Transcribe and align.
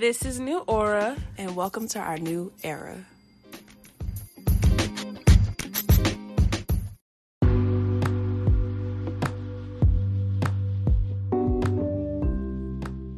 This 0.00 0.24
is 0.24 0.40
New 0.40 0.60
Aura. 0.60 1.14
and 1.36 1.54
welcome 1.54 1.86
to 1.88 1.98
our 1.98 2.16
new 2.16 2.50
era. 2.62 3.04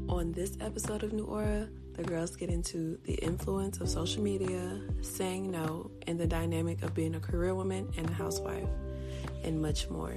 On 0.09 0.33
this 0.33 0.59
episode 0.61 1.05
of 1.05 1.13
New 1.13 1.23
Aura, 1.27 1.69
the 1.95 2.03
girls 2.03 2.35
get 2.35 2.51
into 2.51 2.99
the 3.05 3.15
influence 3.15 3.81
of 3.81 3.89
social 3.89 4.21
media, 4.21 4.81
saying 5.03 5.53
no, 5.53 5.89
and 6.09 6.19
the 6.19 6.27
dynamic 6.27 6.83
of 6.83 6.95
being 6.95 7.15
a 7.15 7.21
career 7.21 7.55
woman 7.55 7.93
and 7.97 8.11
a 8.11 8.13
housewife, 8.13 8.69
and 9.45 9.63
much 9.63 9.89
more. 9.89 10.17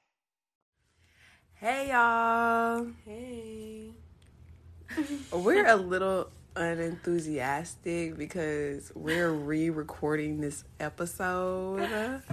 Hey 1.61 1.89
y'all! 1.91 2.87
Hey. 3.05 3.91
We're 5.31 5.67
a 5.67 5.75
little 5.75 6.31
unenthusiastic 6.55 8.17
because 8.17 8.91
we're 8.95 9.31
re-recording 9.31 10.41
this 10.41 10.63
episode. 10.79 11.83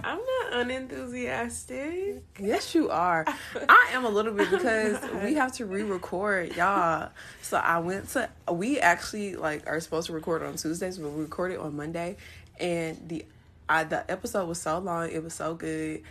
I'm 0.03 0.17
not 0.17 0.53
unenthusiastic. 0.53 2.23
Yes, 2.39 2.73
you 2.73 2.89
are. 2.89 3.23
I 3.69 3.89
am 3.93 4.05
a 4.05 4.09
little 4.09 4.33
bit 4.33 4.49
because 4.49 4.97
we 5.23 5.35
have 5.35 5.51
to 5.57 5.67
re-record, 5.67 6.55
y'all. 6.55 7.11
So 7.43 7.57
I 7.57 7.77
went 7.77 8.09
to. 8.09 8.29
We 8.51 8.79
actually 8.79 9.35
like 9.35 9.69
are 9.69 9.79
supposed 9.79 10.07
to 10.07 10.13
record 10.13 10.41
on 10.41 10.55
Tuesdays, 10.55 10.97
but 10.97 11.11
we 11.11 11.21
recorded 11.21 11.59
on 11.59 11.75
Monday, 11.77 12.17
and 12.59 12.97
the 13.07 13.25
I, 13.69 13.83
the 13.83 14.09
episode 14.11 14.47
was 14.47 14.59
so 14.59 14.79
long, 14.79 15.11
it 15.11 15.23
was 15.23 15.35
so 15.35 15.53
good, 15.53 16.01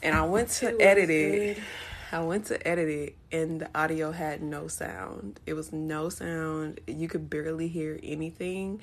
and 0.00 0.14
I 0.14 0.22
went 0.26 0.50
to 0.50 0.68
It 0.68 0.80
edit 0.80 1.10
it. 1.10 1.54
good. 1.56 1.64
I 2.12 2.20
went 2.20 2.46
to 2.46 2.66
edit 2.66 2.88
it, 2.88 3.16
and 3.30 3.60
the 3.60 3.70
audio 3.74 4.10
had 4.10 4.42
no 4.42 4.68
sound. 4.68 5.38
It 5.46 5.54
was 5.54 5.72
no 5.72 6.08
sound. 6.08 6.80
You 6.86 7.08
could 7.08 7.30
barely 7.30 7.68
hear 7.68 7.98
anything. 8.02 8.80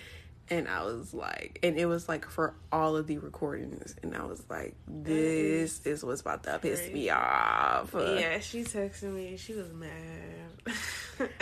And 0.49 0.69
I 0.69 0.83
was 0.83 1.13
like, 1.13 1.59
and 1.61 1.77
it 1.77 1.87
was 1.87 2.07
like 2.07 2.29
for 2.29 2.53
all 2.71 2.95
of 2.95 3.05
the 3.07 3.17
recordings, 3.17 3.95
and 4.01 4.15
I 4.15 4.23
was 4.23 4.41
like, 4.49 4.75
this 4.87 5.85
is 5.85 6.05
what's 6.05 6.21
about 6.21 6.43
to 6.43 6.59
piss 6.59 6.89
me 6.89 7.09
off. 7.09 7.93
Yeah, 7.93 8.39
she 8.39 8.61
texted 8.61 9.13
me. 9.13 9.35
She 9.35 9.53
was 9.53 9.73
mad. 9.73 10.77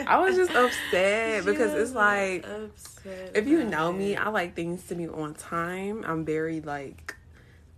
I 0.07 0.17
was 0.17 0.35
just 0.35 0.51
upset 0.55 1.45
because 1.45 1.73
it's 1.73 1.91
like, 1.91 2.47
upset 2.47 3.31
if 3.35 3.47
you 3.47 3.63
know 3.63 3.93
me. 3.93 4.15
I 4.15 4.29
like 4.29 4.55
things 4.55 4.87
to 4.87 4.95
be 4.95 5.07
on 5.07 5.35
time. 5.35 6.03
I'm 6.07 6.25
very 6.25 6.61
like, 6.61 7.15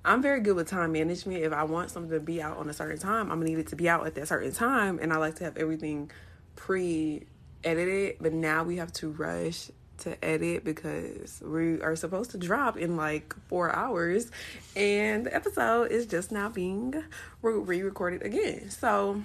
I'm 0.08 0.22
very 0.22 0.39
good 0.39 0.55
with 0.55 0.69
time 0.69 0.94
management. 0.94 1.44
If 1.44 1.52
I 1.52 1.63
want 1.63 1.91
something 1.91 2.11
to 2.11 2.22
be 2.22 2.41
out 2.41 2.55
on 2.58 2.69
a 2.69 2.73
certain 2.73 2.97
time, 2.97 3.30
I'm 3.30 3.39
gonna 3.39 3.50
need 3.50 3.59
it 3.59 3.67
to 3.67 3.75
be 3.75 3.89
out 3.89 4.08
at 4.08 4.16
that 4.16 4.30
certain 4.30 4.53
time, 4.53 4.99
and 5.02 5.11
I 5.11 5.17
like 5.17 5.36
to 5.36 5.44
have 5.44 5.58
everything 5.58 6.09
pre-edited. 6.55 8.15
But 8.21 8.31
now 8.31 8.64
we 8.64 8.77
have 8.77 8.93
to 8.93 9.11
rush 9.11 9.70
to 9.99 10.23
edit 10.23 10.64
because 10.64 11.42
we 11.43 11.81
are 11.81 11.98
supposed 11.98 12.31
to 12.31 12.37
drop 12.37 12.77
in 12.77 12.95
like 12.95 13.36
four 13.49 13.76
hours, 13.76 14.31
and 14.77 15.26
the 15.26 15.36
episode 15.36 15.92
is 15.92 16.05
just 16.05 16.31
now 16.31 16.48
being 16.48 17.04
re-recorded 17.42 18.23
again. 18.23 18.70
So, 18.70 19.21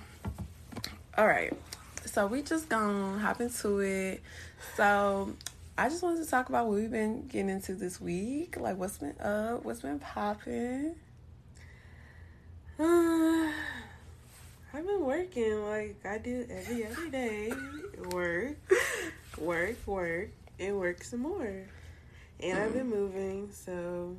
all 1.17 1.29
right. 1.29 1.53
So 2.07 2.27
we 2.27 2.43
just 2.43 2.69
gonna 2.69 3.21
hop 3.21 3.41
into 3.41 3.79
it. 3.79 4.21
So 4.77 5.33
I 5.83 5.89
just 5.89 6.01
wanted 6.01 6.23
to 6.23 6.31
talk 6.31 6.49
about 6.49 6.69
what 6.69 6.77
we've 6.77 6.93
been 6.93 7.27
getting 7.27 7.49
into 7.49 7.75
this 7.75 8.01
week. 8.01 8.57
Like 8.57 8.77
what's 8.77 8.99
been 8.99 9.21
up, 9.21 9.65
what's 9.65 9.81
been 9.81 9.99
popping. 9.99 10.95
Uh, 12.79 13.49
I've 14.73 14.87
been 14.87 15.01
working 15.01 15.61
like 15.69 15.97
I 16.07 16.19
do 16.19 16.47
every 16.49 16.87
other 16.87 17.09
day. 17.11 17.53
Work, 18.13 18.59
work, 19.37 19.77
work, 19.85 20.29
and 20.61 20.79
work 20.79 21.03
some 21.03 21.23
more. 21.23 21.65
And 22.39 22.59
I've 22.61 22.75
been 22.75 22.87
mm. 22.87 22.95
moving, 22.95 23.51
so 23.51 24.17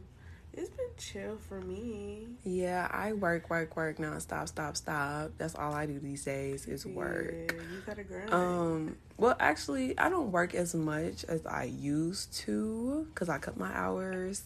it's 0.54 0.70
been 0.70 0.86
chill 0.98 1.38
for 1.50 1.60
me. 1.62 2.28
Yeah, 2.44 2.88
I 2.92 3.14
work, 3.14 3.50
work, 3.50 3.76
work 3.76 3.98
nonstop, 3.98 4.48
stop, 4.48 4.76
stop. 4.76 4.76
Stop. 4.76 5.32
That's 5.38 5.56
all 5.56 5.74
I 5.74 5.86
do 5.86 6.00
these 6.00 6.24
days 6.24 6.68
is 6.68 6.86
work. 6.86 7.34
Yeah, 7.34 7.62
you 7.72 7.82
gotta 7.86 8.04
grind. 8.04 8.34
Um, 8.34 8.98
well, 9.18 9.36
actually, 9.40 9.98
I 9.98 10.10
don't 10.10 10.32
work 10.32 10.54
as 10.54 10.76
much 10.76 11.24
as 11.26 11.46
I 11.46 11.64
used 11.64 12.34
to 12.40 13.08
because 13.14 13.30
I 13.30 13.38
cut 13.38 13.58
my 13.58 13.74
hours. 13.74 14.44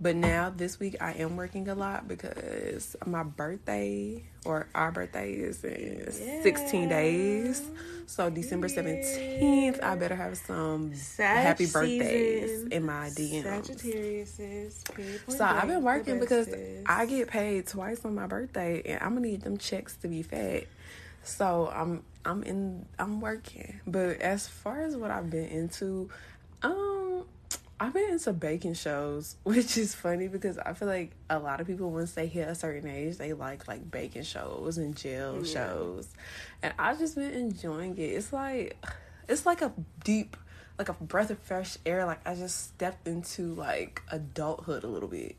But 0.00 0.14
now 0.16 0.52
this 0.54 0.78
week 0.78 0.96
I 1.00 1.12
am 1.14 1.36
working 1.36 1.68
a 1.68 1.74
lot 1.74 2.06
because 2.06 2.96
my 3.04 3.24
birthday 3.24 4.22
or 4.44 4.68
our 4.74 4.92
birthday 4.92 5.32
is 5.32 5.64
in 5.64 6.42
16 6.42 6.88
days. 6.88 7.62
So 8.06 8.30
December 8.30 8.68
17th, 8.68 9.82
I 9.82 9.94
better 9.96 10.14
have 10.14 10.36
some 10.38 10.94
Sag 10.94 11.42
happy 11.42 11.66
birthdays 11.66 12.50
season. 12.50 12.72
in 12.72 12.86
my 12.86 13.10
DMs. 13.10 13.42
Sagittarius 13.42 14.38
is 14.38 14.84
So 15.28 15.44
I've 15.44 15.66
been 15.68 15.82
working 15.82 16.20
because. 16.20 16.48
I 16.86 17.04
get 17.06 17.28
paid 17.28 17.66
twice 17.66 18.04
on 18.04 18.14
my 18.14 18.26
birthday, 18.26 18.82
and 18.86 19.02
I'm 19.02 19.14
gonna 19.14 19.26
need 19.26 19.42
them 19.42 19.58
checks 19.58 19.94
to 19.96 20.08
be 20.08 20.22
fed. 20.22 20.66
So 21.22 21.70
I'm 21.74 22.02
I'm 22.24 22.42
in 22.44 22.86
I'm 22.98 23.20
working. 23.20 23.80
But 23.86 24.20
as 24.20 24.48
far 24.48 24.82
as 24.82 24.96
what 24.96 25.10
I've 25.10 25.28
been 25.28 25.44
into, 25.46 26.08
um, 26.62 26.97
I've 27.80 27.92
been 27.92 28.10
into 28.10 28.32
baking 28.32 28.74
shows, 28.74 29.36
which 29.44 29.76
is 29.78 29.94
funny 29.94 30.28
because 30.28 30.58
I 30.58 30.72
feel 30.72 30.88
like 30.88 31.12
a 31.30 31.38
lot 31.38 31.60
of 31.60 31.66
people 31.66 31.90
once 31.90 32.12
they 32.12 32.26
hit 32.26 32.48
a 32.48 32.54
certain 32.54 32.88
age, 32.90 33.18
they 33.18 33.32
like 33.32 33.68
like 33.68 33.90
baking 33.90 34.24
shows 34.24 34.78
and 34.78 34.96
jail 34.96 35.36
Yeah. 35.44 35.52
shows, 35.52 36.08
and 36.62 36.74
I've 36.78 36.98
just 36.98 37.14
been 37.14 37.32
enjoying 37.32 37.96
it. 37.98 38.02
It's 38.02 38.32
like 38.32 38.76
it's 39.28 39.46
like 39.46 39.62
a 39.62 39.72
deep 40.04 40.36
like 40.78 40.88
a 40.88 40.92
breath 40.94 41.30
of 41.30 41.38
fresh 41.40 41.76
air. 41.86 42.04
Like 42.04 42.26
I 42.26 42.34
just 42.34 42.68
stepped 42.68 43.06
into 43.06 43.54
like 43.54 44.02
adulthood 44.10 44.82
a 44.84 44.88
little 44.88 45.08
bit. 45.08 45.36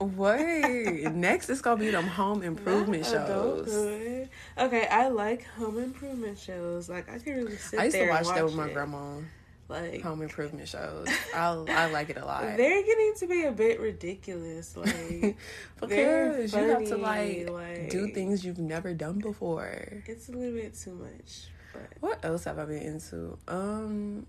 Wait, 0.00 1.04
next 1.12 1.48
it's 1.48 1.60
gonna 1.60 1.78
be 1.78 1.90
them 1.90 2.06
home 2.06 2.42
improvement 2.42 3.02
Not 3.02 3.10
shows. 3.12 3.68
adulthood. 3.68 4.28
Okay, 4.58 4.86
I 4.86 5.08
like 5.08 5.44
home 5.46 5.78
improvement 5.78 6.38
shows. 6.38 6.88
Like 6.88 7.08
I 7.08 7.18
can 7.18 7.36
really 7.36 7.56
sit 7.56 7.78
I 7.80 7.84
used 7.84 7.96
to 7.96 8.08
watch 8.08 8.26
that 8.26 8.44
with 8.44 8.54
my 8.54 8.68
grandma. 8.68 9.18
Like 9.68 10.02
Home 10.02 10.20
improvement 10.22 10.68
shows. 10.68 11.06
I 11.34 11.46
I 11.68 11.86
like 11.90 12.10
it 12.10 12.18
a 12.18 12.24
lot. 12.24 12.42
they're 12.42 12.82
getting 12.82 13.14
to 13.18 13.26
be 13.26 13.44
a 13.44 13.52
bit 13.52 13.80
ridiculous. 13.80 14.76
Like 14.76 15.36
because 15.80 16.52
you 16.52 16.58
have 16.68 16.84
to 16.88 16.96
like, 16.96 17.48
like- 17.48 17.90
do 17.90 18.08
things 18.12 18.44
you've 18.44 18.58
never 18.58 18.92
done 18.94 19.18
before. 19.18 20.02
it's 20.06 20.28
a 20.28 20.32
little 20.32 20.54
bit 20.54 20.74
too 20.74 20.94
much. 20.94 21.48
But 21.72 21.88
What 22.00 22.24
else 22.24 22.44
have 22.44 22.58
I 22.58 22.66
been 22.66 22.82
into? 22.82 23.38
Um, 23.48 24.26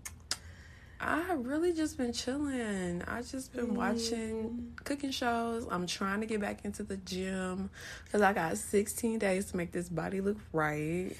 I 1.02 1.20
have 1.22 1.46
really 1.46 1.74
just 1.74 1.98
been 1.98 2.14
chilling. 2.14 3.04
I 3.06 3.22
just 3.22 3.52
been 3.54 3.76
watching 3.76 4.74
cooking 4.86 5.12
shows. 5.12 5.68
I'm 5.70 5.86
trying 5.86 6.22
to 6.22 6.26
get 6.26 6.40
back 6.40 6.64
into 6.64 6.84
the 6.84 6.96
gym 6.96 7.70
because 8.06 8.22
I 8.22 8.32
got 8.32 8.58
16 8.58 9.20
days 9.20 9.48
to 9.52 9.58
make 9.58 9.74
this 9.74 9.90
body 9.90 10.22
look 10.22 10.38
right. 10.54 11.12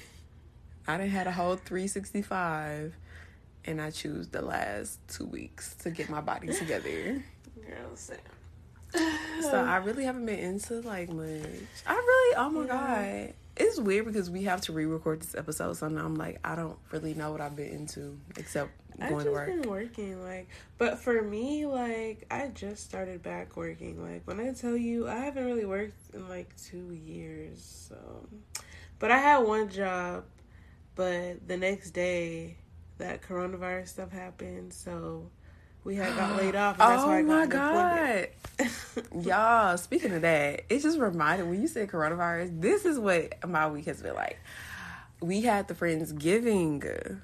I 0.88 0.96
didn't 0.96 1.10
had 1.12 1.26
a 1.26 1.32
whole 1.32 1.56
365, 1.56 2.94
and 3.66 3.80
I 3.80 3.90
choose 3.90 4.28
the 4.28 4.42
last 4.42 4.98
two 5.08 5.26
weeks 5.26 5.74
to 5.76 5.90
get 5.90 6.08
my 6.10 6.20
body 6.20 6.48
together. 6.52 7.22
girl. 7.66 7.96
So 9.40 9.56
I 9.64 9.76
really 9.78 10.04
haven't 10.04 10.26
been 10.26 10.38
into 10.38 10.80
like 10.82 11.08
much. 11.08 11.26
I 11.86 11.94
really, 11.94 12.36
oh 12.36 12.50
my 12.50 12.60
Yeah. 12.62 12.66
god, 13.26 13.34
it's 13.56 13.78
weird 13.80 14.04
because 14.06 14.30
we 14.30 14.44
have 14.44 14.60
to 14.62 14.72
re-record 14.72 15.20
this 15.20 15.34
episode. 15.34 15.74
So 15.76 15.88
now 15.88 16.04
I'm 16.04 16.14
like, 16.14 16.38
I 16.44 16.54
don't 16.54 16.78
really 16.92 17.14
know 17.14 17.32
what 17.32 17.40
I've 17.40 17.56
been 17.56 17.70
into 17.70 18.18
except 18.36 18.70
I've 19.00 19.08
going 19.10 19.24
just 19.24 19.26
to 19.26 19.32
work. 19.32 19.46
been 19.48 19.68
working, 19.68 20.22
like, 20.24 20.48
but 20.78 21.00
for 21.00 21.20
me, 21.22 21.66
like, 21.66 22.26
I 22.30 22.48
just 22.54 22.84
started 22.84 23.22
back 23.24 23.56
working. 23.56 24.00
Like, 24.00 24.22
when 24.26 24.38
I 24.38 24.52
tell 24.52 24.76
you, 24.76 25.08
I 25.08 25.16
haven't 25.16 25.44
really 25.44 25.64
worked 25.66 26.14
in 26.14 26.28
like 26.28 26.54
two 26.56 26.92
years. 26.92 27.88
So, 27.88 27.96
but 29.00 29.10
I 29.10 29.18
had 29.18 29.38
one 29.38 29.68
job, 29.68 30.24
but 30.94 31.46
the 31.48 31.56
next 31.56 31.90
day, 31.90 32.58
that 32.98 33.22
coronavirus 33.22 33.88
stuff 33.88 34.12
happened, 34.12 34.72
so 34.72 35.30
we 35.84 35.96
had 35.96 36.14
got 36.16 36.36
laid 36.40 36.54
off. 36.54 36.78
And 36.80 36.90
that's 36.90 37.04
why 37.04 37.18
I 37.18 37.20
oh 37.20 37.24
my 37.24 37.46
god, 37.46 38.28
Y'all, 39.22 39.76
speaking 39.78 40.12
of 40.12 40.22
that, 40.22 40.62
it 40.68 40.82
just 40.82 40.98
reminded 40.98 41.48
when 41.48 41.60
you 41.60 41.68
said 41.68 41.88
coronavirus, 41.88 42.60
this 42.60 42.84
is 42.84 42.98
what 42.98 43.48
my 43.48 43.68
week 43.68 43.86
has 43.86 44.02
been 44.02 44.14
like. 44.14 44.38
We 45.20 45.42
had 45.42 45.68
the 45.68 45.74
Friendsgiving. 45.74 47.20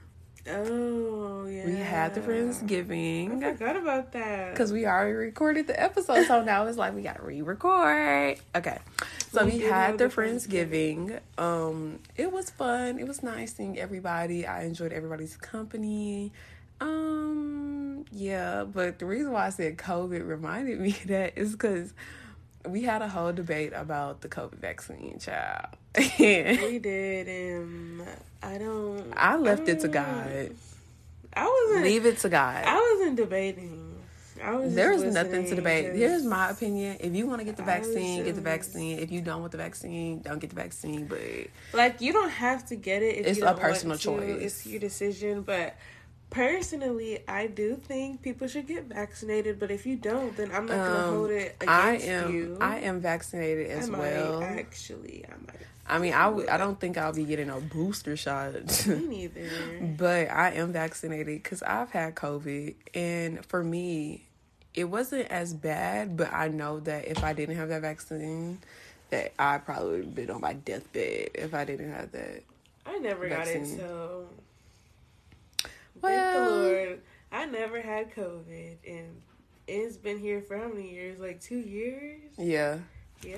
Oh 0.49 1.47
yeah. 1.47 1.67
We 1.67 1.77
had 1.77 2.15
the 2.15 2.21
Friendsgiving. 2.21 3.43
I 3.43 3.53
Friendsgiving. 3.53 3.59
forgot 3.59 3.77
about 3.77 4.13
that. 4.13 4.51
Because 4.53 4.73
we 4.73 4.87
already 4.87 5.13
recorded 5.13 5.67
the 5.67 5.81
episode, 5.81 6.27
so 6.27 6.43
now 6.43 6.67
it's 6.67 6.79
like 6.79 6.95
we 6.95 7.03
gotta 7.03 7.23
re-record. 7.23 8.39
Okay, 8.55 8.79
so 9.33 9.45
We 9.45 9.53
we, 9.53 9.59
had 9.61 9.99
the 9.99 10.09
the 10.09 10.15
Friendsgiving. 10.15 11.21
Um, 11.39 11.99
it 12.17 12.33
was 12.33 12.51
fun. 12.51 12.99
It 12.99 13.07
was 13.07 13.23
nice 13.23 13.55
seeing 13.55 13.79
everybody. 13.79 14.47
I 14.47 14.63
enjoyed 14.65 14.93
everybody's 14.93 15.37
company. 15.37 16.33
Um, 16.81 18.07
yeah, 18.11 18.65
but 18.65 18.99
the 18.99 19.07
reason 19.07 19.33
why 19.33 19.47
I 19.47 19.51
said 19.51 19.77
COVID 19.77 20.27
reminded 20.27 20.81
me 20.83 20.91
of 20.91 21.07
that 21.09 21.37
is 21.37 21.53
because 21.53 21.93
we 22.69 22.83
had 22.83 23.03
a 23.03 23.09
whole 23.09 23.33
debate 23.33 23.73
about 23.75 24.21
the 24.21 24.29
COVID 24.29 24.55
vaccine, 24.57 25.19
child. 25.19 25.67
We 25.97 26.79
did, 26.79 27.29
and 27.29 28.03
I 28.43 28.59
don't. 28.59 29.13
I 29.17 29.37
left 29.37 29.69
it 29.69 29.81
to 29.81 29.89
God. 29.89 30.51
I 31.35 31.47
wasn't. 31.47 31.85
Leave 31.85 32.07
it 32.07 32.19
to 32.19 32.29
God. 32.29 32.65
I 32.65 32.97
wasn't 32.97 33.17
debating. 33.17 33.87
I 34.43 34.55
was. 34.55 34.75
There's 34.75 35.03
nothing 35.03 35.47
to 35.47 35.55
debate. 35.55 35.95
Here's 35.95 36.25
my 36.25 36.51
opinion. 36.51 36.97
If 37.01 37.15
you 37.15 37.27
want 37.27 37.41
to 37.41 37.45
get 37.45 37.57
the 37.57 37.63
I 37.63 37.67
vaccine, 37.67 38.25
get 38.25 38.35
the 38.35 38.41
vaccine. 38.41 38.99
If 38.99 39.11
you 39.11 39.21
don't 39.21 39.41
want 39.41 39.53
the 39.53 39.59
vaccine, 39.59 40.21
don't 40.21 40.39
get 40.39 40.51
the 40.51 40.57
vaccine. 40.57 41.07
But 41.07 41.21
Like 41.73 42.01
you 42.01 42.13
don't 42.13 42.31
have 42.31 42.67
to 42.67 42.77
get 42.77 43.03
it. 43.03 43.17
If 43.19 43.27
It's 43.27 43.39
you 43.39 43.47
a 43.47 43.55
personal 43.55 43.93
want 43.93 44.01
to. 44.03 44.07
choice. 44.37 44.43
It's 44.43 44.67
your 44.67 44.81
decision, 44.81 45.43
but. 45.43 45.75
Personally, 46.31 47.19
I 47.27 47.49
do 47.49 47.75
think 47.75 48.23
people 48.23 48.47
should 48.47 48.67
get 48.69 48.85
vaccinated, 48.85 49.59
but 49.59 49.71
if 49.71 49.85
you 49.85 49.97
don't, 49.97 50.37
then 50.37 50.51
I'm 50.53 50.67
not 50.67 50.87
gonna 50.87 50.99
um, 51.09 51.15
hold 51.17 51.31
it 51.31 51.57
I 51.61 51.91
against 51.95 52.09
am 52.09 52.33
you. 52.35 52.59
I 52.61 52.79
am 52.79 53.01
vaccinated 53.01 53.67
I 53.71 53.75
as 53.75 53.91
might, 53.91 53.99
well. 53.99 54.43
actually, 54.43 55.25
I 55.29 55.33
might. 55.47 55.61
I 55.89 55.99
mean, 55.99 56.13
I 56.15 56.25
w- 56.27 56.47
I 56.49 56.57
don't 56.57 56.79
think 56.79 56.97
I'll 56.97 57.13
be 57.13 57.25
getting 57.25 57.51
a 57.51 57.59
booster 57.61 58.17
shot. 58.17 58.55
Me 58.87 59.07
neither. 59.09 59.95
but 59.99 60.31
I 60.31 60.53
am 60.53 60.73
vaccinated 60.73 61.27
because 61.43 61.65
I've 61.65 61.91
had 61.91 62.15
COVID, 62.15 62.77
and 62.95 63.45
for 63.47 63.65
me, 63.65 64.23
it 64.73 64.85
wasn't 64.85 65.27
as 65.33 65.53
bad. 65.53 66.17
But 66.17 66.33
I 66.33 66.47
know 66.47 66.79
that 66.81 67.09
if 67.09 67.25
I 67.25 67.33
didn't 67.33 67.57
have 67.57 67.71
that 67.71 67.83
vaccine, 67.83 68.59
that 69.11 69.33
I 69.37 69.59
probably 69.59 69.91
would 69.97 70.05
have 70.05 70.15
been 70.15 70.31
on 70.31 70.41
my 70.41 70.53
deathbed 70.53 71.31
if 71.35 71.55
I 71.55 71.65
didn't 71.65 71.93
have 71.93 72.13
that. 72.13 72.43
I 72.87 72.99
never 72.99 73.29
got 73.29 73.49
it, 73.49 73.59
Vaccine. 73.59 73.81
So 76.01 76.09
thank 76.09 76.33
the 76.35 76.51
Lord. 76.51 77.01
I 77.33 77.47
never 77.47 77.81
had 77.81 78.15
COVID, 78.15 78.77
and 78.87 79.23
it's 79.69 79.97
been 79.97 80.19
here 80.19 80.41
for 80.43 80.57
how 80.57 80.69
many 80.69 80.91
years? 80.91 81.19
Like 81.21 81.41
two 81.41 81.59
years? 81.59 82.23
Yeah. 82.39 82.79
Yeah. 83.25 83.37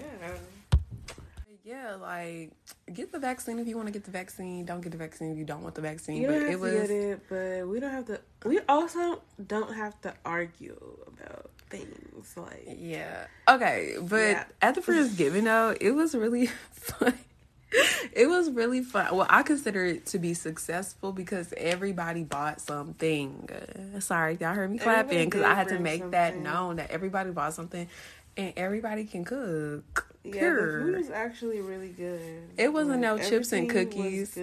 Yeah, 1.65 1.95
like 1.95 2.51
get 2.93 3.13
the 3.13 3.21
vaccine 3.21 3.61
if 3.61 3.69
you 3.69 3.77
want 3.77 3.87
to 3.87 3.93
get 3.93 4.03
the 4.05 4.11
vaccine. 4.11 4.65
Don't 4.65 4.81
get 4.81 4.91
the 4.91 4.99
vaccine 4.99 5.31
if 5.31 5.39
you 5.39 5.45
don't 5.45 5.63
want 5.63 5.77
the 5.77 5.81
vaccine. 5.81 6.21
You 6.21 6.27
but 6.27 6.33
don't 6.33 6.41
have 6.43 6.51
it 6.51 6.53
to 6.55 6.59
was 6.59 6.73
get 6.73 6.91
it, 6.91 7.21
but 7.29 7.69
we 7.69 7.79
don't 7.81 7.91
have 7.93 8.07
to. 8.07 8.21
We 8.45 8.59
also 8.69 9.23
don't 9.47 9.73
have 9.73 10.01
to 10.01 10.13
argue 10.25 10.77
about 11.07 11.51
things 11.71 12.35
like. 12.37 12.67
yeah. 12.79 13.27
Okay, 13.49 13.95
but 14.03 14.17
Yeah. 14.17 14.45
at 14.61 14.75
the 14.77 14.81
Friendsgiving 14.81 15.45
though, 15.45 15.77
it 15.81 15.93
was 15.93 16.17
really 16.17 16.47
fun. 16.73 17.15
It 18.13 18.27
was 18.27 18.51
really 18.51 18.83
fun. 18.83 19.17
Well, 19.17 19.27
I 19.31 19.43
consider 19.43 19.85
it 19.85 20.07
to 20.07 20.19
be 20.19 20.35
successful 20.35 21.13
because 21.13 21.55
everybody 21.57 22.25
bought 22.25 22.61
something. 22.61 23.49
Sorry, 24.01 24.37
y'all 24.41 24.55
heard 24.55 24.71
me 24.71 24.79
clapping 24.79 25.25
because 25.27 25.43
I 25.43 25.55
had 25.55 25.69
to 25.69 25.79
make 25.79 26.11
that 26.11 26.37
known 26.37 26.77
that 26.77 26.91
everybody 26.91 27.31
bought 27.31 27.55
something, 27.55 27.89
and 28.37 28.53
everybody 28.57 29.05
can 29.05 29.25
cook. 29.25 30.09
Yeah, 30.25 30.33
the 30.55 30.83
food 30.85 30.97
was 30.99 31.11
actually 31.11 31.61
really 31.63 31.89
good. 31.89 32.21
It 32.57 32.73
wasn't 32.73 33.01
no 33.01 33.19
chips 33.19 33.53
and 33.53 33.69
cookies. 33.69 34.39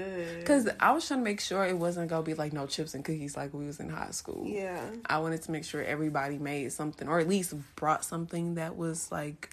Cause 0.46 0.68
I 0.80 0.92
was 0.92 1.08
trying 1.08 1.22
to 1.22 1.24
make 1.24 1.40
sure 1.40 1.64
it 1.64 1.78
wasn't 1.78 2.10
gonna 2.10 2.24
be 2.24 2.34
like 2.34 2.52
no 2.52 2.66
chips 2.66 2.96
and 2.96 3.06
cookies 3.06 3.38
like 3.38 3.54
we 3.54 3.66
was 3.66 3.80
in 3.80 3.90
high 3.90 4.12
school. 4.12 4.46
yeah, 4.46 4.81
I 5.06 5.20
wanted 5.20 5.42
to 5.44 5.52
make 5.52 5.64
sure 5.64 5.81
everybody 5.84 6.38
made 6.38 6.72
something 6.74 7.08
or 7.08 7.20
at 7.20 7.28
least 7.30 7.54
brought 7.76 8.04
something 8.04 8.56
that 8.56 8.76
was 8.76 9.12
like 9.12 9.52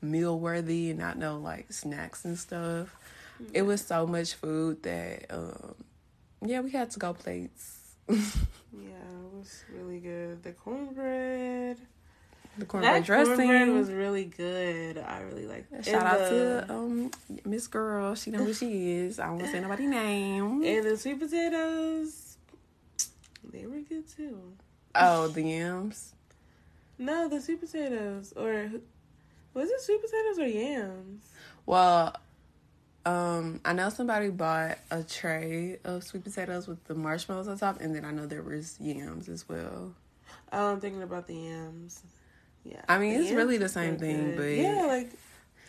meal 0.00 0.38
worthy 0.38 0.90
and 0.90 0.98
not 0.98 1.18
no 1.18 1.38
like 1.38 1.72
snacks 1.72 2.24
and 2.24 2.38
stuff. 2.38 2.96
It 3.52 3.62
was 3.62 3.80
so 3.80 4.06
much 4.06 4.34
food 4.34 4.82
that 4.84 5.26
um 5.30 5.74
yeah, 6.44 6.60
we 6.60 6.70
had 6.70 6.90
to 6.92 6.98
go 6.98 7.12
plates. 7.14 7.78
yeah, 8.08 8.18
it 8.20 9.32
was 9.34 9.64
really 9.74 9.98
good. 9.98 10.42
The 10.42 10.52
cornbread. 10.52 11.78
The 12.58 12.64
cornbread 12.64 12.94
that 13.02 13.04
dressing. 13.06 13.34
cornbread 13.36 13.68
was 13.70 13.90
really 13.92 14.24
good. 14.24 14.98
I 14.98 15.20
really 15.22 15.46
like 15.46 15.66
it. 15.72 15.84
Shout 15.84 16.06
out 16.06 16.18
the- 16.18 16.64
to 16.68 16.72
um 16.72 17.10
Miss 17.44 17.66
Girl. 17.66 18.14
She 18.14 18.30
know 18.30 18.38
who 18.44 18.54
she 18.54 18.92
is. 18.92 19.18
I 19.18 19.26
don't 19.26 19.34
want 19.36 19.46
to 19.46 19.52
say 19.52 19.60
nobody 19.60 19.86
name. 19.86 20.62
And 20.64 20.86
the 20.86 20.96
sweet 20.96 21.18
potatoes, 21.20 22.36
they 23.52 23.66
were 23.66 23.80
good 23.80 24.08
too. 24.08 24.38
oh, 24.94 25.28
the 25.28 25.42
yams. 25.42 26.12
No, 26.98 27.28
the 27.28 27.40
sweet 27.42 27.60
potatoes, 27.60 28.32
or 28.36 28.70
was 29.52 29.68
it 29.68 29.80
sweet 29.82 30.00
potatoes 30.00 30.38
or 30.38 30.46
yams? 30.46 31.24
Well, 31.66 32.16
um, 33.06 33.60
I 33.64 33.72
know 33.72 33.88
somebody 33.88 34.28
bought 34.30 34.78
a 34.90 35.02
tray 35.02 35.78
of 35.84 36.02
sweet 36.04 36.24
potatoes 36.24 36.66
with 36.66 36.84
the 36.84 36.94
marshmallows 36.94 37.48
on 37.48 37.56
top, 37.58 37.80
and 37.80 37.94
then 37.94 38.04
I 38.04 38.10
know 38.10 38.26
there 38.26 38.42
was 38.42 38.76
yams 38.80 39.28
as 39.28 39.48
well. 39.48 39.94
Oh, 40.52 40.72
I'm 40.72 40.80
thinking 40.80 41.02
about 41.02 41.26
the 41.26 41.34
yams. 41.34 42.02
Yeah, 42.64 42.82
I 42.88 42.98
mean, 42.98 43.20
it's 43.20 43.30
really 43.30 43.58
the 43.58 43.68
same 43.68 43.96
thing, 43.96 44.34
good. 44.34 44.36
but 44.36 44.42
yeah, 44.44 44.84
like 44.86 45.10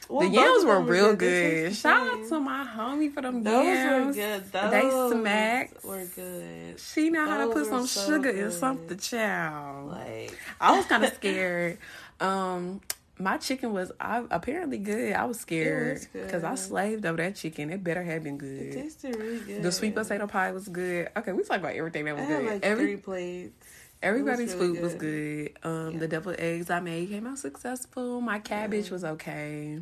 well, 0.10 0.28
the 0.28 0.34
yams 0.36 0.66
were 0.66 0.82
real 0.82 1.16
good. 1.16 1.68
was 1.68 1.80
Shout 1.80 2.08
out 2.08 2.28
to 2.30 2.40
my 2.40 2.66
homie 2.66 3.14
for 3.14 3.22
them 3.22 3.44
Those 3.44 3.66
yams. 3.66 4.06
were 4.08 4.24
good. 4.24 4.52
Those 4.52 4.72
They 4.72 4.90
smacked. 5.20 5.84
were 5.86 6.06
good. 6.16 6.80
She 6.80 7.10
know 7.12 7.28
how 7.28 7.46
to 7.46 7.54
put 7.54 7.68
some 7.68 7.86
so 7.86 8.10
sugar 8.10 8.30
in 8.30 8.52
something, 8.52 8.98
child. 8.98 9.92
Like 9.92 10.36
I 10.60 10.76
was 10.76 10.86
kind 10.88 11.04
of 11.06 11.14
scared. 11.16 11.78
Um, 12.20 12.82
my 13.20 13.38
chicken 13.38 13.74
was 13.74 13.92
I, 14.00 14.24
apparently 14.30 14.78
good. 14.78 15.14
I 15.14 15.26
was 15.26 15.40
scared 15.40 16.06
because 16.14 16.44
I 16.44 16.56
slaved 16.56 17.06
over 17.06 17.18
that 17.18 17.36
chicken. 17.36 17.70
It 17.72 17.84
better 17.84 18.04
have 18.04 18.24
been 18.24 18.36
it 18.36 18.40
good. 18.40 18.74
tasted 18.74 19.16
really 19.16 19.40
good. 19.40 19.64
The 19.64 19.72
sweet 19.72 19.96
potato 19.96 20.28
pie 20.28 20.52
was 20.52 20.68
good. 20.68 21.10
Okay, 21.18 21.32
we 21.34 21.44
talked 21.44 21.60
about 21.60 21.74
everything 21.76 22.06
that 22.06 22.12
I 22.12 22.14
was 22.20 22.28
had 22.28 22.42
good. 22.44 22.52
like 22.54 22.64
Every 22.66 22.86
three 22.86 22.98
plates. 22.98 23.66
everybody's 24.04 24.54
really 24.54 24.68
food 24.76 24.82
was 24.84 24.94
good. 24.96 25.54
good. 25.64 25.68
Um, 25.68 25.92
Yeah. 25.94 26.00
the 26.00 26.08
deviled 26.08 26.36
eggs 26.40 26.70
I 26.70 26.80
made 26.80 27.10
came 27.10 27.26
out 27.28 27.40
successful. 27.40 28.22
My 28.22 28.40
cabbage 28.40 28.90
was 28.92 29.04
okay. 29.04 29.80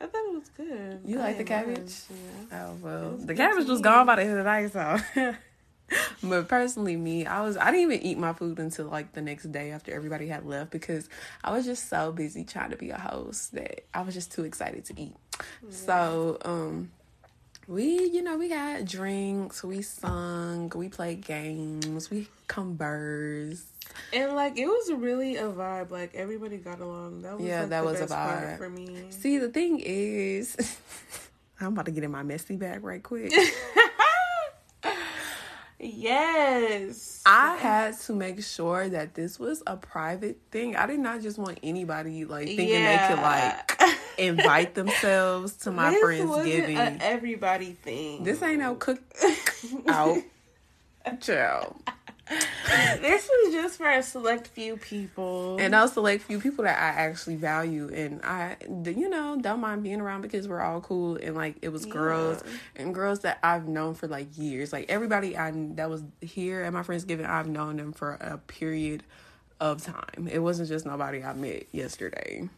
I 0.00 0.06
thought 0.06 0.24
it 0.26 0.34
was 0.34 0.48
good. 0.56 1.00
You 1.06 1.18
I 1.18 1.22
like 1.22 1.38
the 1.38 1.44
cabbage? 1.44 1.94
Yeah. 2.10 2.58
Oh 2.66 2.74
well, 2.82 3.16
the 3.16 3.34
cabbage 3.34 3.66
was 3.66 3.80
gone 3.80 4.06
by 4.06 4.16
the 4.16 4.22
end 4.22 4.30
of 4.32 4.36
the 4.38 4.44
night, 4.44 4.72
so. 4.72 5.34
but 6.22 6.48
personally, 6.48 6.96
me, 6.96 7.26
I 7.26 7.42
was 7.42 7.56
I 7.56 7.66
didn't 7.70 7.92
even 7.92 8.02
eat 8.06 8.18
my 8.18 8.32
food 8.32 8.58
until 8.58 8.86
like 8.86 9.12
the 9.12 9.20
next 9.20 9.52
day 9.52 9.70
after 9.70 9.92
everybody 9.94 10.28
had 10.28 10.46
left 10.46 10.70
because 10.70 11.08
I 11.42 11.52
was 11.52 11.64
just 11.64 11.88
so 11.88 12.10
busy 12.12 12.44
trying 12.44 12.70
to 12.70 12.76
be 12.76 12.90
a 12.90 12.98
host 12.98 13.52
that 13.52 13.84
I 13.92 14.00
was 14.02 14.14
just 14.14 14.32
too 14.32 14.44
excited 14.44 14.84
to 14.86 15.00
eat. 15.00 15.14
So, 15.70 16.38
um, 16.44 16.90
we 17.68 18.04
you 18.08 18.22
know 18.22 18.36
we 18.36 18.50
had 18.50 18.86
drinks, 18.86 19.62
we 19.64 19.82
sung, 19.82 20.70
we 20.74 20.88
played 20.88 21.22
games, 21.24 22.10
we 22.10 22.28
conversed. 22.46 23.66
And 24.12 24.32
like 24.34 24.56
it 24.58 24.66
was 24.66 24.92
really 24.92 25.36
a 25.36 25.44
vibe. 25.44 25.90
Like 25.90 26.14
everybody 26.14 26.56
got 26.56 26.80
along. 26.80 27.22
That 27.22 27.36
was 27.38 27.46
Yeah, 27.46 27.60
like, 27.62 27.70
that 27.70 27.80
the 27.80 27.86
was 27.86 28.00
a 28.00 28.06
vibe. 28.06 28.58
for 28.58 28.68
me. 28.70 29.06
See, 29.10 29.38
the 29.38 29.48
thing 29.48 29.80
is, 29.80 30.56
I'm 31.60 31.68
about 31.68 31.84
to 31.86 31.90
get 31.90 32.04
in 32.04 32.10
my 32.10 32.22
messy 32.22 32.56
bag 32.56 32.82
right 32.82 33.02
quick. 33.02 33.32
Yes. 35.84 37.22
I 37.26 37.56
had 37.56 37.98
to 38.00 38.14
make 38.14 38.42
sure 38.42 38.88
that 38.88 39.14
this 39.14 39.38
was 39.38 39.62
a 39.66 39.76
private 39.76 40.38
thing. 40.50 40.76
I 40.76 40.86
did 40.86 41.00
not 41.00 41.20
just 41.20 41.38
want 41.38 41.58
anybody 41.62 42.24
like 42.24 42.46
thinking 42.46 42.82
they 42.82 43.04
could 43.08 43.18
like 43.18 43.80
invite 44.18 44.74
themselves 44.74 45.54
to 45.58 45.70
my 45.70 45.90
this 45.90 46.00
friend's 46.02 46.44
giving. 46.44 46.78
everybody 46.78 47.72
thing. 47.72 48.24
this 48.24 48.42
ain't 48.42 48.60
no 48.60 48.74
cook 48.76 49.00
out. 49.88 50.18
Child. 51.20 51.76
this 53.00 53.28
was 53.28 53.52
just 53.52 53.76
for 53.76 53.90
a 53.90 54.02
select 54.02 54.46
few 54.48 54.76
people. 54.76 55.58
And 55.58 55.74
those 55.74 55.92
select 55.92 56.22
few 56.22 56.40
people 56.40 56.64
that 56.64 56.78
I 56.78 57.02
actually 57.02 57.36
value 57.36 57.90
and 57.92 58.22
I 58.24 58.56
you 58.62 59.08
know, 59.10 59.36
don't 59.40 59.60
mind 59.60 59.82
being 59.82 60.00
around 60.00 60.22
because 60.22 60.48
we're 60.48 60.62
all 60.62 60.80
cool 60.80 61.16
and 61.16 61.34
like 61.34 61.56
it 61.60 61.68
was 61.68 61.84
girls 61.84 62.42
and 62.76 62.94
girls 62.94 63.20
that 63.20 63.38
I've 63.42 63.68
known 63.68 63.94
for 63.94 64.08
like 64.08 64.38
years. 64.38 64.72
Like 64.72 64.86
everybody 64.88 65.36
I 65.36 65.52
that 65.74 65.90
was 65.90 66.02
here 66.22 66.62
at 66.62 66.72
my 66.72 66.82
Friendsgiving, 66.82 67.28
I've 67.28 67.48
known 67.48 67.76
them 67.76 67.92
for 67.92 68.12
a 68.14 68.38
period 68.38 69.02
of 69.60 69.82
time. 69.82 70.28
It 70.30 70.38
wasn't 70.38 70.68
just 70.68 70.86
nobody 70.86 71.22
I 71.22 71.34
met 71.34 71.66
yesterday. 71.72 72.48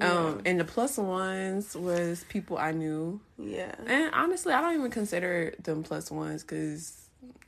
Um 0.00 0.40
and 0.46 0.58
the 0.58 0.64
plus 0.64 0.96
ones 0.96 1.74
was 1.74 2.24
people 2.30 2.56
I 2.56 2.70
knew. 2.72 3.20
yeah. 3.36 3.74
And 3.86 4.10
honestly, 4.14 4.54
I 4.54 4.62
don't 4.62 4.74
even 4.74 4.90
consider 4.90 5.54
them 5.62 5.82
plus 5.82 6.10
ones 6.10 6.42
cuz 6.44 6.99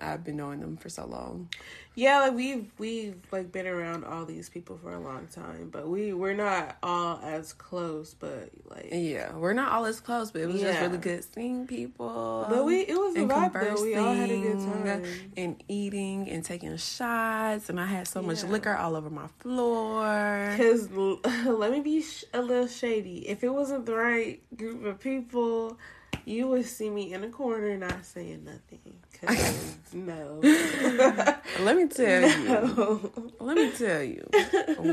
I've 0.03 0.25
been 0.25 0.37
knowing 0.37 0.61
them 0.61 0.77
for 0.77 0.89
so 0.89 1.07
long. 1.07 1.49
Yeah, 1.95 2.21
like 2.21 2.33
we've 2.35 2.71
we've 2.79 3.17
like 3.31 3.53
been 3.53 3.67
around 3.67 4.05
all 4.05 4.25
these 4.25 4.49
people 4.49 4.79
for 4.83 4.95
a 4.95 4.99
long 4.99 5.27
time, 5.27 5.69
but 5.71 5.87
we 5.89 6.15
we're 6.15 6.33
not 6.33 6.79
all 6.83 7.21
as 7.23 7.53
close. 7.53 8.15
But 8.15 8.49
like, 8.65 8.89
Yeah, 8.91 9.35
we're 9.37 9.53
not 9.53 9.73
all 9.73 9.85
as 9.85 10.01
close, 10.01 10.31
but 10.31 10.41
it 10.41 10.47
was 10.49 10.61
just 10.63 10.81
really 10.81 10.97
good 10.99 11.23
seeing 11.35 11.67
people. 11.67 12.47
but 12.49 12.65
we 12.65 12.81
it 12.81 12.97
was 12.97 13.15
a 13.17 13.21
vibe 13.21 13.53
though. 13.53 13.83
We 13.83 13.95
all 13.97 14.15
had 14.15 14.31
a 14.31 14.39
good 14.41 14.59
time. 14.61 15.05
and 15.37 15.63
eating 15.69 16.31
and 16.31 16.43
taking 16.43 16.75
shots, 16.79 17.69
and 17.69 17.79
I 17.79 17.85
had 17.87 18.09
so 18.09 18.23
much 18.23 18.43
liquor 18.45 18.75
all 18.75 18.97
over 18.97 19.11
my 19.11 19.29
floor. 19.41 20.55
Cause 20.57 20.89
let 21.47 21.73
me 21.73 21.81
be 21.81 22.03
sh- 22.03 22.25
a 22.33 22.41
little 22.41 22.67
shady. 22.69 23.29
If 23.29 23.45
it 23.45 23.51
wasn't 23.51 23.85
the 23.87 23.95
right 23.95 24.41
group 24.57 24.85
of 24.87 24.99
people, 24.99 25.79
you 26.25 26.49
would 26.49 26.65
see 26.67 26.89
me 26.89 27.13
in 27.13 27.23
a 27.23 27.29
corner 27.29 27.77
not 27.77 28.05
saying 28.07 28.45
nothing. 28.45 28.95
No, 29.95 30.41
Let 31.61 31.77
me 31.77 31.87
tell 31.87 32.23
you. 32.23 33.13
Let 33.41 33.57
me 33.59 33.71
tell 33.73 34.03
you, 34.03 34.27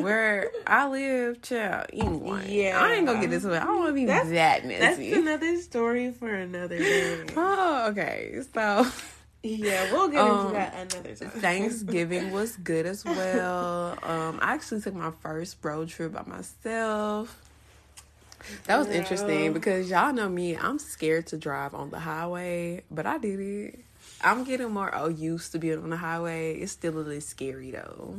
where 0.02 0.52
I 0.68 0.90
live, 0.90 1.42
child. 1.42 1.86
Anyway, 1.94 2.46
Yeah. 2.64 2.78
I 2.84 2.96
ain't 2.96 3.06
gonna 3.06 3.22
get 3.22 3.30
this 3.30 3.46
it. 3.46 3.54
I 3.54 3.64
don't 3.64 3.78
want 3.78 3.90
to 3.92 3.94
be 3.94 4.06
That's- 4.06 4.30
that 4.32 4.64
That's 4.68 4.98
messy. 4.98 5.14
another 5.14 5.56
story 5.62 6.12
for 6.12 6.30
another 6.30 6.78
day. 6.78 7.24
oh, 7.38 7.88
okay. 7.92 8.42
So 8.54 8.86
Yeah, 9.42 9.90
we'll 9.94 10.10
get 10.10 10.20
Um, 10.20 10.40
into 10.48 10.54
that 10.56 10.74
another 10.94 11.16
time. 11.16 11.30
Thanksgiving 11.30 12.32
was 12.34 12.58
good 12.58 12.86
as 12.86 13.06
well. 13.06 13.98
Um, 14.04 14.40
I 14.42 14.54
actually 14.54 14.82
took 14.82 14.96
my 14.96 15.12
first 15.22 15.56
road 15.64 15.88
trip 15.88 16.12
by 16.12 16.24
myself. 16.26 17.42
That 18.66 18.78
was 18.80 18.88
interesting 18.90 19.54
because 19.54 19.90
y'all 19.90 20.12
know 20.12 20.28
me. 20.28 20.58
I'm 20.58 20.78
scared 20.78 21.28
to 21.28 21.38
drive 21.38 21.74
on 21.74 21.90
the 21.90 22.00
highway, 22.00 22.84
but 22.92 23.06
I 23.06 23.18
did 23.18 23.40
it. 23.40 23.80
I'm 24.22 24.44
getting 24.44 24.72
more 24.72 24.94
oh 24.94 25.08
used 25.10 25.52
to 25.54 25.60
being 25.60 25.82
on 25.84 25.90
the 25.90 25.98
highway. 25.98 26.56
It's 26.56 26.72
still 26.74 26.98
a 26.98 27.00
little 27.00 27.22
scary 27.22 27.72
though. 27.72 28.16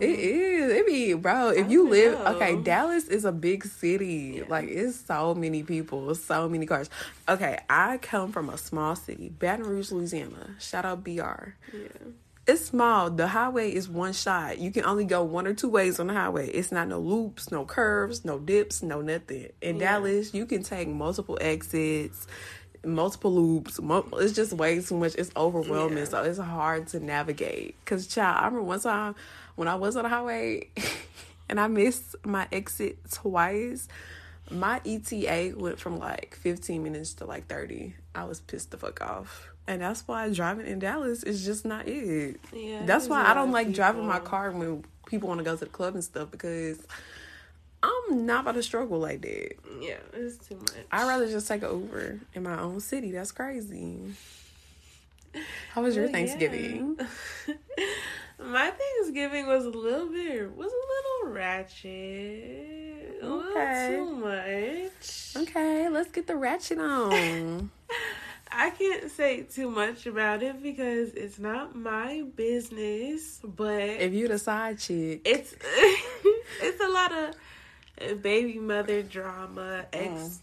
It 0.00 0.08
is. 0.18 0.72
It 0.72 0.86
be, 0.86 1.12
bro. 1.14 1.50
If 1.50 1.70
you 1.70 1.88
live, 1.88 2.18
know. 2.18 2.36
okay, 2.36 2.56
Dallas 2.56 3.04
is 3.08 3.24
a 3.24 3.32
big 3.32 3.64
city. 3.64 4.42
Like 4.48 4.68
it's 4.68 4.96
so 4.98 5.34
many 5.34 5.62
people, 5.62 6.14
so 6.14 6.48
many 6.48 6.66
cars. 6.66 6.88
Okay, 7.28 7.58
I 7.68 7.98
come 7.98 8.32
from 8.32 8.48
a 8.50 8.58
small 8.58 8.96
city, 8.96 9.28
Baton 9.38 9.66
Rouge, 9.66 9.92
Louisiana. 9.92 10.56
Shout 10.58 10.84
out 10.84 11.04
BR. 11.04 11.10
yeah. 11.72 11.88
It's 12.48 12.66
small. 12.66 13.10
The 13.10 13.26
highway 13.26 13.74
is 13.74 13.88
one 13.88 14.12
shot. 14.12 14.58
You 14.58 14.70
can 14.70 14.84
only 14.84 15.04
go 15.04 15.24
one 15.24 15.48
or 15.48 15.52
two 15.54 15.68
ways 15.68 15.98
on 15.98 16.06
the 16.06 16.12
highway. 16.12 16.46
It's 16.48 16.70
not 16.70 16.86
no 16.86 17.00
loops, 17.00 17.50
no 17.50 17.64
curves, 17.64 18.24
no 18.24 18.38
dips, 18.38 18.84
no 18.84 19.00
nothing. 19.00 19.48
In 19.60 19.76
Yeah. 19.80 19.94
Dallas, 19.98 20.32
you 20.32 20.46
can 20.46 20.62
take 20.62 20.86
multiple 20.86 21.36
exits, 21.40 22.28
multiple 22.86 23.34
loops. 23.34 23.80
It's 24.14 24.32
just 24.32 24.52
way 24.52 24.80
too 24.80 24.96
much. 24.96 25.14
It's 25.16 25.30
overwhelming. 25.36 25.98
Yeah. 25.98 26.04
So 26.04 26.22
it's 26.22 26.38
hard 26.38 26.88
to 26.88 27.00
navigate. 27.00 27.76
Cause 27.84 28.06
child, 28.06 28.38
I 28.38 28.44
remember 28.46 28.62
one 28.62 28.80
time 28.80 29.14
when 29.56 29.68
I 29.68 29.74
was 29.74 29.96
on 29.96 30.04
the 30.04 30.08
highway 30.08 30.68
and 31.48 31.60
I 31.60 31.66
missed 31.66 32.14
my 32.24 32.46
exit 32.52 32.98
twice. 33.10 33.88
My 34.50 34.80
ETA 34.84 35.54
went 35.56 35.80
from 35.80 35.98
like 35.98 36.38
15 36.40 36.82
minutes 36.82 37.14
to 37.14 37.24
like 37.24 37.48
30. 37.48 37.94
I 38.14 38.24
was 38.24 38.40
pissed 38.40 38.70
the 38.70 38.76
fuck 38.76 39.00
off. 39.00 39.50
And 39.66 39.82
that's 39.82 40.06
why 40.06 40.32
driving 40.32 40.66
in 40.66 40.78
Dallas 40.78 41.24
is 41.24 41.44
just 41.44 41.64
not 41.64 41.88
it. 41.88 42.38
Yeah, 42.52 42.86
That's 42.86 43.08
why 43.08 43.24
I 43.26 43.34
don't 43.34 43.50
like 43.50 43.72
driving 43.72 44.06
my 44.06 44.20
car 44.20 44.52
when 44.52 44.84
people 45.06 45.28
want 45.28 45.38
to 45.38 45.44
go 45.44 45.56
to 45.56 45.64
the 45.64 45.70
club 45.70 45.94
and 45.94 46.04
stuff 46.04 46.30
because 46.30 46.78
I'm 48.08 48.26
not 48.26 48.42
about 48.42 48.54
to 48.56 48.62
struggle 48.62 48.98
like 48.98 49.22
that. 49.22 49.54
Yeah, 49.80 49.96
it's 50.12 50.38
too 50.46 50.56
much. 50.56 50.72
I'd 50.90 51.06
rather 51.06 51.26
just 51.30 51.46
take 51.48 51.62
an 51.62 51.70
Uber 51.70 52.20
in 52.34 52.42
my 52.42 52.58
own 52.60 52.80
city. 52.80 53.12
That's 53.12 53.32
crazy. 53.32 53.98
How 55.72 55.82
was 55.82 55.94
your 55.94 56.04
Well, 56.06 56.12
yeah. 56.12 56.18
Thanksgiving? 56.18 56.98
My 58.38 58.70
Thanksgiving 58.70 59.46
was 59.46 59.64
a 59.64 59.70
little 59.70 60.08
bit 60.08 60.54
was 60.56 60.70
a 60.72 61.24
little 61.24 61.34
ratchet. 61.34 63.18
A 63.22 63.26
Okay. 63.26 63.90
little 63.90 64.06
too 64.06 64.16
much. 64.16 65.36
Okay, 65.48 65.88
let's 65.88 66.10
get 66.10 66.26
the 66.26 66.36
ratchet 66.36 66.78
on. 66.78 67.70
I 68.50 68.70
can't 68.70 69.10
say 69.10 69.42
too 69.42 69.70
much 69.70 70.06
about 70.06 70.42
it 70.42 70.62
because 70.62 71.12
it's 71.14 71.38
not 71.38 71.74
my 71.76 72.24
business, 72.36 73.40
but 73.44 73.80
if 74.00 74.12
you 74.14 74.28
the 74.28 74.38
side 74.38 74.78
chick, 74.78 75.20
it's 75.24 75.54
it's 76.62 76.80
a 76.80 76.88
lot 76.88 77.12
of 77.12 77.34
baby 78.22 78.58
mother 78.58 79.02
drama, 79.02 79.86
ex 79.92 80.40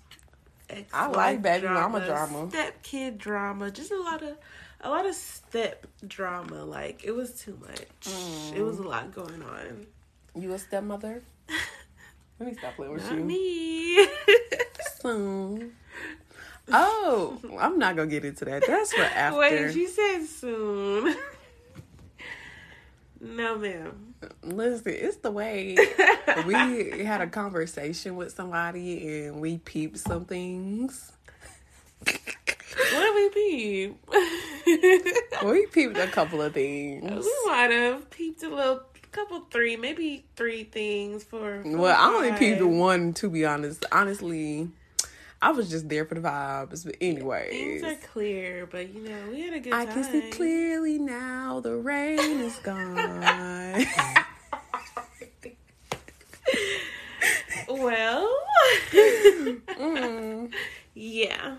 ex 0.69 0.81
Mm. 0.91 0.93
I 0.93 1.07
like 1.07 1.41
baby 1.41 1.67
mama 1.67 2.05
drama. 2.05 2.49
step 2.49 2.81
kid 2.83 3.17
drama, 3.17 3.69
just 3.71 3.91
a 3.91 3.97
lot 4.01 4.21
of 4.23 4.37
a 4.81 4.89
lot 4.89 5.05
of 5.05 5.15
step 5.15 5.85
drama. 6.07 6.63
Like 6.65 7.03
it 7.03 7.11
was 7.11 7.31
too 7.39 7.57
much. 7.61 7.79
It 8.01 8.55
Mm. 8.57 8.65
was 8.65 8.79
a 8.79 8.83
lot 8.83 9.13
going 9.13 9.41
on. 9.43 9.87
you 10.35 10.51
a 10.53 10.57
stepmother? 10.59 11.21
Let 12.39 12.49
me 12.49 12.55
stop 12.55 12.75
playing 12.75 12.93
with 12.93 13.03
Not 13.03 13.13
you. 13.13 13.23
me. 13.23 14.07
Soon. 14.99 15.73
Oh, 16.71 17.39
I'm 17.59 17.77
not 17.77 17.95
gonna 17.95 18.09
get 18.09 18.25
into 18.25 18.45
that. 18.45 18.65
That's 18.65 18.93
for 18.93 19.01
after. 19.03 19.37
Wait, 19.39 19.73
she 19.73 19.85
said 19.87 20.23
soon. 20.25 21.15
no, 23.21 23.57
ma'am. 23.57 24.12
Listen, 24.43 24.93
it's 24.93 25.17
the 25.17 25.31
way 25.31 25.75
we 26.45 27.03
had 27.03 27.21
a 27.21 27.27
conversation 27.27 28.15
with 28.15 28.33
somebody 28.33 29.25
and 29.25 29.39
we 29.41 29.57
peeped 29.57 29.97
some 29.97 30.25
things. 30.25 31.11
What 32.05 33.01
did 33.01 33.15
we 33.15 33.29
peep? 33.29 33.97
We 35.45 35.65
peeped 35.67 35.97
a 35.97 36.07
couple 36.07 36.41
of 36.41 36.53
things. 36.53 37.03
we 37.03 37.51
might 37.51 37.71
have 37.71 38.09
peeped 38.09 38.43
a 38.43 38.49
little, 38.49 38.83
couple, 39.11 39.41
three, 39.51 39.75
maybe 39.75 40.25
three 40.35 40.63
things 40.63 41.23
for. 41.23 41.61
for 41.63 41.77
Well, 41.77 41.95
I 41.97 42.15
only 42.15 42.31
peeped 42.33 42.61
one 42.61 43.13
to 43.15 43.29
be 43.29 43.45
honest. 43.45 43.85
Honestly, 43.91 44.69
I 45.43 45.51
was 45.51 45.69
just 45.69 45.89
there 45.89 46.05
for 46.05 46.15
the 46.15 46.21
vibes. 46.21 46.69
But 46.85 46.95
Things 46.97 46.97
anyways, 47.01 47.83
are 47.83 47.95
clear, 48.11 48.65
but 48.65 48.93
you 48.93 49.01
know, 49.09 49.29
we 49.29 49.41
had 49.41 49.53
a 49.53 49.59
good 49.59 49.73
I 49.73 49.85
time. 49.85 49.93
can 49.93 50.03
see 50.05 50.29
clearly 50.31 50.97
now. 50.99 51.59
The 51.59 51.75
rain 51.75 52.19
is 52.39 52.55
gone. 52.59 53.85
Well, 57.69 58.29
Mm. 58.93 60.51
yeah, 60.93 61.55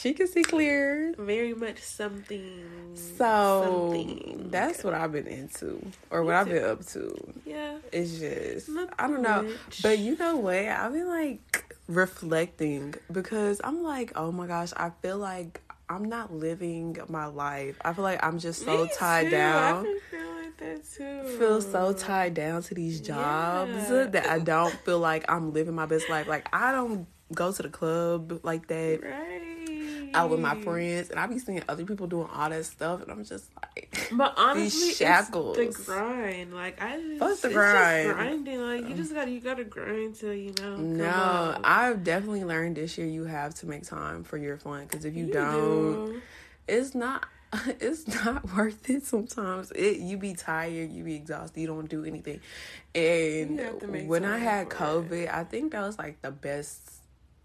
she 0.00 0.14
can 0.14 0.26
see 0.28 0.42
clear. 0.42 1.14
very 1.18 1.54
much 1.54 1.78
something. 1.80 2.64
So 2.94 3.90
something. 3.90 4.48
that's 4.50 4.84
what 4.84 4.94
I've 4.94 5.12
been 5.12 5.26
into, 5.26 5.84
or 6.10 6.22
what 6.24 6.34
I've 6.34 6.48
been 6.48 6.64
up 6.64 6.84
to. 6.88 7.14
yeah. 7.44 7.78
It's 7.92 8.18
just 8.18 8.70
I 8.98 9.06
don't 9.08 9.22
know, 9.22 9.42
much. 9.42 9.82
but 9.82 9.98
you 9.98 10.16
know 10.16 10.36
what? 10.36 10.54
I've 10.56 10.92
been 10.92 11.08
like 11.08 11.74
reflecting 11.88 12.94
because 13.10 13.60
I'm 13.64 13.82
like, 13.82 14.12
oh 14.16 14.30
my 14.32 14.46
gosh, 14.46 14.72
I 14.76 14.90
feel 15.02 15.18
like 15.18 15.60
I'm 15.88 16.04
not 16.04 16.32
living 16.32 16.96
my 17.08 17.26
life. 17.26 17.76
I 17.84 17.92
feel 17.94 18.04
like 18.04 18.22
I'm 18.24 18.38
just 18.38 18.64
so 18.64 18.84
Me 18.84 18.90
tied 18.94 19.24
too. 19.24 19.30
down. 19.30 19.86
I 19.86 19.98
feel 20.10 20.20
like 20.42 20.56
that 20.58 20.84
too. 20.92 21.38
Feel 21.38 21.60
so 21.62 21.92
tied 21.92 22.34
down 22.34 22.62
to 22.62 22.74
these 22.74 23.00
jobs 23.00 23.70
Yeah. 23.90 24.04
that 24.12 24.26
I 24.26 24.38
don't 24.38 24.74
feel 24.84 24.98
like 24.98 25.24
I'm 25.30 25.52
living 25.52 25.74
my 25.74 25.86
best 25.86 26.08
life. 26.10 26.28
Like 26.28 26.46
I 26.52 26.72
don't 26.72 27.06
go 27.34 27.52
to 27.52 27.62
the 27.62 27.68
club 27.68 28.40
like 28.42 28.68
that 28.68 29.00
Right. 29.02 29.67
Out 30.14 30.30
with 30.30 30.40
my 30.40 30.54
mm. 30.54 30.64
friends, 30.64 31.10
and 31.10 31.18
I 31.18 31.26
be 31.26 31.38
seeing 31.38 31.62
other 31.68 31.84
people 31.84 32.06
doing 32.06 32.28
all 32.32 32.50
that 32.50 32.64
stuff, 32.64 33.02
and 33.02 33.10
I'm 33.10 33.24
just 33.24 33.50
like, 33.56 34.08
But 34.12 34.34
honestly, 34.36 34.92
shackles. 34.92 35.58
it's 35.58 35.78
the 35.78 35.84
grind. 35.84 36.54
Like 36.54 36.80
I 36.82 37.00
just, 37.00 37.18
Fuck 37.18 37.40
the 37.40 37.50
grind. 37.50 38.12
Grinding. 38.12 38.60
Like 38.60 38.80
you 38.88 38.94
mm. 38.94 38.96
just 38.96 39.14
gotta, 39.14 39.30
you 39.30 39.40
gotta 39.40 39.64
grind 39.64 40.14
till 40.16 40.34
you 40.34 40.54
know. 40.60 40.76
No. 40.76 41.60
I've 41.64 42.04
definitely 42.04 42.44
learned 42.44 42.76
this 42.76 42.98
year 42.98 43.06
you 43.06 43.24
have 43.24 43.54
to 43.56 43.66
make 43.66 43.84
time 43.84 44.24
for 44.24 44.36
your 44.36 44.56
fun 44.56 44.84
because 44.84 45.04
if 45.04 45.14
you, 45.16 45.26
You 45.26 45.32
don't, 45.32 46.06
do. 46.06 46.22
it's 46.66 46.94
not 46.94 47.26
it's 47.80 48.06
not 48.24 48.54
worth 48.56 48.88
it 48.90 49.06
sometimes. 49.06 49.70
It 49.72 49.98
you 49.98 50.16
be 50.16 50.34
tired, 50.34 50.90
you 50.90 51.04
be 51.04 51.14
exhausted, 51.14 51.60
you 51.60 51.66
don't 51.66 51.88
do 51.88 52.04
anything. 52.04 52.40
And 52.94 53.56
You 53.56 53.62
have 53.64 53.78
to 53.80 53.86
make 53.86 54.08
when 54.08 54.24
I 54.24 54.38
had 54.38 54.68
for 54.68 54.74
it. 54.74 54.78
COVID, 54.78 55.32
I 55.32 55.44
think 55.44 55.72
that 55.72 55.82
was 55.82 55.98
like 55.98 56.20
the 56.22 56.30
best 56.30 56.97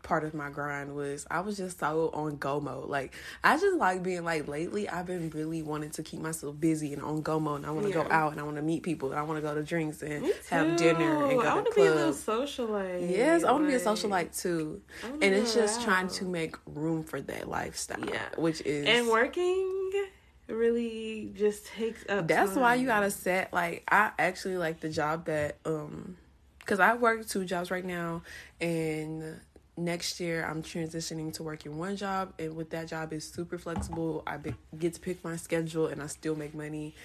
part 0.03 0.23
of 0.23 0.33
my 0.33 0.49
grind 0.49 0.95
was 0.95 1.25
I 1.31 1.39
was 1.39 1.57
just 1.57 1.79
so 1.79 2.09
on 2.13 2.35
go 2.35 2.59
mode. 2.59 2.89
Like 2.89 3.15
I 3.43 3.57
just 3.57 3.77
like 3.77 4.03
being 4.03 4.23
like 4.23 4.47
lately 4.47 4.87
I've 4.87 5.05
been 5.05 5.29
really 5.31 5.63
wanting 5.63 5.89
to 5.91 6.03
keep 6.03 6.19
myself 6.19 6.59
busy 6.59 6.93
and 6.93 7.01
on 7.01 7.21
go 7.21 7.39
mode 7.39 7.57
and 7.57 7.65
I 7.65 7.71
want 7.71 7.87
to 7.87 7.93
go 7.93 8.05
out 8.09 8.33
and 8.33 8.39
I 8.39 8.43
want 8.43 8.57
to 8.57 8.61
meet 8.61 8.83
people 8.83 9.09
and 9.11 9.19
I 9.19 9.23
want 9.23 9.37
to 9.37 9.41
go 9.41 9.55
to 9.55 9.63
drinks 9.63 10.03
and 10.03 10.31
have 10.49 10.75
dinner 10.77 11.25
and 11.25 11.39
go 11.39 11.47
I 11.47 11.49
to 11.49 11.55
want 11.55 11.67
to 11.67 11.73
be 11.75 11.85
a 11.85 11.95
little 11.95 12.13
socialite. 12.13 13.09
Yes, 13.09 13.43
I 13.43 13.51
want 13.51 13.63
to 13.63 13.67
be 13.69 13.75
a 13.75 13.79
socialite 13.79 14.39
too. 14.39 14.81
And 15.03 15.23
it's 15.23 15.53
just 15.53 15.81
trying 15.81 16.09
to 16.09 16.25
make 16.25 16.55
room 16.67 17.03
for 17.03 17.21
that 17.21 17.49
lifestyle. 17.49 18.05
Yeah. 18.05 18.19
Which 18.37 18.61
is 18.61 18.85
And 18.85 19.07
working 19.07 19.91
really 20.47 21.31
just 21.35 21.65
takes 21.67 22.03
up. 22.09 22.27
that's 22.27 22.55
why 22.55 22.75
you 22.75 22.85
gotta 22.85 23.09
set 23.09 23.53
like 23.53 23.83
I 23.89 24.11
actually 24.19 24.57
like 24.57 24.81
the 24.81 24.89
job 24.89 25.25
that 25.25 25.57
um 25.65 26.17
because 26.59 26.79
I 26.79 26.95
work 26.95 27.27
two 27.27 27.45
jobs 27.45 27.71
right 27.71 27.83
now 27.83 28.21
and 28.59 29.39
next 29.77 30.19
year 30.19 30.45
I'm 30.45 30.61
transitioning 30.61 31.33
to 31.33 31.43
working 31.43 31.77
one 31.77 31.95
job, 31.95 32.33
and 32.39 32.55
with 32.55 32.69
that 32.71 32.87
job 32.87 33.13
is 33.13 33.29
super 33.29 33.57
flexible. 33.57 34.23
I 34.27 34.37
be, 34.37 34.53
get 34.77 34.93
to 34.95 34.99
pick 34.99 35.23
my 35.23 35.35
schedule, 35.35 35.87
and 35.87 36.01
I 36.01 36.07
still 36.07 36.35
make 36.35 36.53
money. 36.53 36.95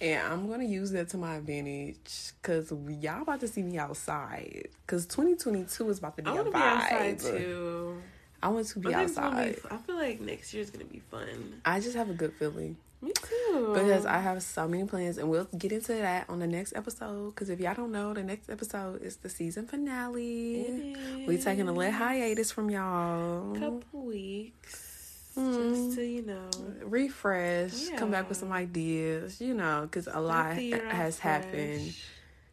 And 0.00 0.20
I'm 0.26 0.48
gonna 0.48 0.64
use 0.64 0.90
that 0.92 1.08
to 1.10 1.16
my 1.18 1.36
advantage 1.36 2.32
because 2.42 2.72
y'all 3.00 3.22
about 3.22 3.40
to 3.40 3.48
see 3.48 3.62
me 3.62 3.78
outside. 3.78 4.68
Because 4.86 5.06
2022 5.06 5.88
is 5.88 5.98
about 5.98 6.16
to 6.16 6.22
be 6.22 6.30
I 6.30 6.34
a 6.34 6.38
to 6.38 6.44
be 6.44 6.50
vibe. 6.50 6.60
outside 6.60 7.18
too. 7.20 8.02
I 8.42 8.48
want 8.48 8.66
to 8.66 8.78
be 8.78 8.90
gonna 8.90 8.96
be- 8.96 9.02
outside. 9.04 9.56
I 9.70 9.76
feel 9.78 9.96
like 9.96 10.20
next 10.20 10.52
year's 10.52 10.70
gonna 10.70 10.84
be 10.84 11.00
fun. 11.10 11.60
I 11.64 11.80
just 11.80 11.96
have 11.96 12.10
a 12.10 12.14
good 12.14 12.32
feeling 12.34 12.76
Me 13.04 13.12
too. 13.12 13.72
because 13.74 14.06
I 14.06 14.18
have 14.18 14.42
so 14.42 14.66
many 14.66 14.84
plans, 14.84 15.18
and 15.18 15.28
we'll 15.28 15.48
get 15.58 15.72
into 15.72 15.92
that 15.92 16.28
on 16.30 16.38
the 16.38 16.46
next 16.46 16.74
episode. 16.74 17.34
Because 17.34 17.50
if 17.50 17.60
y'all 17.60 17.74
don't 17.74 17.92
know, 17.92 18.14
the 18.14 18.22
next 18.22 18.48
episode 18.48 19.02
is 19.02 19.16
the 19.16 19.28
season 19.28 19.66
finale. 19.66 20.60
It 20.62 21.28
We 21.28 21.36
taking 21.38 21.68
a 21.68 21.72
little 21.72 21.92
hiatus 21.92 22.50
from 22.50 22.70
y'all. 22.70 23.54
couple 23.54 24.00
weeks, 24.06 24.90
Mm. 25.36 25.74
just 25.86 25.96
to 25.96 26.04
you 26.06 26.22
know. 26.22 26.48
refresh, 26.84 27.88
come 27.96 28.10
back 28.10 28.28
with 28.28 28.38
some 28.38 28.52
ideas, 28.52 29.40
you 29.40 29.52
know, 29.54 29.82
because 29.82 30.06
a 30.06 30.20
lot 30.20 30.56
has 30.56 31.18
happened. 31.18 31.82
fresh. 31.82 32.04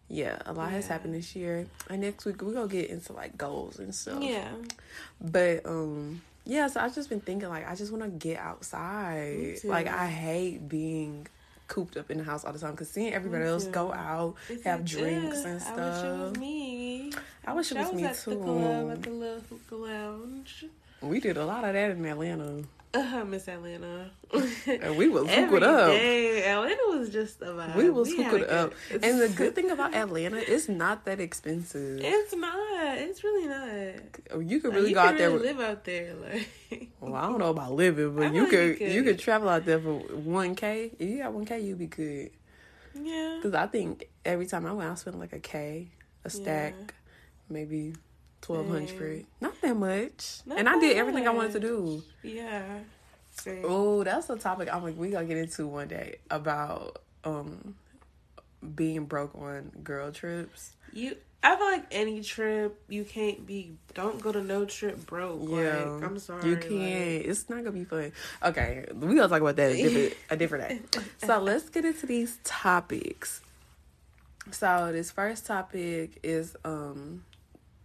Yeah, 0.10 0.40
a 0.46 0.52
lot 0.52 0.72
has 0.72 0.88
happened 0.88 1.14
this 1.14 1.36
year. 1.38 1.68
And 1.90 2.02
next 2.02 2.26
week 2.26 2.42
we're 2.42 2.54
gonna 2.54 2.68
get 2.68 2.90
into 2.90 3.14
like 3.14 3.38
goals 3.38 3.80
and 3.80 3.96
stuff. 3.96 4.22
Yeah, 4.22 4.50
But 5.22 5.66
um 5.66 6.22
yeah, 6.46 6.68
so 6.68 6.80
I've 6.80 6.94
just 6.96 7.10
been 7.10 7.22
thinking 7.22 7.50
like 7.50 7.70
I 7.70 7.76
just 7.76 7.92
wanna 7.92 8.10
get 8.10 8.38
Me 8.38 8.38
outside. 8.38 9.60
Like 9.64 9.88
I 9.88 10.08
hate 10.08 10.68
being 10.68 11.28
cooped 11.68 11.96
up 11.98 12.12
in 12.12 12.18
the 12.18 12.24
house 12.24 12.44
all 12.44 12.52
the 12.52 12.60
time 12.60 12.72
because 12.72 12.90
seeing 12.90 13.14
everybody 13.14 13.46
else 13.46 13.66
go 13.66 13.94
out, 13.94 14.36
It's 14.50 14.64
have 14.64 14.82
like, 14.82 14.90
drinks 14.90 15.44
and 15.46 15.56
I 15.56 15.60
stuff. 15.60 15.78
wish 15.78 16.04
it 16.04 16.18
was 16.20 16.38
me. 16.38 17.14
I 17.46 17.54
wish 17.54 17.72
it 17.72 17.78
was 17.78 17.88
I 17.90 17.94
me 17.94 18.04
at 18.04 18.16
too. 18.18 18.30
the 18.32 18.36
club 18.38 18.92
at 18.92 19.04
the 19.04 19.10
little 19.10 19.42
hookah 19.50 19.76
lounge. 19.76 20.66
We 21.02 21.20
did 21.20 21.38
a 21.38 21.46
lot 21.46 21.64
of 21.64 21.74
that 21.74 21.92
in 21.92 22.06
Atlanta. 22.06 22.64
Uh, 22.94 23.24
Miss 23.26 23.48
Atlanta. 23.48 24.12
And 24.68 24.98
we 24.98 25.08
was 25.08 25.26
Every 25.30 25.60
hooked 25.60 25.64
up. 25.64 25.88
day. 25.92 26.44
Atlanta 26.44 26.82
was 26.90 27.10
just 27.10 27.42
a 27.42 27.46
vibe. 27.46 27.76
We 27.76 27.90
was 27.90 28.14
hooked 28.14 28.34
a 28.44 28.64
up. 28.66 28.74
good- 28.90 29.04
And 29.04 29.22
the 29.22 29.30
good 29.36 29.56
thing 29.56 29.72
about 29.72 29.94
Atlanta, 29.94 30.38
it's 30.38 30.68
not 30.68 31.06
that 31.06 31.20
expensive. 31.22 32.00
It's 32.04 32.36
not. 32.36 32.98
It's 32.98 33.24
really 33.24 33.48
not. 33.48 34.42
You 34.46 34.60
could 34.60 34.70
Like, 34.72 34.76
really 34.78 34.90
you 34.90 34.96
go 34.96 35.02
out 35.02 35.18
there 35.18 35.30
really 35.32 35.48
with 35.54 35.58
live 35.58 35.70
out 35.70 35.84
there, 35.86 36.14
like. 36.16 36.48
Well, 37.00 37.16
I 37.16 37.22
don't 37.24 37.40
know 37.40 37.50
about 37.50 37.74
living, 37.74 38.16
but 38.16 38.34
you 38.34 38.42
like 38.44 38.50
could, 38.52 38.80
you 38.82 38.88
you 38.88 39.04
could. 39.04 39.16
could 39.16 39.20
travel 39.20 39.50
out 39.50 39.66
there 39.66 39.80
for 39.80 39.94
one 40.00 40.56
k. 40.56 40.92
If 41.00 41.10
you 41.10 41.18
got 41.20 41.34
one 41.34 41.46
k, 41.46 41.60
you'd 41.62 41.80
be 41.80 41.88
good. 41.88 42.32
yeah. 42.94 43.38
Because 43.38 43.54
I 43.56 43.68
think 43.68 44.10
every 44.26 44.46
time 44.46 44.66
I 44.66 44.74
went, 44.74 44.90
I 44.92 44.96
spent 44.96 45.18
like 45.20 45.34
a 45.34 45.40
k, 45.40 45.88
a 46.26 46.30
stack, 46.30 46.74
Yeah. 46.78 46.86
maybe 47.50 47.94
twelve 48.42 48.68
hundred. 48.68 49.26
Not 49.40 49.60
that 49.62 49.76
much, 49.76 50.42
Not 50.46 50.58
and 50.60 50.68
I 50.70 50.80
did 50.80 50.98
everything 50.98 51.28
I 51.28 51.32
wanted 51.32 51.54
to 51.54 51.60
do. 51.60 52.04
Yeah. 52.24 52.80
Oh, 53.64 54.04
that's 54.04 54.30
a 54.30 54.36
topic 54.38 54.70
I'm 54.72 54.84
like 54.84 54.98
we 54.98 55.10
gotta 55.10 55.26
get 55.26 55.38
into 55.38 55.66
one 55.68 55.88
day 55.88 56.18
about 56.30 57.02
um 57.24 57.76
being 58.76 59.06
broke 59.06 59.36
on 59.36 59.72
girl 59.84 60.12
trips. 60.12 60.74
You. 60.94 61.16
I 61.44 61.56
feel 61.56 61.66
like 61.66 61.86
any 61.90 62.22
trip 62.22 62.80
you 62.88 63.04
can't 63.04 63.48
be. 63.48 63.74
Don't 63.96 64.22
go 64.22 64.32
to 64.32 64.44
no 64.44 64.66
trip 64.66 65.04
broke. 65.08 65.42
Yeah, 65.50 65.86
Like, 65.86 66.04
I'm 66.04 66.20
sorry. 66.20 66.48
You 66.48 66.58
can't. 66.58 67.26
it's 67.26 67.50
not 67.50 67.60
gonna 67.64 67.72
be 67.72 67.84
fun. 67.84 68.12
Okay, 68.44 68.86
we 68.94 69.16
gonna 69.16 69.28
talk 69.28 69.42
about 69.42 69.56
that 69.56 69.72
a 69.72 69.76
different, 69.76 70.14
a 70.30 70.38
different 70.38 70.70
day. 70.70 71.02
So 71.26 71.40
let's 71.40 71.68
get 71.70 71.84
into 71.84 72.06
these 72.06 72.38
topics. 72.44 73.42
So 74.52 74.92
this 74.92 75.10
first 75.10 75.48
topic 75.48 76.20
is 76.22 76.56
um 76.64 77.24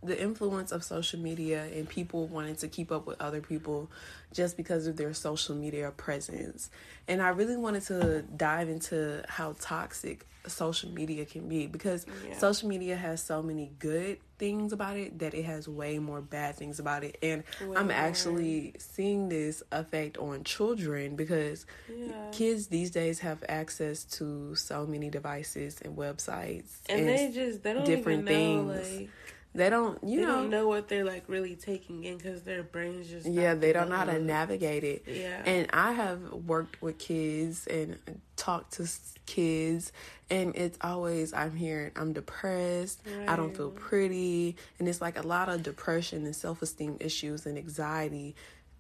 the 0.07 0.21
influence 0.21 0.73
of 0.73 0.83
social 0.85 1.21
media 1.21 1.65
and 1.75 1.89
people 1.89 2.27
wanting 2.29 2.57
to 2.57 2.69
keep 2.69 2.91
up 2.93 3.07
with 3.07 3.21
other 3.21 3.41
people 3.41 3.91
just 4.33 4.57
because 4.57 4.87
of 4.87 4.97
their 4.97 5.13
social 5.15 5.55
media 5.55 5.91
presence. 5.97 6.71
And 7.09 7.21
I 7.23 7.29
really 7.29 7.57
wanted 7.57 7.83
to 7.85 8.23
dive 8.23 8.69
into 8.69 9.23
how 9.29 9.55
toxic 9.61 10.27
social 10.47 10.91
media 10.91 11.25
can 11.25 11.49
be 11.49 11.67
because 11.67 12.07
Yeah. 12.29 12.39
social 12.39 12.69
media 12.69 12.97
has 12.97 13.23
so 13.23 13.43
many 13.43 13.73
good 13.81 14.19
things 14.39 14.73
about 14.73 14.97
it 14.97 15.19
that 15.19 15.35
it 15.35 15.45
has 15.45 15.67
way 15.67 15.99
more 15.99 16.21
bad 16.21 16.55
things 16.57 16.79
about 16.79 17.03
it. 17.03 17.19
And 17.23 17.43
Way 17.61 17.77
I'm 17.77 17.87
more. 17.89 17.97
actually 17.97 18.75
seeing 18.79 19.29
this 19.29 19.63
effect 19.73 20.19
on 20.19 20.45
children 20.45 21.17
because 21.17 21.67
Yeah. 21.89 22.13
kids 22.31 22.69
these 22.69 22.91
days 22.93 23.21
have 23.21 23.43
access 23.49 24.05
to 24.05 24.55
so 24.55 24.87
many 24.87 25.11
devices 25.11 25.81
and 25.85 25.97
websites 25.97 26.69
And 26.89 27.09
they 27.09 27.31
just 27.33 27.63
they 27.65 27.73
don't 27.73 27.85
different 27.85 28.29
even 28.31 28.65
know 28.67 28.73
things. 28.75 28.99
like 29.01 29.11
they 29.57 29.71
don't 29.71 29.99
you 30.05 30.21
they 30.21 30.27
know, 30.27 30.35
don't 30.35 30.51
know. 30.51 30.69
what 30.69 30.89
they're 30.89 31.05
like 31.05 31.25
really 31.29 31.57
taking 31.57 32.05
in 32.05 32.17
because 32.19 32.43
their 32.43 32.63
brains 32.63 33.09
just 33.09 33.27
yeah 33.27 33.55
they 33.55 33.73
don't 33.73 33.89
know 33.89 33.97
how 33.97 34.05
to 34.05 34.19
navigate 34.21 34.85
it. 34.85 35.05
Yeah. 35.07 35.43
and 35.47 35.69
i 35.73 35.93
have 35.93 36.21
worked 36.33 36.81
with 36.83 36.99
kids 36.99 37.67
and 37.67 37.99
talked 38.37 38.75
to 38.75 38.87
kids 39.25 39.93
and 40.31 40.55
it's 40.55 40.79
always 40.83 41.33
i'm 41.33 41.57
hearing 41.57 41.91
i'm 41.97 42.13
depressed 42.13 43.01
i 43.27 43.35
don't 43.35 43.57
feel 43.57 43.71
pretty 43.71 44.57
and 44.79 44.89
it's 44.89 45.01
like 45.01 45.19
a 45.19 45.27
lot 45.27 45.49
of 45.49 45.63
depression 45.63 46.25
and 46.27 46.37
self-esteem 46.37 46.97
issues 47.01 47.47
and 47.47 47.57
anxiety 47.59 48.37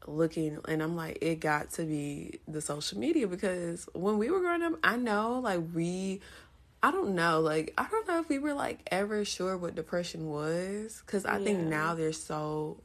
looking 0.06 0.58
and 0.68 0.82
i'm 0.82 0.94
like 0.94 1.18
it 1.20 1.40
got 1.40 1.70
to 1.70 1.82
be 1.82 2.38
the 2.46 2.60
social 2.60 2.98
media 2.98 3.26
because 3.26 3.88
when 3.92 4.18
we 4.18 4.30
were 4.30 4.40
growing 4.40 4.62
up 4.62 4.74
i 4.84 4.96
know 4.96 5.40
like 5.40 5.60
we 5.74 6.20
I 6.86 6.92
don't 6.92 7.16
know, 7.16 7.40
like 7.40 7.74
I 7.76 7.88
don't 7.90 8.06
know 8.06 8.20
if 8.20 8.28
we 8.28 8.38
were 8.38 8.54
like 8.54 8.78
ever 8.92 9.24
sure 9.24 9.56
what 9.56 9.74
depression 9.74 10.30
was 10.30 11.02
cuz 11.06 11.26
I 11.26 11.42
think 11.42 11.58
now 11.66 11.96
they're 11.96 12.12
so 12.12 12.76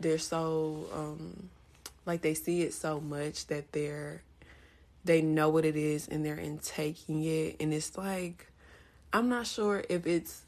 they're 0.00 0.16
so 0.16 0.86
um 0.94 1.50
like 2.06 2.22
they 2.22 2.32
see 2.32 2.62
it 2.62 2.72
so 2.72 3.00
much 3.02 3.48
that 3.48 3.70
they're 3.72 4.22
they 5.04 5.20
know 5.20 5.50
what 5.50 5.66
it 5.66 5.76
is 5.76 6.08
and 6.08 6.24
they're 6.24 6.36
in 6.36 6.56
taking 6.56 7.22
it 7.22 7.56
and 7.60 7.74
it's 7.74 7.98
like 7.98 8.46
I'm 9.12 9.28
not 9.28 9.46
sure 9.46 9.84
if 9.90 10.06
it's 10.06 10.40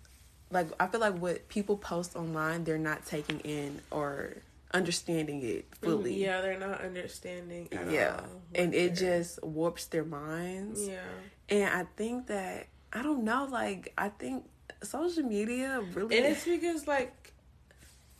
like 0.50 0.68
I 0.80 0.86
feel 0.86 1.00
like 1.00 1.18
what 1.18 1.50
people 1.50 1.76
post 1.76 2.16
online 2.16 2.64
they're 2.64 2.78
not 2.78 3.04
taking 3.04 3.40
in 3.40 3.82
or 3.90 4.36
understanding 4.72 5.42
it 5.42 5.66
fully. 5.82 6.14
Mm, 6.14 6.18
Yeah, 6.20 6.40
they're 6.40 6.58
not 6.58 6.80
understanding. 6.80 7.68
At 7.72 7.90
Yeah. 7.90 8.20
all 8.20 8.42
And 8.54 8.74
it 8.74 8.94
just 8.94 9.42
warps 9.42 9.86
their 9.86 10.04
minds. 10.04 10.86
yeah. 10.86 11.02
And 11.48 11.64
I 11.74 11.84
think 11.96 12.26
that 12.28 12.68
I 12.92 13.02
don't 13.02 13.24
know, 13.24 13.46
like 13.50 13.92
I 13.98 14.08
think 14.08 14.44
social 14.82 15.22
media 15.22 15.80
really 15.94 16.16
And 16.18 16.26
it's 16.26 16.44
because 16.44 16.86
like 16.86 17.12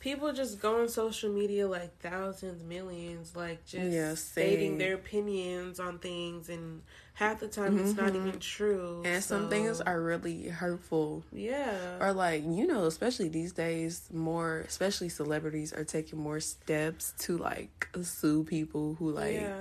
people 0.01 0.33
just 0.33 0.61
go 0.61 0.81
on 0.81 0.89
social 0.89 1.31
media 1.31 1.69
like 1.69 1.97
thousands, 2.01 2.65
millions, 2.65 3.37
like 3.37 3.65
just 3.65 3.93
Yeah, 3.93 4.15
stating 4.15 4.79
their 4.79 4.95
opinions 4.95 5.79
on 5.79 5.99
things, 5.99 6.49
and 6.49 6.83
half 7.15 7.39
the 7.39 7.49
time 7.49 7.79
it's 7.79 7.95
not 7.97 8.17
even 8.17 8.39
true. 8.41 8.97
Mm-hmm. 9.03 9.07
and 9.07 9.23
some 9.23 9.49
things 9.51 9.81
are 9.81 10.01
really 10.01 10.49
hurtful. 10.49 11.23
yeah. 11.33 11.99
Or 12.01 12.13
like, 12.13 12.43
you 12.45 12.67
know, 12.67 12.87
especially 12.87 13.29
these 13.29 13.53
days, 13.53 14.09
more 14.13 14.65
especially 14.67 15.11
celebrities 15.11 15.73
are 15.73 15.85
taking 15.85 16.19
more 16.19 16.41
steps 16.41 17.13
to 17.21 17.37
like 17.37 17.89
sue 18.03 18.43
people 18.45 18.97
who 18.99 19.11
like 19.13 19.35
yeah. 19.35 19.59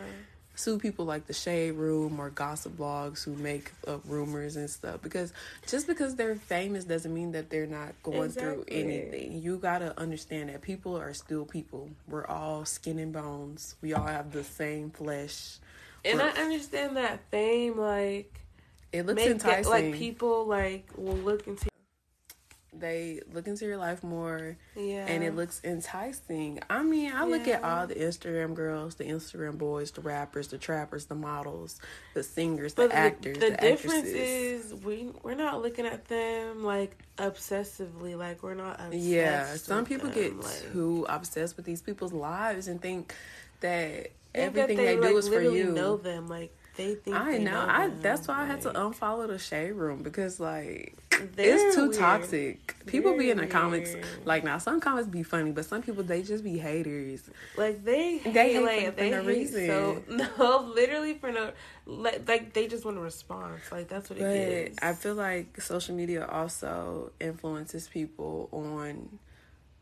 Sue 0.60 0.78
people 0.78 1.06
like 1.06 1.26
the 1.26 1.34
shade 1.34 1.72
room 1.72 2.20
or 2.20 2.30
gossip 2.30 2.76
blogs 2.78 3.24
who 3.24 3.34
make 3.36 3.72
up 3.88 4.02
rumors 4.06 4.58
and 4.58 4.70
stuff 4.70 5.02
because 5.02 5.32
just 5.68 5.88
because 5.88 6.16
they're 6.16 6.36
famous 6.36 6.84
doesn't 6.84 7.14
mean 7.14 7.32
that 7.32 7.50
they're 7.50 7.66
not 7.66 7.94
going 8.04 8.30
through 8.30 8.66
anything. 8.68 9.42
You 9.42 9.58
gotta 9.58 9.98
understand 9.98 10.50
that 10.50 10.62
people 10.62 10.98
are 10.98 11.14
still 11.14 11.46
people. 11.46 11.90
We're 12.10 12.28
all 12.28 12.66
skin 12.66 13.00
and 13.00 13.14
bones. 13.14 13.76
We 13.82 13.94
all 13.94 14.06
have 14.06 14.34
the 14.34 14.44
same 14.44 14.92
flesh. 14.92 15.60
And 16.04 16.20
We're- 16.20 16.32
I 16.36 16.42
understand 16.42 16.98
that 16.98 17.22
fame, 17.32 17.78
like 17.78 18.42
it 18.92 19.06
looks 19.06 19.22
enticing 19.24 19.72
it, 19.72 19.92
like 19.92 19.94
people 19.94 20.46
like 20.46 20.90
will 20.98 21.16
look 21.16 21.48
into 21.48 21.69
they 22.72 23.22
look 23.34 23.48
into 23.48 23.66
your 23.66 23.78
life 23.78 24.04
more 24.04 24.56
yeah, 24.76 25.06
and 25.08 25.24
it 25.24 25.36
looks 25.36 25.62
enticing. 25.64 26.60
I 26.70 26.84
mean, 26.84 27.12
I 27.12 27.26
look 27.26 27.48
at 27.48 27.64
all 27.64 27.88
the 27.88 27.96
Instagram 27.96 28.54
girls, 28.54 28.96
the 28.96 29.06
Instagram 29.06 29.58
boys, 29.58 29.92
the 29.92 30.02
rappers, 30.02 30.50
the 30.50 30.58
trappers, 30.58 31.06
the 31.06 31.16
models, 31.16 31.80
the 32.14 32.24
singers, 32.24 32.74
But 32.74 32.92
the 32.92 32.96
actors, 32.96 33.40
the, 33.40 33.52
the, 33.52 33.58
difference 33.58 34.08
actresses. 34.08 34.72
is 34.72 34.76
we 34.84 35.10
we're 35.24 35.36
not 35.36 35.62
looking 35.62 35.86
at 35.86 36.06
them 36.06 36.64
like 36.64 36.98
obsessively. 37.18 38.18
Like 38.18 38.44
we're 38.44 38.54
not 38.54 38.80
obsessed. 38.80 39.04
yeah, 39.04 39.56
some 39.56 39.86
people 39.86 40.10
them, 40.10 40.16
get 40.16 40.40
like, 40.40 40.72
too 40.72 41.06
obsessed 41.10 41.58
with 41.58 41.66
these 41.66 41.82
people's 41.82 42.14
lives 42.14 42.68
and 42.68 42.82
think 42.82 43.14
that 43.62 43.94
think 43.94 44.14
everything 44.36 44.78
that 44.78 44.84
they, 44.84 44.96
do 44.96 45.02
like, 45.02 45.16
is 45.16 45.28
for 45.28 45.42
you. 45.42 45.72
Know 45.72 45.98
them 45.98 46.28
like 46.28 46.56
they 46.78 46.96
think. 46.96 47.16
I 47.16 47.34
they 47.34 47.44
know. 47.44 47.52
know 47.52 47.66
I 47.68 47.88
them, 47.88 48.00
that's 48.02 48.28
why 48.28 48.44
I 48.44 48.46
had 48.46 48.62
to 48.62 48.72
unfollow 48.72 49.28
the 49.28 49.40
shade 49.40 49.72
room 49.72 50.04
because 50.04 50.40
like 50.40 50.96
it's 51.38 51.76
too 51.76 51.90
weird. 51.90 51.94
toxic. 52.00 52.76
People 52.86 53.18
be 53.18 53.30
in 53.30 53.38
the 53.38 53.44
weird. 53.44 54.06
like 54.26 54.44
now 54.44 54.58
some 54.58 54.80
comments 54.80 55.10
be 55.10 55.24
funny, 55.24 55.52
but 55.52 55.66
some 55.66 55.82
people 55.82 56.04
they 56.04 56.22
just 56.24 56.44
be 56.44 56.58
haters. 56.58 57.22
Like 57.58 57.84
they 57.84 58.18
hate, 58.18 58.34
They 58.34 58.54
hate 58.54 58.64
like 58.64 58.86
for- 58.86 59.04
for 59.04 59.10
no 59.10 59.18
hate 59.24 59.28
reason. 59.28 59.68
so 59.68 60.04
no, 60.40 60.72
literally 60.76 61.14
for 61.16 61.32
no 61.32 61.52
like, 61.86 62.28
like 62.28 62.54
they 62.54 62.68
just 62.68 62.86
want 62.86 62.98
a 62.98 63.02
response. 63.02 63.62
Like 63.72 63.88
that's 63.88 64.10
what 64.10 64.20
it 64.20 64.24
is. 64.72 64.78
I 64.82 64.94
feel 64.94 65.16
like 65.16 65.60
social 65.62 65.96
media 65.96 66.26
also 66.26 67.12
influences 67.20 67.88
people 67.88 68.50
on 68.52 69.20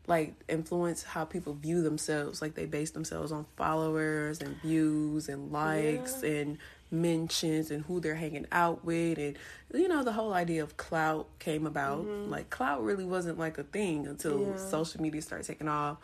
like 0.06 0.32
influence 0.48 1.02
how 1.02 1.24
people 1.26 1.52
view 1.52 1.82
themselves. 1.82 2.40
Like 2.40 2.54
they 2.54 2.64
base 2.64 2.92
themselves 2.92 3.30
on 3.30 3.44
followers 3.56 4.40
and 4.40 4.56
views 4.62 5.28
and 5.28 5.52
likes 5.52 6.22
Yeah. 6.22 6.30
and 6.30 6.58
mentions 6.90 7.70
and 7.70 7.84
who 7.84 8.00
they're 8.00 8.14
hanging 8.14 8.46
out 8.50 8.84
with 8.84 9.18
and 9.18 9.36
you 9.74 9.88
know 9.88 10.02
the 10.02 10.12
whole 10.12 10.32
idea 10.32 10.62
of 10.62 10.76
clout 10.76 11.26
came 11.38 11.66
about. 11.66 12.06
Like 12.28 12.50
clout 12.50 12.82
really 12.82 13.04
wasn't 13.04 13.38
like 13.38 13.58
a 13.58 13.62
thing 13.64 14.06
until 14.06 14.38
Mm-hmm. 14.38 14.50
Yeah. 14.52 14.56
social 14.70 15.02
media 15.02 15.20
started 15.22 15.46
taking 15.46 15.68
off. 15.68 15.98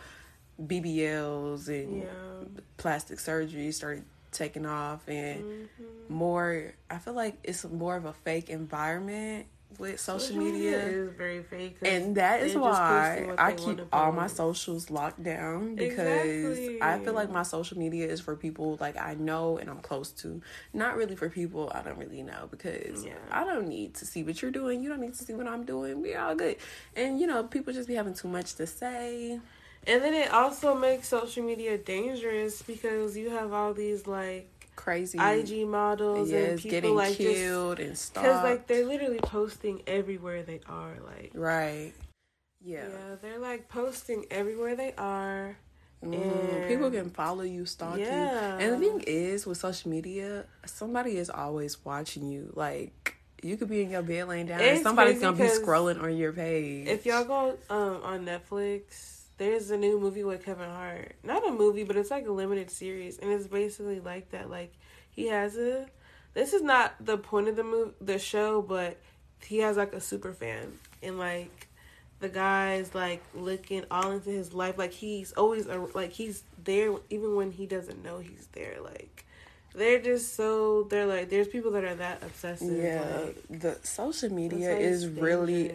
BBLs 0.62 1.68
and 1.68 2.02
Yeah. 2.02 2.58
plastic 2.76 3.18
surgery 3.20 3.72
started 3.72 4.04
taking 4.32 4.66
off 4.66 5.08
and 5.08 5.42
Mm-hmm. 5.44 6.14
more 6.14 6.74
I 6.90 6.98
feel 6.98 7.14
like 7.14 7.36
it's 7.44 7.64
more 7.64 7.96
of 7.96 8.04
a 8.04 8.12
fake 8.12 8.50
environment 8.50 9.46
with 9.78 10.00
social, 10.00 10.36
media. 10.36 10.78
is 10.78 11.10
very 11.16 11.42
fake. 11.42 11.78
And 11.82 12.16
that 12.16 12.42
is 12.42 12.56
why 12.56 13.30
I 13.38 13.52
keep 13.52 13.80
all 13.92 14.12
my 14.12 14.26
socials 14.26 14.90
locked 14.90 15.22
down 15.22 15.74
because 15.74 16.58
I 16.80 16.98
feel 16.98 17.12
like 17.12 17.30
my 17.30 17.42
social 17.42 17.78
media 17.78 18.06
is 18.06 18.20
for 18.20 18.36
people 18.36 18.76
like 18.80 18.96
I 18.96 19.14
know 19.14 19.58
and 19.58 19.68
I'm 19.70 19.80
close 19.80 20.10
to. 20.22 20.40
Not 20.72 20.96
really 20.96 21.16
for 21.16 21.28
people 21.28 21.70
I 21.74 21.82
don't 21.82 21.98
really 21.98 22.22
know 22.22 22.48
because 22.50 23.04
Yeah. 23.04 23.12
I 23.30 23.44
don't 23.44 23.68
need 23.68 23.94
to 23.94 24.06
see 24.06 24.22
what 24.22 24.40
you're 24.42 24.50
doing. 24.50 24.82
You 24.82 24.88
don't 24.88 25.00
need 25.00 25.14
to 25.14 25.24
see 25.24 25.34
what 25.34 25.46
I'm 25.46 25.64
doing. 25.64 26.00
We 26.02 26.14
all 26.14 26.34
good. 26.34 26.56
And 26.96 27.20
you 27.20 27.26
know, 27.26 27.44
people 27.44 27.72
just 27.72 27.88
be 27.88 27.94
having 27.94 28.14
too 28.14 28.28
much 28.28 28.54
to 28.56 28.66
say. 28.66 29.40
And 29.86 30.02
then 30.02 30.14
it 30.14 30.32
also 30.32 30.74
makes 30.74 31.08
social 31.08 31.44
media 31.44 31.76
dangerous 31.76 32.62
because 32.62 33.16
you 33.16 33.28
have 33.30 33.52
all 33.52 33.74
these 33.74 34.06
like 34.06 34.48
Crazy 34.76 35.18
IG 35.18 35.66
models 35.66 36.30
and 36.30 36.56
people 36.58 36.70
getting 36.70 36.94
like 36.94 37.16
just 37.16 37.20
killed 37.20 37.80
and 37.80 37.96
stuff. 37.96 38.22
because 38.24 38.42
like 38.42 38.66
they're 38.66 38.84
literally 38.86 39.18
posting 39.18 39.82
everywhere 39.86 40.42
they 40.42 40.60
are. 40.68 40.94
Like 41.06 41.30
right. 41.34 41.92
Yeah. 42.62 42.88
yeah, 42.88 43.16
they're 43.20 43.38
like 43.38 43.68
posting 43.68 44.24
everywhere 44.30 44.74
they 44.76 44.92
are. 44.96 45.56
And- 46.02 46.68
People 46.68 46.90
can 46.90 47.10
follow 47.10 47.42
you, 47.44 47.66
stalk 47.66 47.98
Yeah. 47.98 48.58
you. 48.58 48.64
And 48.64 48.72
the 48.82 48.86
thing 48.86 49.00
is, 49.06 49.46
with 49.46 49.58
social 49.58 49.90
media, 49.90 50.44
somebody 50.66 51.16
is 51.16 51.30
always 51.30 51.82
watching 51.84 52.26
you. 52.26 52.52
Like, 52.54 53.16
you 53.42 53.56
could 53.56 53.68
be 53.68 53.82
in 53.82 53.90
your 53.90 54.02
bed 54.02 54.28
laying 54.28 54.46
down, 54.46 54.60
and 54.60 54.82
somebody's 54.82 55.20
gonna 55.20 55.36
be 55.36 55.44
scrolling 55.44 56.02
on 56.02 56.16
your 56.16 56.32
page. 56.32 56.88
If 56.88 57.06
y'all 57.06 57.24
go 57.24 57.56
um, 57.70 58.00
on 58.02 58.24
Netflix, 58.26 59.13
there's 59.36 59.70
a 59.70 59.76
new 59.76 59.98
movie 59.98 60.24
with 60.24 60.44
Kevin 60.44 60.68
Hart. 60.68 61.16
Not 61.22 61.46
a 61.46 61.50
movie, 61.50 61.84
but 61.84 61.96
it's 61.96 62.10
like 62.10 62.26
a 62.26 62.32
limited 62.32 62.70
series, 62.70 63.18
and 63.18 63.30
it's 63.32 63.46
basically 63.46 64.00
like 64.00 64.30
that. 64.30 64.50
Like 64.50 64.72
he 65.10 65.28
has 65.28 65.56
a. 65.56 65.86
This 66.34 66.52
is 66.52 66.62
not 66.62 66.94
the 67.00 67.16
point 67.16 67.48
of 67.48 67.56
the 67.56 67.64
move, 67.64 67.94
the 68.00 68.18
show, 68.18 68.60
but 68.62 68.98
he 69.40 69.58
has 69.58 69.76
like 69.76 69.92
a 69.92 70.00
super 70.00 70.32
fan, 70.32 70.78
and 71.02 71.18
like 71.18 71.68
the 72.20 72.28
guy's 72.28 72.94
like 72.94 73.22
looking 73.34 73.84
all 73.90 74.10
into 74.12 74.30
his 74.30 74.54
life. 74.54 74.78
Like 74.78 74.92
he's 74.92 75.32
always 75.32 75.66
a, 75.66 75.78
like 75.94 76.12
he's 76.12 76.42
there 76.62 76.94
even 77.10 77.34
when 77.34 77.50
he 77.52 77.66
doesn't 77.66 78.02
know 78.04 78.18
he's 78.18 78.48
there. 78.52 78.76
Like 78.82 79.24
they're 79.74 80.00
just 80.00 80.34
so 80.34 80.84
they're 80.84 81.06
like 81.06 81.28
there's 81.28 81.48
people 81.48 81.72
that 81.72 81.84
are 81.84 81.96
that 81.96 82.22
obsessive. 82.22 82.82
yeah, 82.82 83.20
like, 83.20 83.60
the 83.60 83.78
social 83.82 84.32
media 84.32 84.76
is 84.76 85.08
really. 85.08 85.72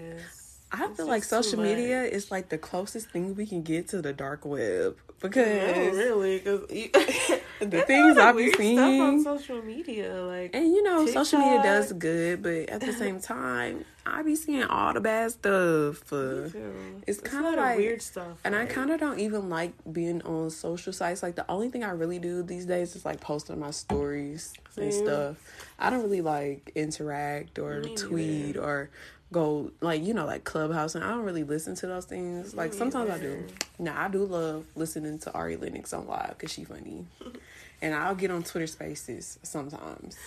I 0.71 0.85
It's 0.85 0.97
feel 0.97 1.07
like 1.07 1.23
social 1.23 1.59
media 1.59 2.03
is 2.03 2.29
like 2.31 2.49
the 2.49 2.57
closest 2.57 3.09
thing 3.09 3.35
we 3.35 3.45
can 3.45 3.63
get 3.63 3.87
to 3.89 4.01
the 4.01 4.13
dark 4.13 4.45
web 4.45 4.97
No, 5.21 5.29
because 5.29 5.97
really, 5.97 6.37
because 6.39 6.61
the 7.59 7.81
things 7.87 8.17
I've 8.17 8.37
be 8.37 8.51
stuff 8.51 9.01
on 9.01 9.23
social 9.23 9.61
media, 9.61 10.13
like 10.23 10.55
And 10.55 10.65
you 10.67 10.83
know, 10.83 11.05
social 11.07 11.39
media 11.39 11.61
does 11.63 11.91
good, 11.93 12.41
but 12.43 12.69
at 12.69 12.81
the 12.81 12.93
same 12.93 13.19
time, 13.19 13.83
I 14.05 14.21
be 14.23 14.35
seeing 14.35 14.63
all 14.63 14.93
the 14.93 15.01
bad 15.01 15.31
stuff. 15.31 16.11
Uh, 16.13 16.49
too. 16.49 17.01
it's 17.05 17.19
kinda 17.19 17.49
lot 17.49 17.57
like- 17.57 17.77
weird 17.77 18.01
stuff, 18.01 18.37
And 18.45 18.55
I 18.55 18.65
kind 18.65 18.91
of 18.91 18.99
don't 18.99 19.19
even 19.19 19.49
like 19.49 19.73
being 19.91 20.21
on 20.21 20.49
social 20.51 20.93
sites. 20.93 21.21
Like 21.21 21.35
the 21.35 21.49
only 21.49 21.69
thing 21.69 21.83
I 21.83 21.91
really 21.91 22.19
do 22.19 22.41
these 22.43 22.65
days 22.65 22.95
is 22.95 23.05
like 23.05 23.19
posting 23.19 23.59
my 23.59 23.71
stories 23.71 24.53
and 24.77 24.93
stuff. 24.93 25.35
I 25.77 25.89
don't 25.89 26.01
really 26.03 26.21
like 26.21 26.71
interact 26.75 27.59
or 27.59 27.81
tweet 27.81 28.55
or 28.55 28.89
go 29.31 29.71
like 29.81 30.03
you 30.03 30.13
know 30.13 30.25
like 30.25 30.43
Clubhouse, 30.43 30.95
and 30.95 31.03
I 31.03 31.09
don't 31.09 31.23
really 31.23 31.43
listen 31.43 31.75
to 31.75 31.87
those 31.87 32.05
things. 32.05 32.55
Like 32.55 32.73
sometimes 32.73 33.09
I 33.09 33.19
do. 33.19 33.45
Now 33.77 34.01
I 34.01 34.07
do 34.07 34.25
love 34.25 34.65
listening 34.75 35.19
to 35.19 35.31
Ari 35.33 35.57
Lennox 35.57 35.93
on 35.93 36.07
live 36.07 36.29
because 36.29 36.51
she 36.51 36.63
funny, 36.63 37.05
and 37.81 37.93
I'll 37.93 38.15
get 38.15 38.31
on 38.31 38.43
Twitter 38.43 38.67
Spaces 38.67 39.39
sometimes. 39.43 40.17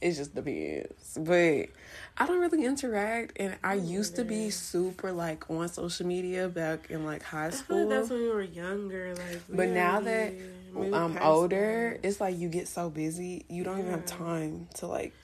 It 0.00 0.14
just 0.14 0.34
depends, 0.34 1.16
but 1.16 1.68
I 2.18 2.26
don't 2.26 2.40
really 2.40 2.64
interact, 2.64 3.38
and 3.38 3.56
I 3.62 3.74
used 3.74 4.16
to 4.16 4.24
be 4.24 4.50
super 4.50 5.12
like 5.12 5.48
on 5.48 5.68
social 5.68 6.06
media 6.06 6.48
back 6.48 6.90
in 6.90 7.04
like 7.04 7.22
high 7.22 7.50
school. 7.50 7.86
like 7.86 7.88
that's 7.88 8.10
when 8.10 8.20
we 8.20 8.28
were 8.30 8.42
younger, 8.42 9.14
like. 9.14 9.40
But 9.48 9.68
now 9.68 10.00
that 10.00 10.32
I'm 10.74 11.18
older, 11.18 11.98
that. 12.02 12.08
it's 12.08 12.20
like 12.20 12.36
you 12.36 12.48
get 12.48 12.66
so 12.66 12.90
busy, 12.90 13.44
you 13.48 13.62
don't 13.62 13.78
even 13.78 13.92
have 13.92 14.04
time 14.04 14.66
to 14.74 14.88
like 14.88 15.14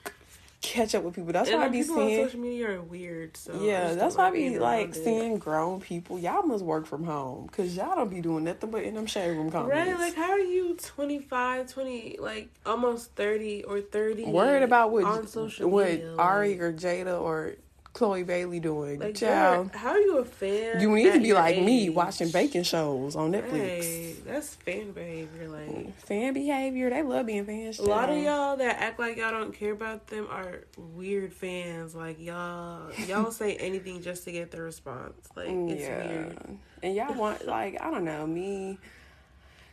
catch 0.61 0.93
up 0.93 1.03
with 1.03 1.15
people. 1.15 1.31
That's 1.31 1.49
and 1.49 1.59
why 1.59 1.65
I 1.65 1.69
be 1.69 1.83
seeing. 1.83 2.25
social 2.25 2.39
media 2.39 2.71
are 2.71 2.81
weird. 2.81 3.37
So 3.37 3.61
Yeah, 3.61 3.93
that's 3.93 4.15
why 4.15 4.27
I 4.27 4.31
be 4.31 4.59
like 4.59 4.93
seeing 4.93 5.37
grown 5.37 5.79
people. 5.79 6.19
Y'all 6.19 6.43
must 6.43 6.63
work 6.63 6.85
from 6.85 7.03
home 7.03 7.47
because 7.47 7.75
y'all 7.75 7.95
don't 7.95 8.09
be 8.09 8.21
doing 8.21 8.43
nothing 8.43 8.69
but 8.71 8.83
in 8.83 8.95
them 8.95 9.05
shade 9.05 9.29
room 9.29 9.51
comments. 9.51 9.73
Right, 9.73 9.97
like 9.97 10.15
how 10.15 10.31
are 10.31 10.39
you 10.39 10.75
25, 10.75 11.71
20, 11.71 12.17
like 12.19 12.49
almost 12.65 13.15
30 13.15 13.63
or 13.63 13.81
30 13.81 14.25
worried 14.25 14.63
about 14.63 14.91
what 14.91 15.03
on 15.05 15.27
social 15.27 15.69
what 15.69 15.89
media? 15.89 16.15
Ari 16.17 16.59
or 16.59 16.73
Jada 16.73 17.19
or 17.19 17.55
Chloe 17.93 18.23
Bailey 18.23 18.59
doing. 18.59 18.99
like 18.99 19.15
Child, 19.15 19.71
how 19.75 19.89
are 19.89 19.99
you 19.99 20.17
a 20.19 20.25
fan? 20.25 20.79
you 20.79 20.93
need 20.95 21.11
to 21.13 21.19
be 21.19 21.33
like 21.33 21.59
me 21.61 21.89
watching 21.89 22.29
baking 22.29 22.63
shows 22.63 23.15
on 23.15 23.31
Netflix. 23.31 24.23
That's 24.23 24.55
fan 24.55 24.91
behavior. 24.91 25.47
Like 25.49 25.69
mm, 25.69 25.93
Fan 25.95 26.33
behavior, 26.33 26.89
they 26.89 27.01
love 27.01 27.25
being 27.25 27.45
fans. 27.45 27.79
a 27.79 27.83
lot 27.83 28.09
of 28.09 28.17
y'all 28.17 28.55
that 28.57 28.79
act 28.79 28.99
like 28.99 29.17
y'all 29.17 29.31
don't 29.31 29.53
care 29.53 29.71
about 29.73 30.07
them 30.07 30.27
are 30.29 30.65
weird 30.77 31.33
fans. 31.33 31.95
Like 31.95 32.19
y'all, 32.21 32.91
y'all 33.07 33.31
say 33.41 33.55
anything 33.55 34.01
just 34.01 34.23
to 34.25 34.31
get 34.31 34.51
the 34.51 34.61
response. 34.61 35.27
Like 35.35 35.47
it's 35.49 35.87
weird. 35.87 36.57
And 36.83 36.95
y'all 36.95 37.13
want 37.15 37.45
like 37.47 37.81
I 37.81 37.89
don't 37.91 38.05
know 38.05 38.25
me, 38.27 38.77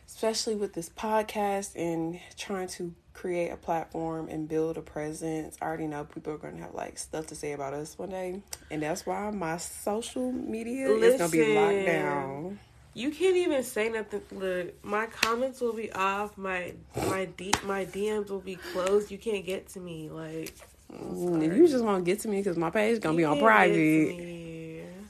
especially 0.07 0.55
with 0.55 0.73
this 0.73 0.89
podcast 0.89 1.75
and 1.75 2.19
trying 2.37 2.67
to 2.67 2.93
create 3.13 3.49
a 3.49 3.57
platform 3.57 4.29
and 4.29 4.47
build 4.47 4.77
a 4.77 4.81
presence. 4.81 5.57
I 5.61 5.65
already 5.65 5.87
know 5.87 6.05
people 6.05 6.33
are 6.33 6.37
gonna 6.37 6.61
have 6.61 6.73
like 6.73 6.97
stuff 6.97 7.27
to 7.27 7.35
say 7.35 7.51
about 7.51 7.73
us 7.73 7.97
one 7.97 8.09
day, 8.09 8.41
and 8.71 8.81
that's 8.81 9.05
why 9.05 9.29
my 9.31 9.57
social 9.57 10.31
media 10.31 10.89
is 10.89 11.17
gonna 11.17 11.31
be 11.31 11.55
locked 11.55 11.85
down. 11.85 12.59
You 12.93 13.11
can't 13.11 13.35
even 13.35 13.63
say 13.63 13.89
nothing. 13.89 14.21
Look, 14.31 14.83
my 14.83 15.05
comments 15.07 15.61
will 15.61 15.73
be 15.73 15.91
off. 15.91 16.37
My 16.37 16.73
my 16.95 17.25
D, 17.25 17.53
my 17.63 17.85
DMs 17.85 18.29
will 18.29 18.39
be 18.39 18.55
closed. 18.55 19.11
You 19.11 19.17
can't 19.17 19.45
get 19.45 19.67
to 19.69 19.79
me. 19.79 20.09
Like 20.09 20.55
you 20.89 21.67
just 21.67 21.83
want 21.83 22.03
to 22.03 22.11
get 22.11 22.21
to 22.21 22.27
me 22.27 22.37
because 22.37 22.57
my 22.57 22.69
page 22.69 22.93
is 22.93 22.99
gonna 22.99 23.17
be 23.17 23.25
on 23.25 23.39
can't 23.39 23.39
get 23.39 23.41
to 23.41 23.45
private. 23.45 24.46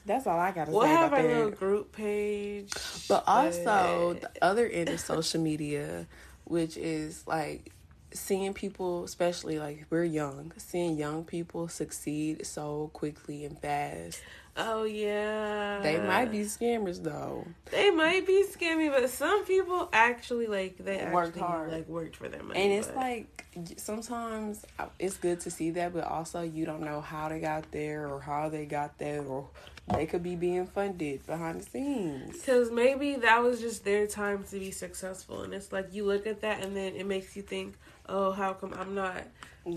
Me. 0.08 0.14
That's 0.14 0.26
all 0.26 0.38
I 0.38 0.50
gotta 0.50 0.70
We'll 0.70 0.82
say 0.82 0.88
have 0.88 1.12
about 1.12 1.24
our 1.24 1.28
little 1.28 1.50
group 1.50 1.92
page. 1.92 2.72
But 3.08 3.24
also 3.26 4.16
but- 4.20 4.34
the 4.34 4.44
other 4.44 4.66
end 4.66 4.88
of 4.88 5.00
social 5.00 5.40
media, 5.40 6.06
which 6.44 6.76
is 6.76 7.26
like 7.26 7.72
seeing 8.12 8.54
people, 8.54 9.04
especially 9.04 9.58
like 9.58 9.86
we're 9.90 10.04
young, 10.04 10.52
seeing 10.56 10.96
young 10.96 11.24
people 11.24 11.68
succeed 11.68 12.46
so 12.46 12.90
quickly 12.94 13.44
and 13.44 13.58
fast. 13.58 14.20
Oh 14.58 14.84
yeah, 14.84 15.80
They 15.82 15.98
might 15.98 16.30
be 16.30 16.40
scammers 16.40 17.02
though. 17.02 17.46
They 17.70 17.90
might 17.90 18.26
be 18.26 18.44
scammy, 18.44 18.90
but 18.90 19.08
some 19.10 19.44
people 19.44 19.88
actually 19.92 20.46
like 20.46 20.76
they 20.78 21.08
Work 21.12 21.28
actually 21.28 21.40
hard. 21.42 21.72
like 21.72 21.88
worked 21.88 22.16
for 22.16 22.28
their 22.28 22.42
money. 22.42 22.60
And 22.60 22.72
it's 22.72 22.88
but- 22.88 22.96
like 22.96 23.44
sometimes 23.76 24.64
uh, 24.78 24.86
it's 24.98 25.16
good 25.16 25.40
to 25.40 25.50
see 25.50 25.70
that, 25.72 25.92
but 25.94 26.04
also 26.04 26.42
you 26.42 26.66
don't 26.66 26.82
know 26.82 27.00
how 27.00 27.28
they 27.28 27.40
got 27.40 27.70
there 27.72 28.08
or 28.08 28.20
how 28.20 28.48
they 28.48 28.66
got 28.66 28.98
there, 28.98 29.22
or 29.22 29.48
they 29.94 30.06
could 30.06 30.22
be 30.22 30.36
being 30.36 30.66
funded 30.66 31.24
behind 31.26 31.60
the 31.60 31.64
scenes. 31.64 32.32
Because 32.38 32.70
maybe 32.70 33.16
that 33.16 33.42
was 33.42 33.60
just 33.60 33.84
their 33.84 34.06
time 34.06 34.44
to 34.44 34.58
be 34.58 34.70
successful. 34.70 35.42
And 35.42 35.54
it's 35.54 35.72
like 35.72 35.92
you 35.94 36.04
look 36.04 36.26
at 36.26 36.42
that 36.42 36.62
and 36.62 36.76
then 36.76 36.94
it 36.94 37.06
makes 37.06 37.36
you 37.36 37.42
think, 37.42 37.76
oh, 38.08 38.32
how 38.32 38.52
come 38.52 38.74
I'm 38.78 38.94
not 38.94 39.22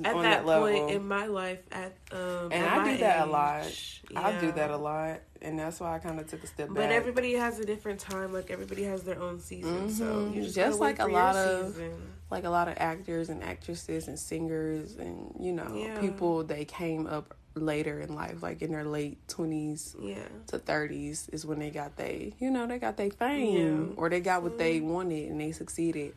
at 0.05 0.15
On 0.15 0.23
that, 0.23 0.29
that 0.39 0.45
level. 0.45 0.67
point 0.67 0.91
in 0.91 1.07
my 1.07 1.25
life 1.27 1.59
at 1.71 1.93
um 2.11 2.51
And 2.51 2.65
at 2.65 2.77
I 2.79 2.91
do 2.91 2.97
that 2.99 3.19
a 3.19 3.23
age? 3.23 3.29
lot. 3.31 4.23
I 4.25 4.39
do 4.41 4.51
that 4.53 4.71
a 4.71 4.77
lot, 4.77 5.19
and 5.41 5.57
that's 5.57 5.79
why 5.79 5.95
I 5.95 5.99
kind 5.99 6.19
of 6.19 6.27
took 6.27 6.43
a 6.43 6.47
step 6.47 6.67
But 6.67 6.75
back. 6.75 6.89
But 6.89 6.91
everybody 6.95 7.33
has 7.33 7.59
a 7.59 7.65
different 7.65 7.99
time. 7.99 8.33
Like 8.33 8.51
everybody 8.51 8.83
has 8.83 9.03
their 9.03 9.21
own 9.21 9.39
season. 9.39 9.89
So 9.89 10.05
Mhm. 10.05 10.35
you 10.35 10.41
just, 10.43 10.55
Just 10.55 10.79
like 10.79 10.99
a 10.99 11.05
lot 11.07 11.35
of- 11.35 11.67
season. 11.73 11.93
like 12.29 12.43
a 12.45 12.49
lot 12.49 12.67
of 12.67 12.75
actors 12.77 13.29
and 13.29 13.43
actresses 13.43 14.07
and 14.07 14.17
singers 14.17 14.95
and 14.95 15.35
you 15.39 15.51
know 15.51 15.73
Yeah. 15.75 15.99
people 15.99 16.43
they 16.43 16.63
came 16.65 17.05
up 17.07 17.35
later 17.55 17.99
in 17.99 18.15
life 18.15 18.41
like 18.41 18.61
in 18.61 18.71
their 18.71 18.85
late 18.85 19.17
20s 19.27 19.93
Yeah. 19.99 20.23
to 20.47 20.57
30s 20.57 21.27
is 21.33 21.45
when 21.45 21.59
they 21.59 21.69
got 21.71 21.97
they 21.97 22.33
you 22.39 22.49
know 22.49 22.65
they 22.65 22.79
got 22.79 22.95
their 22.95 23.09
fame 23.11 23.87
Yeah. 23.89 23.93
or 23.97 24.07
they 24.09 24.21
got 24.21 24.43
what 24.43 24.57
they 24.57 24.79
wanted 24.79 25.29
and 25.29 25.41
they 25.41 25.51
succeeded 25.51 26.13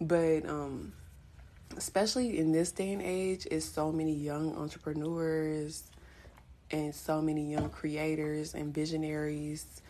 but 0.00 0.44
um 0.48 0.92
especially 1.76 2.38
in 2.38 2.52
this 2.52 2.72
day 2.72 2.92
and 2.92 3.02
age 3.02 3.46
is 3.50 3.64
so 3.64 3.92
many 3.92 4.12
young 4.12 4.56
entrepreneurs 4.56 5.84
and 6.70 6.94
so 6.94 7.20
many 7.20 7.50
young 7.50 7.68
creators 7.68 8.54
and 8.54 8.74
visionaries 8.74 9.82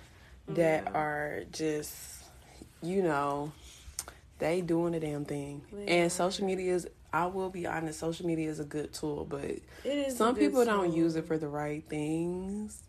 that 0.49 0.95
are 0.95 1.43
just, 1.53 2.25
you 2.83 3.03
know, 3.03 3.53
they 4.39 4.61
doing 4.61 4.93
the 4.93 5.01
damn 5.01 5.25
thing. 5.25 5.63
And 5.87 6.11
social 6.11 6.45
media 6.47 6.75
is, 6.75 6.89
I 7.13 7.27
will 7.27 7.51
be 7.51 7.67
honest, 7.67 8.01
social 8.01 8.27
media 8.27 8.51
is 8.51 8.59
a 8.59 8.65
good 8.65 8.93
tool, 8.93 9.25
but 9.29 9.45
It 9.45 9.63
is. 9.85 10.17
some 10.17 10.35
people 10.35 10.65
don't 10.65 10.93
use 10.93 11.15
it 11.17 11.27
for 11.27 11.39
the 11.39 11.49
right 11.49 11.85
things. 11.89 12.83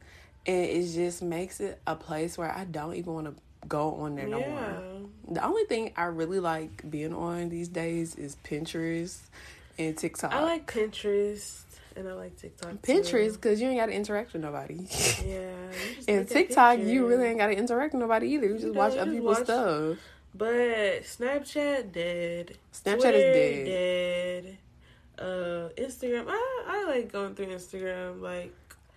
And 0.46 0.66
it 0.66 0.92
just 0.94 1.22
makes 1.22 1.60
it 1.62 1.80
a 1.88 1.96
place 1.96 2.38
where 2.38 2.52
I 2.52 2.66
don't 2.66 2.96
even 2.96 3.14
want 3.14 3.28
to 3.28 3.43
go 3.68 3.96
on 3.96 4.16
there 4.16 4.28
no 4.28 4.40
Yeah. 4.40 4.50
more. 4.50 5.10
The 5.30 5.46
only 5.46 5.64
thing 5.66 5.94
I 5.96 6.06
really 6.06 6.40
like 6.40 6.90
being 6.90 7.14
on 7.14 7.50
these 7.50 7.68
days 7.70 8.16
is 8.16 8.36
Pinterest 8.44 9.20
and 9.80 9.98
TikTok. 9.98 10.34
I 10.34 10.44
like 10.44 10.72
Pinterest 10.72 11.62
and 11.96 12.08
I 12.10 12.14
like 12.14 12.36
TikTok. 12.38 12.74
Pinterest 12.82 13.34
because 13.34 13.62
you 13.62 13.70
ain't 13.70 13.80
got 13.80 13.86
to 13.88 13.94
interact 13.94 14.34
with 14.34 14.42
nobody. 14.42 14.86
Yeah. 15.26 15.54
and 16.08 16.28
TikTok, 16.28 16.80
you 16.80 17.08
really 17.08 17.28
ain't 17.28 17.38
got 17.38 17.48
to 17.48 17.56
interact 17.56 17.94
with 17.94 18.02
nobody 18.02 18.28
either. 18.34 18.48
You 18.48 18.54
just 18.56 18.66
You 18.68 18.74
watch 18.74 18.98
other 18.98 19.12
people's 19.12 19.38
watch- 19.38 19.46
stuff. 19.46 19.98
But 20.36 21.04
Snapchat 21.04 21.92
dead. 21.92 22.58
Snapchat 22.74 23.00
Twitter, 23.02 23.18
is 23.18 23.66
dead. 23.68 24.46
dead. 24.46 24.58
Uh, 25.20 25.70
Instagram. 25.78 26.26
I 26.28 26.64
I 26.68 26.86
like 26.90 27.12
going 27.12 27.36
through 27.36 27.46
Instagram, 27.48 28.20
like 28.20 28.52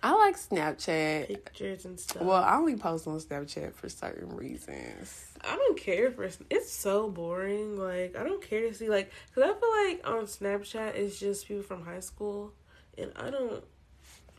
I 0.07 0.13
like 0.13 0.37
Snapchat. 0.37 1.27
pictures 1.27 1.83
and 1.83 1.99
stuff. 1.99 2.23
Well, 2.23 2.41
I 2.41 2.55
only 2.55 2.77
post 2.77 3.07
on 3.07 3.19
Snapchat 3.19 3.73
for 3.73 3.89
certain 3.89 4.33
reasons. 4.37 5.33
I 5.43 5.53
don't 5.57 5.77
care 5.77 6.11
for 6.11 6.29
it's 6.49 6.71
so 6.71 7.09
boring. 7.09 7.75
Like 7.75 8.15
I 8.15 8.23
don't 8.23 8.41
care 8.41 8.61
to 8.61 8.73
see 8.73 8.87
like 8.87 9.11
because 9.27 9.51
I 9.51 9.59
feel 9.59 9.85
like 9.85 10.07
on 10.07 10.25
Snapchat 10.25 10.95
it's 10.95 11.19
just 11.19 11.45
people 11.49 11.63
from 11.63 11.83
high 11.83 11.99
school, 11.99 12.53
and 12.97 13.11
I 13.17 13.29
don't. 13.29 13.61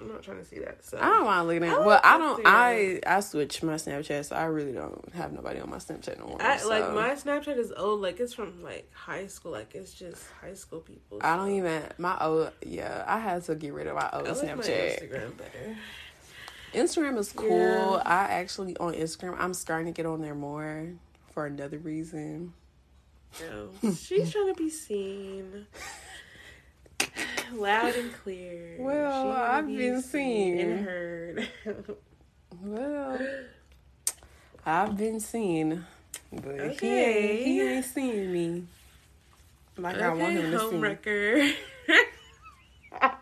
I'm 0.00 0.08
not 0.08 0.22
trying 0.22 0.38
to 0.38 0.44
see 0.44 0.60
that. 0.60 0.84
So 0.84 0.98
I 0.98 1.08
don't 1.08 1.24
mind 1.24 1.48
looking 1.48 1.64
at. 1.64 1.74
I 1.74 1.86
well, 1.86 2.00
I 2.02 2.18
don't. 2.18 2.42
I 2.44 3.00
I 3.06 3.20
switched 3.20 3.62
my 3.62 3.74
Snapchat, 3.74 4.26
so 4.26 4.36
I 4.36 4.44
really 4.44 4.72
don't 4.72 5.12
have 5.14 5.32
nobody 5.32 5.60
on 5.60 5.70
my 5.70 5.78
Snapchat 5.78 6.18
no 6.18 6.26
more. 6.26 6.42
I, 6.42 6.62
like 6.64 6.92
my 6.94 7.10
Snapchat 7.10 7.58
is 7.58 7.72
old. 7.76 8.00
Like 8.00 8.20
it's 8.20 8.34
from 8.34 8.62
like 8.62 8.92
high 8.92 9.26
school. 9.26 9.52
Like 9.52 9.74
it's 9.74 9.92
just 9.92 10.24
high 10.40 10.54
school 10.54 10.80
people. 10.80 11.18
I 11.20 11.36
don't 11.36 11.50
even 11.50 11.82
my 11.98 12.16
old. 12.20 12.52
Yeah, 12.64 13.04
I 13.06 13.18
had 13.18 13.44
to 13.44 13.54
get 13.54 13.72
rid 13.72 13.86
of 13.88 13.96
my 13.96 14.08
old 14.12 14.28
I 14.28 14.32
like 14.32 14.56
my 14.56 14.62
Snapchat. 14.62 15.10
Instagram 15.10 15.36
better. 15.36 15.76
Instagram 16.74 17.18
is 17.18 17.32
cool. 17.32 17.48
Yeah. 17.48 18.02
I 18.04 18.24
actually 18.32 18.76
on 18.76 18.94
Instagram. 18.94 19.36
I'm 19.38 19.54
starting 19.54 19.92
to 19.92 19.96
get 19.96 20.06
on 20.06 20.20
there 20.20 20.34
more 20.34 20.92
for 21.32 21.46
another 21.46 21.78
reason. 21.78 22.52
No, 23.40 23.70
she's 23.94 24.32
trying 24.32 24.48
to 24.48 24.54
be 24.54 24.70
seen. 24.70 25.66
Loud 27.54 27.94
and 27.94 28.12
clear. 28.12 28.76
Well, 28.78 29.32
I've 29.32 29.66
be 29.66 29.76
been 29.76 30.02
seen. 30.02 30.58
and 30.60 30.84
heard. 30.84 31.48
Well, 32.60 33.20
I've 34.66 34.96
been 34.96 35.20
seen, 35.20 35.84
but 36.32 36.80
he 36.80 36.88
ain't 36.88 37.46
he 37.46 37.60
ain't 37.60 37.84
seen 37.84 38.32
me. 38.32 38.64
Like 39.76 39.98
I 39.98 40.08
want 40.08 40.32
him 40.32 40.50
to 40.50 40.58
homewrecker. 40.58 41.54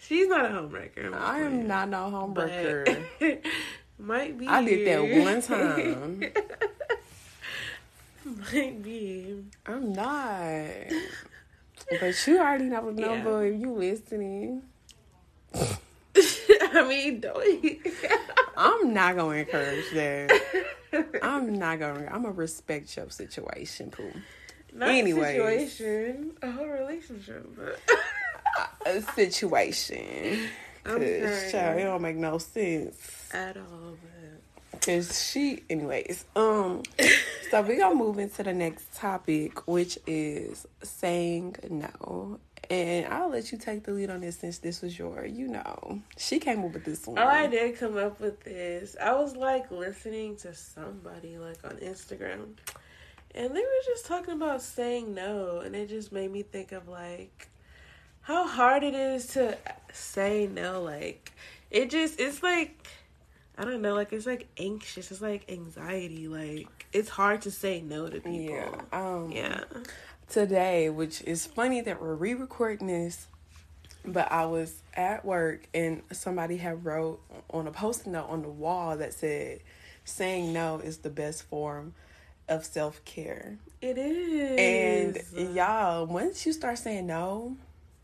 She's 0.00 0.28
not 0.28 0.44
a 0.44 0.48
homewrecker. 0.48 1.14
I 1.14 1.40
am 1.40 1.52
playing. 1.52 1.68
not 1.68 1.88
no 1.88 2.10
homewrecker. 2.10 3.06
But 3.18 3.40
Might 3.98 4.36
be. 4.36 4.46
I 4.46 4.62
did 4.64 4.86
that 4.88 5.24
one 5.24 5.40
time. 5.40 6.20
Might 8.52 8.82
be. 8.82 9.42
I'm 9.64 9.92
not. 9.94 10.66
But 12.00 12.26
you 12.26 12.38
already 12.38 12.64
know 12.64 12.90
the 12.92 13.00
Yeah. 13.02 13.38
if 13.40 13.60
you 13.60 13.72
listening. 13.72 14.62
I 15.54 16.86
mean, 16.88 17.20
don't. 17.20 17.78
I'm 18.56 18.92
not 18.94 19.16
gonna 19.16 19.36
encourage 19.38 19.90
that. 19.94 20.40
I'm 21.22 21.54
not 21.58 21.78
gonna. 21.78 22.06
I'm 22.10 22.22
gonna 22.22 22.32
respect 22.34 22.96
your 22.96 23.10
situation, 23.10 23.90
Pooh. 23.90 24.12
Not 24.74 24.88
Anyways. 24.88 25.26
situation, 25.36 26.32
a 26.42 26.50
whole 26.50 26.66
relationship. 26.68 27.46
But 27.56 27.78
A 28.86 29.02
situation. 29.14 30.48
Cause 30.84 31.52
child, 31.52 31.78
it 31.78 31.84
don't 31.84 32.02
make 32.02 32.16
no 32.16 32.38
sense. 32.38 33.28
at 33.32 33.56
all, 33.56 33.96
but 34.02 34.21
Cause 34.84 35.30
she, 35.30 35.62
anyways. 35.70 36.24
Um, 36.34 36.82
so 37.50 37.62
we 37.62 37.76
gonna 37.76 37.94
move 37.94 38.18
into 38.18 38.42
the 38.42 38.52
next 38.52 38.96
topic, 38.96 39.68
which 39.68 39.96
is 40.08 40.66
saying 40.82 41.54
no. 41.70 42.40
And 42.68 43.06
I'll 43.06 43.28
let 43.28 43.52
you 43.52 43.58
take 43.58 43.84
the 43.84 43.92
lead 43.92 44.10
on 44.10 44.22
this 44.22 44.38
since 44.38 44.58
this 44.58 44.82
was 44.82 44.98
your, 44.98 45.24
you 45.24 45.46
know, 45.46 46.00
she 46.16 46.40
came 46.40 46.64
up 46.64 46.72
with 46.72 46.84
this 46.84 47.06
one. 47.06 47.16
Oh, 47.16 47.26
I 47.26 47.46
did 47.46 47.78
come 47.78 47.96
up 47.96 48.18
with 48.18 48.40
this. 48.40 48.96
I 49.00 49.14
was 49.14 49.36
like 49.36 49.70
listening 49.70 50.34
to 50.38 50.52
somebody 50.52 51.38
like 51.38 51.62
on 51.64 51.76
Instagram, 51.76 52.54
and 53.36 53.50
they 53.54 53.60
were 53.60 53.84
just 53.86 54.06
talking 54.06 54.34
about 54.34 54.62
saying 54.62 55.14
no, 55.14 55.60
and 55.60 55.76
it 55.76 55.90
just 55.90 56.10
made 56.10 56.32
me 56.32 56.42
think 56.42 56.72
of 56.72 56.88
like 56.88 57.48
how 58.22 58.48
hard 58.48 58.82
it 58.82 58.94
is 58.94 59.28
to 59.28 59.56
say 59.92 60.48
no. 60.52 60.82
Like 60.82 61.30
it 61.70 61.88
just 61.90 62.18
it's 62.18 62.42
like 62.42 62.84
I 63.62 63.64
don't 63.64 63.80
know, 63.80 63.94
like 63.94 64.12
it's 64.12 64.26
like 64.26 64.48
anxious. 64.58 65.12
It's 65.12 65.20
like 65.20 65.48
anxiety. 65.48 66.26
Like 66.26 66.86
it's 66.92 67.08
hard 67.08 67.42
to 67.42 67.52
say 67.52 67.80
no 67.80 68.08
to 68.08 68.20
people. 68.20 68.56
Yeah. 68.56 68.80
Um, 68.92 69.30
Yeah. 69.30 69.62
today, 70.28 70.90
which 70.90 71.22
is 71.22 71.46
funny 71.46 71.80
that 71.82 72.02
we're 72.02 72.16
re-recording 72.16 72.88
this, 72.88 73.28
but 74.04 74.32
I 74.32 74.46
was 74.46 74.82
at 74.94 75.24
work 75.24 75.68
and 75.72 76.02
somebody 76.10 76.56
had 76.56 76.84
wrote 76.84 77.20
on 77.50 77.68
a 77.68 77.70
post-it 77.70 78.08
note 78.08 78.26
on 78.28 78.42
the 78.42 78.48
wall 78.48 78.96
that 78.96 79.14
said, 79.14 79.60
"Saying 80.04 80.52
no 80.52 80.78
is 80.78 80.98
the 80.98 81.10
best 81.10 81.44
form 81.44 81.94
of 82.48 82.64
self-care." 82.64 83.58
It 83.80 83.96
is. 83.96 85.22
And 85.36 85.54
y'all, 85.54 86.06
once 86.06 86.44
you 86.46 86.52
start 86.52 86.78
saying 86.78 87.06
no, 87.06 87.56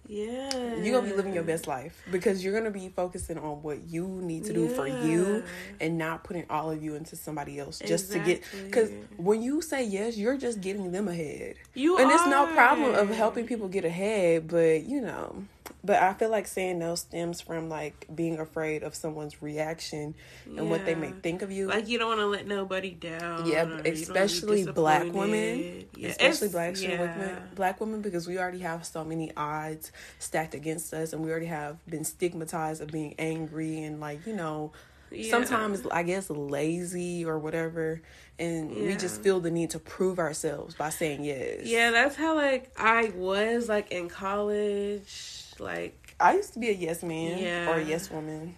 yeah, 0.09 0.77
you're 0.77 0.99
gonna 0.99 1.11
be 1.11 1.15
living 1.15 1.35
your 1.35 1.43
best 1.43 1.67
life 1.67 2.03
because 2.11 2.43
you're 2.43 2.55
gonna 2.55 2.71
be 2.71 2.89
focusing 2.89 3.37
on 3.37 3.63
what 3.63 3.89
you 3.89 4.07
need 4.07 4.45
to 4.47 4.55
do 4.55 4.67
for 4.69 4.89
you 4.89 5.45
and 5.81 5.99
not 5.99 6.25
putting 6.25 6.47
all 6.49 6.71
of 6.71 6.83
you 6.83 6.95
into 6.95 7.15
somebody 7.15 7.59
else 7.59 7.79
just 7.79 8.11
to 8.13 8.19
get 8.19 8.43
because 8.65 8.91
when 9.19 9.43
you 9.43 9.61
say 9.61 9.85
yes 9.85 10.17
you're 10.17 10.39
just 10.39 10.63
getting 10.63 10.93
them 10.93 11.09
ahead. 11.09 11.57
You 11.75 11.99
and 11.99 12.11
it's 12.11 12.27
no 12.27 12.47
problem 12.55 12.95
of 12.95 13.11
helping 13.11 13.47
people 13.47 13.69
get 13.69 13.85
ahead 13.85 14.49
but 14.49 14.85
you 14.85 15.03
know 15.03 15.45
but 15.85 16.03
i 16.03 16.13
feel 16.15 16.29
like 16.29 16.47
saying 16.47 16.79
no 16.79 16.95
stems 16.95 17.41
from 17.41 17.69
like 17.69 18.07
being 18.15 18.39
afraid 18.39 18.83
of 18.83 18.95
someone's 18.95 19.41
reaction 19.43 20.15
and 20.57 20.69
what 20.71 20.85
they 20.85 20.95
may 20.95 21.11
think 21.23 21.43
of 21.43 21.53
you 21.53 21.69
Like 21.69 21.89
you 21.89 21.99
don't 21.99 22.09
want 22.09 22.21
to 22.21 22.27
let 22.27 22.47
nobody 22.47 22.91
down. 22.91 23.47
yeah, 23.47 23.47
or 23.47 23.47
you 23.47 23.55
don't 23.55 23.71
wanna 23.71 23.83
be 23.85 23.91
especially 23.91 24.65
black 24.67 25.13
women. 25.13 25.85
Yeah, 25.97 26.09
especially 26.09 26.49
it's- 26.49 26.53
black 26.53 26.81
yeah. 26.83 27.01
women, 27.01 27.43
black 27.55 27.81
women, 27.81 28.01
because 28.03 28.27
we 28.27 28.39
already 28.39 28.59
have 28.61 28.85
so 28.85 29.05
many 29.05 29.31
odds 29.37 29.93
stacked 30.19 30.55
against 30.55 30.93
us, 30.93 31.13
and 31.13 31.23
we 31.23 31.31
already 31.31 31.47
have 31.47 31.77
been 31.87 32.05
stigmatized 32.05 32.81
of 32.83 32.89
being 32.89 33.15
angry 33.19 33.83
and 33.83 34.01
like 34.01 34.27
you 34.27 34.35
know, 34.35 34.73
Yeah. 35.11 35.31
sometimes 35.31 35.87
I 35.93 36.03
guess 36.03 36.29
lazy 36.31 37.25
or 37.25 37.39
whatever, 37.39 38.01
and 38.39 38.71
we 38.75 38.97
just 38.97 39.23
feel 39.23 39.39
the 39.41 39.51
need 39.51 39.71
to 39.71 39.79
prove 39.79 40.19
ourselves 40.19 40.75
by 40.75 40.91
saying 40.91 41.25
yes. 41.25 41.63
Yeah, 41.65 41.91
that's 41.93 42.17
how 42.17 42.35
like 42.35 42.73
I 42.77 43.13
was 43.15 43.69
like 43.69 43.91
in 43.93 44.09
college, 44.09 45.45
like 45.61 46.15
I 46.21 46.35
used 46.35 46.53
to 46.55 46.59
be 46.59 46.69
a 46.71 46.73
yes 46.73 47.03
man 47.03 47.39
Yeah. 47.39 47.71
or 47.71 47.77
a 47.79 47.85
yes 47.85 48.11
woman. 48.11 48.57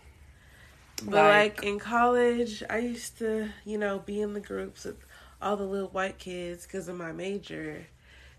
but 1.02 1.12
like, 1.12 1.62
in 1.64 1.78
college, 1.78 2.62
I 2.68 2.78
used 2.78 3.18
to 3.18 3.48
you 3.64 3.78
know 3.78 3.98
be 4.00 4.20
in 4.20 4.34
the 4.34 4.40
groups 4.40 4.84
with 4.84 4.98
all 5.42 5.56
the 5.56 5.64
little 5.64 5.88
white 5.88 6.18
kids 6.18 6.66
because 6.66 6.88
of 6.88 6.96
my 6.96 7.12
major. 7.12 7.86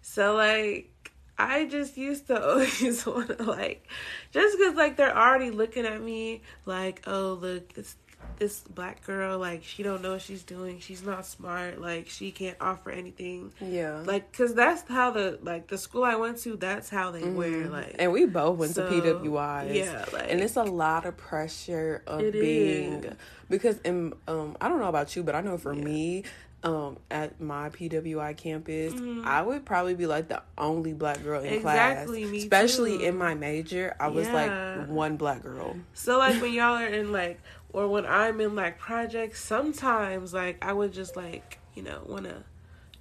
So 0.01 0.35
like 0.35 0.89
I 1.37 1.65
just 1.65 1.97
used 1.97 2.27
to 2.27 2.43
always 2.49 3.05
want 3.05 3.37
to 3.37 3.43
like 3.43 3.87
just 4.31 4.57
because 4.57 4.75
like 4.75 4.97
they're 4.97 5.17
already 5.17 5.49
looking 5.51 5.85
at 5.85 6.01
me 6.01 6.41
like 6.65 7.01
oh 7.07 7.37
look 7.41 7.73
this 7.73 7.95
this 8.41 8.61
black 8.73 9.05
girl 9.05 9.37
like 9.37 9.63
she 9.63 9.83
don't 9.83 10.01
know 10.01 10.13
what 10.13 10.21
she's 10.21 10.41
doing 10.41 10.79
she's 10.79 11.03
not 11.03 11.23
smart 11.27 11.79
like 11.79 12.09
she 12.09 12.31
can't 12.31 12.57
offer 12.59 12.89
anything 12.89 13.53
yeah, 13.61 14.01
like 14.03 14.31
because 14.31 14.55
that's 14.55 14.81
how 14.89 15.11
the 15.11 15.37
like 15.43 15.67
the 15.67 15.77
school 15.77 16.03
i 16.03 16.15
went 16.15 16.39
to 16.39 16.55
that's 16.57 16.89
how 16.89 17.11
they 17.11 17.23
wear 17.23 17.67
like 17.69 17.85
Mm-hmm. 17.91 17.95
and 18.01 18.11
we 18.11 18.25
both 18.25 18.57
went 18.57 18.73
So, 18.73 18.89
to 18.89 19.01
PWIs. 19.01 19.75
yeah, 19.75 20.05
like- 20.11 20.25
and 20.31 20.41
it's 20.41 20.55
a 20.55 20.63
lot 20.63 21.05
of 21.05 21.15
pressure 21.17 22.01
of 22.07 22.19
being 22.31 23.03
is. 23.03 23.13
because 23.47 23.77
in 23.85 24.13
um 24.27 24.57
I 24.59 24.69
don't 24.69 24.79
know 24.79 24.89
about 24.89 25.15
you, 25.15 25.21
but 25.21 25.35
I 25.35 25.41
know 25.41 25.57
for 25.59 25.75
me, 25.75 26.23
um 26.63 26.97
at 27.09 27.39
my 27.41 27.69
PWI 27.69 28.37
campus, 28.37 28.93
I 29.25 29.41
would 29.41 29.65
probably 29.65 29.95
be 29.95 30.05
like 30.07 30.27
the 30.29 30.41
only 30.57 30.93
black 30.93 31.23
girl 31.23 31.41
in 31.41 31.47
Mm-hmm. 31.47 31.55
Exactly, 31.67 32.21
class. 32.21 32.31
me 32.31 32.37
Especially 32.39 32.97
too. 32.99 33.03
in 33.05 33.17
my 33.17 33.33
major, 33.35 33.95
I 33.99 34.07
was 34.09 34.27
Yeah. 34.27 34.77
like 34.79 34.89
one 34.89 35.17
black 35.17 35.41
girl. 35.43 35.75
so 35.93 36.17
like 36.17 36.41
when 36.41 36.53
y'all 36.53 36.75
are 36.77 36.85
in 36.87 37.11
like 37.11 37.39
or 37.73 37.87
when 37.87 38.05
i'm 38.05 38.39
in 38.41 38.55
like 38.55 38.77
projects 38.77 39.41
sometimes 39.43 40.33
like 40.33 40.57
i 40.63 40.71
would 40.73 40.91
just 40.93 41.15
like 41.15 41.57
you 41.75 41.81
know 41.83 42.01
want 42.05 42.23
to 42.25 42.43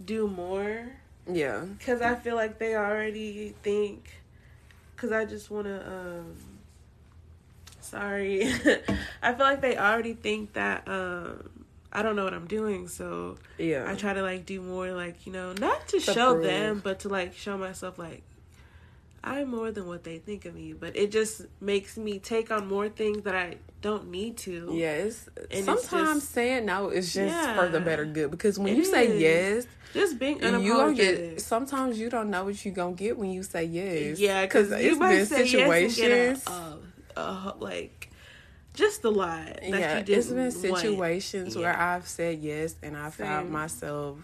do 0.04 0.26
more 0.26 0.86
Yeah. 1.30 1.64
because 1.78 2.00
i 2.00 2.14
feel 2.14 2.36
like 2.36 2.58
they 2.58 2.74
already 2.74 3.54
think 3.62 4.10
because 4.94 5.12
i 5.12 5.24
just 5.24 5.50
want 5.50 5.66
to 5.66 5.86
um 5.90 6.34
sorry 7.80 8.42
i 9.22 9.32
feel 9.32 9.46
like 9.46 9.60
they 9.60 9.76
already 9.76 10.14
think 10.14 10.52
that 10.54 10.86
um 10.88 11.50
I 11.92 12.02
don't 12.02 12.14
know 12.14 12.22
what 12.22 12.34
I'm 12.34 12.46
doing, 12.46 12.86
so 12.86 13.36
Yeah. 13.58 13.84
I 13.90 13.96
try 13.96 14.12
to 14.12 14.22
like 14.22 14.46
do 14.46 14.62
more 14.62 14.92
like, 14.92 15.26
you 15.26 15.32
know, 15.32 15.52
not 15.54 15.88
to, 15.88 15.98
show 15.98 16.40
them, 16.40 16.80
but 16.84 17.00
to 17.00 17.08
like 17.08 17.34
show 17.34 17.58
myself 17.58 17.98
like 17.98 18.22
I'm 19.22 19.48
more 19.50 19.70
than 19.70 19.86
what 19.86 20.02
they 20.04 20.18
think 20.18 20.44
of 20.46 20.54
me. 20.54 20.72
But 20.72 20.96
it 20.96 21.10
just 21.12 21.42
makes 21.60 21.96
me 21.98 22.18
take 22.18 22.50
on 22.50 22.66
more 22.66 22.88
things 22.88 23.22
that 23.24 23.34
I 23.34 23.56
don't 23.82 24.10
need 24.10 24.36
to. 24.38 24.70
Yes. 24.72 25.28
it's 25.50 25.64
sometimes 25.66 26.20
just- 26.22 26.32
saying 26.32 26.66
no 26.66 26.88
is 26.90 27.12
just 27.12 27.34
Yeah. 27.34 27.54
for 27.56 27.68
the 27.68 27.80
better 27.80 28.04
good 28.04 28.30
because 28.30 28.58
when 28.58 28.76
you 28.76 28.84
say 28.84 29.18
yes, 29.18 29.66
Just 29.94 30.18
being 30.18 30.36
you 30.36 30.40
gonna 30.42 30.58
unapologetic. 30.58 30.96
get. 31.32 31.40
Sometimes 31.40 31.98
you 31.98 32.08
don't 32.10 32.30
know 32.30 32.44
what 32.44 32.64
you're 32.64 32.74
gonna 32.74 32.94
get 32.94 33.18
when 33.18 33.30
you 33.30 33.42
say 33.42 33.64
yes. 33.64 34.18
yeah, 34.18 34.42
because 34.46 34.70
you 34.70 34.76
it's 34.76 34.98
been 34.98 35.26
situations. 35.26 35.98
yes 35.98 36.46
and 36.46 36.54
a, 37.16 37.20
a, 37.20 37.22
a, 37.22 37.54
like 37.58 38.08
just 38.74 39.02
a 39.04 39.10
lot. 39.10 39.46
That 39.46 39.62
yeah, 39.68 39.98
you 39.98 40.04
didn't 40.04 40.18
it's 40.18 40.28
been 40.28 40.70
want. 40.70 40.82
situations 40.82 41.56
where 41.56 41.72
Yeah. 41.72 41.94
I've 41.96 42.06
said 42.08 42.38
yes 42.38 42.76
and 42.82 42.96
I 42.96 43.10
found 43.10 43.50
myself 43.50 44.18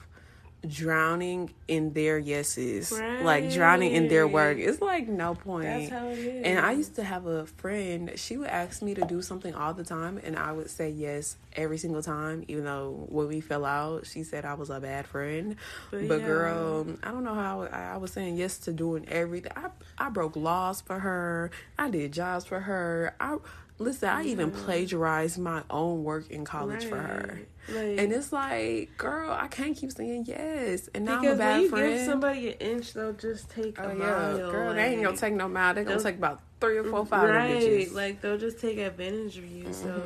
drowning 0.68 1.50
in 1.68 1.92
their 1.92 2.18
yeses, 2.18 2.92
like 2.92 3.50
drowning 3.52 3.92
in 3.92 4.08
their 4.08 4.26
work. 4.26 4.58
It's 4.58 4.80
like 4.80 5.08
no 5.08 5.34
point. 5.34 5.64
That's 5.64 5.90
how 5.90 6.08
it 6.08 6.18
is. 6.18 6.44
And 6.44 6.58
I 6.58 6.72
used 6.72 6.94
to 6.96 7.04
have 7.04 7.26
a 7.26 7.46
friend, 7.46 8.12
she 8.16 8.36
would 8.36 8.48
ask 8.48 8.82
me 8.82 8.94
to 8.94 9.04
do 9.04 9.22
something 9.22 9.54
all 9.54 9.74
the 9.74 9.84
time, 9.84 10.20
and 10.22 10.36
I 10.36 10.52
would 10.52 10.70
say 10.70 10.90
yes 10.90 11.36
every 11.54 11.78
single 11.78 12.02
time, 12.02 12.44
even 12.48 12.64
though 12.64 13.06
when 13.08 13.28
we 13.28 13.40
fell 13.40 13.64
out, 13.64 14.06
she 14.06 14.22
said 14.22 14.44
I 14.44 14.54
was 14.54 14.70
a 14.70 14.80
bad 14.80 15.06
friend. 15.06 15.56
But, 15.90 16.08
But 16.08 16.20
yeah. 16.20 16.26
girl, 16.26 16.86
I 17.02 17.10
don't 17.10 17.24
know 17.24 17.34
how 17.34 17.62
I, 17.62 17.94
I 17.94 17.96
was 17.96 18.12
saying 18.12 18.36
yes 18.36 18.58
to 18.58 18.72
doing 18.72 19.08
everything. 19.08 19.52
I, 19.56 19.68
I 19.98 20.10
broke 20.10 20.36
laws 20.36 20.80
for 20.80 20.98
her, 20.98 21.50
I 21.78 21.90
did 21.90 22.12
jobs 22.12 22.44
for 22.44 22.60
her. 22.60 23.14
I 23.20 23.38
Listen, 23.78 24.08
I 24.08 24.24
even 24.24 24.50
plagiarized 24.52 25.38
my 25.38 25.62
own 25.68 26.02
work 26.02 26.30
in 26.30 26.44
college 26.46 26.86
for 26.86 26.96
her. 26.96 27.40
Like- 27.68 27.98
and 27.98 28.12
it's 28.12 28.32
like, 28.32 28.96
girl, 28.96 29.30
I 29.30 29.48
can't 29.48 29.76
keep 29.76 29.92
saying 29.92 30.24
yes. 30.26 30.88
And 30.94 31.04
now 31.04 31.18
I'm 31.18 31.26
a 31.26 31.34
bad 31.34 31.52
when 31.54 31.62
you 31.62 31.68
friend. 31.68 31.94
give 31.94 32.06
somebody 32.06 32.48
an 32.48 32.54
inch, 32.54 32.94
they'll 32.94 33.12
just 33.12 33.50
take 33.50 33.78
Oh 33.78 33.88
a 33.88 33.92
yeah, 33.92 33.98
mile. 33.98 34.50
girl, 34.50 34.72
they 34.74 34.84
ain't 34.84 34.96
gonna 35.02 35.10
like- 35.10 35.18
take 35.20 35.34
no 35.34 35.48
mile. 35.48 35.74
They 35.74 35.84
gonna 35.84 36.02
take 36.02 36.16
about 36.16 36.40
three 36.60 36.78
or 36.78 36.84
four, 36.84 37.04
five 37.04 37.24
of 37.24 37.34
right. 37.34 37.92
Like 37.92 38.20
they'll 38.22 38.38
just 38.38 38.60
take 38.60 38.78
advantage 38.78 39.36
of 39.36 39.44
you. 39.44 39.70
So 39.72 40.00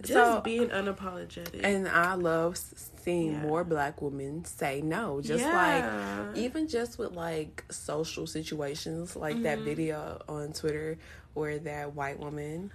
just 0.00 0.12
So- 0.12 0.40
being 0.42 0.68
unapologetic. 0.68 1.60
and 1.64 1.88
I 1.88 2.14
love 2.14 2.56
seeing 3.02 3.32
Yeah. 3.32 3.42
more 3.42 3.64
black 3.64 4.00
women 4.00 4.44
say 4.44 4.80
no. 4.80 5.20
Just 5.20 5.44
Yeah. 5.44 6.26
like 6.28 6.36
even 6.36 6.68
just 6.68 6.98
with 7.00 7.12
like 7.16 7.64
social 7.70 8.28
situations, 8.28 9.16
like 9.16 9.42
that 9.42 9.56
Mm-hmm. 9.58 9.64
video 9.64 10.22
on 10.28 10.52
Twitter 10.52 10.98
where 11.34 11.58
that 11.58 11.94
white 11.94 12.20
woman, 12.20 12.70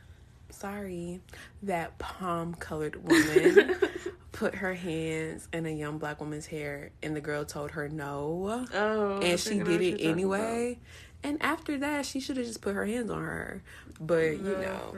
sorry, 0.50 1.22
that 1.64 1.98
palm 1.98 2.54
colored 2.56 3.04
woman 3.08 3.76
put 4.32 4.56
her 4.56 4.74
hands 4.74 5.48
in 5.54 5.66
a 5.66 5.70
young 5.70 5.98
black 5.98 6.20
woman's 6.20 6.46
hair, 6.46 6.92
and 7.02 7.16
the 7.16 7.22
girl 7.22 7.46
told 7.46 7.72
her 7.72 7.90
no. 7.90 8.66
oh, 8.74 9.20
and 9.22 9.40
she 9.40 9.50
think 9.50 9.62
I 9.62 9.66
know 9.66 9.78
did 9.78 10.00
it 10.00 10.04
anyway. 10.04 10.80
And 11.24 11.42
after 11.42 11.78
that, 11.80 12.06
she 12.06 12.20
should 12.20 12.38
have 12.38 12.46
just 12.46 12.62
put 12.62 12.76
her 12.76 12.86
hands 12.86 13.10
on 13.10 13.24
her. 13.24 13.64
But 14.00 14.36
about. 14.36 14.42
you 14.44 14.58
know, 14.58 14.92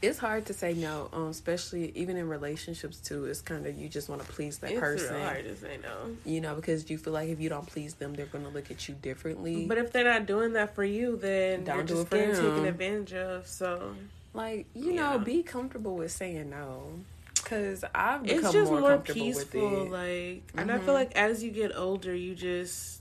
it's 0.00 0.18
hard 0.18 0.46
to 0.46 0.54
say 0.54 0.74
no, 0.74 1.08
um, 1.12 1.26
especially 1.26 1.90
even 1.96 2.16
in 2.16 2.28
relationships 2.28 2.98
too. 2.98 3.24
It's 3.24 3.40
kind 3.40 3.66
of 3.66 3.76
you 3.76 3.88
just 3.88 4.08
want 4.08 4.24
to 4.24 4.32
please 4.32 4.58
that 4.58 4.70
It's 4.70 4.80
person, 4.80 5.16
real 5.16 5.24
hard 5.24 5.44
to 5.44 5.56
say 5.56 5.78
no. 5.82 6.16
you 6.24 6.40
know, 6.40 6.54
because 6.54 6.88
you 6.88 6.98
feel 6.98 7.12
like 7.12 7.28
if 7.30 7.40
you 7.40 7.48
don't 7.48 7.66
please 7.66 7.94
them, 7.94 8.14
they're 8.14 8.26
gonna 8.26 8.48
look 8.48 8.70
at 8.70 8.88
you 8.88 8.94
differently. 8.94 9.66
But 9.66 9.78
if 9.78 9.92
they're 9.92 10.04
not 10.04 10.26
doing 10.26 10.52
that 10.52 10.76
for 10.76 10.84
you, 10.84 11.16
then 11.16 11.64
Don't 11.64 11.76
you're 11.76 11.84
do 11.84 11.94
just 11.94 12.06
it 12.06 12.08
for 12.10 12.16
getting 12.16 12.34
taken 12.36 12.64
advantage 12.66 13.12
of. 13.14 13.46
So 13.48 13.94
like 14.34 14.66
you 14.74 14.92
Yeah. 14.92 15.12
know, 15.12 15.18
be 15.18 15.42
comfortable 15.42 15.96
with 15.96 16.12
saying 16.12 16.50
no, 16.50 17.00
because 17.34 17.84
I've 17.94 18.26
it's 18.26 18.52
just 18.52 18.70
more, 18.70 18.80
more, 18.80 18.98
peaceful. 18.98 19.60
it. 19.60 19.90
Mm-hmm. 19.90 19.92
Like, 19.92 20.52
and 20.56 20.70
I 20.70 20.78
feel 20.78 20.94
like 20.94 21.16
as 21.16 21.42
you 21.42 21.50
get 21.50 21.76
older, 21.76 22.14
you 22.14 22.34
just. 22.34 22.96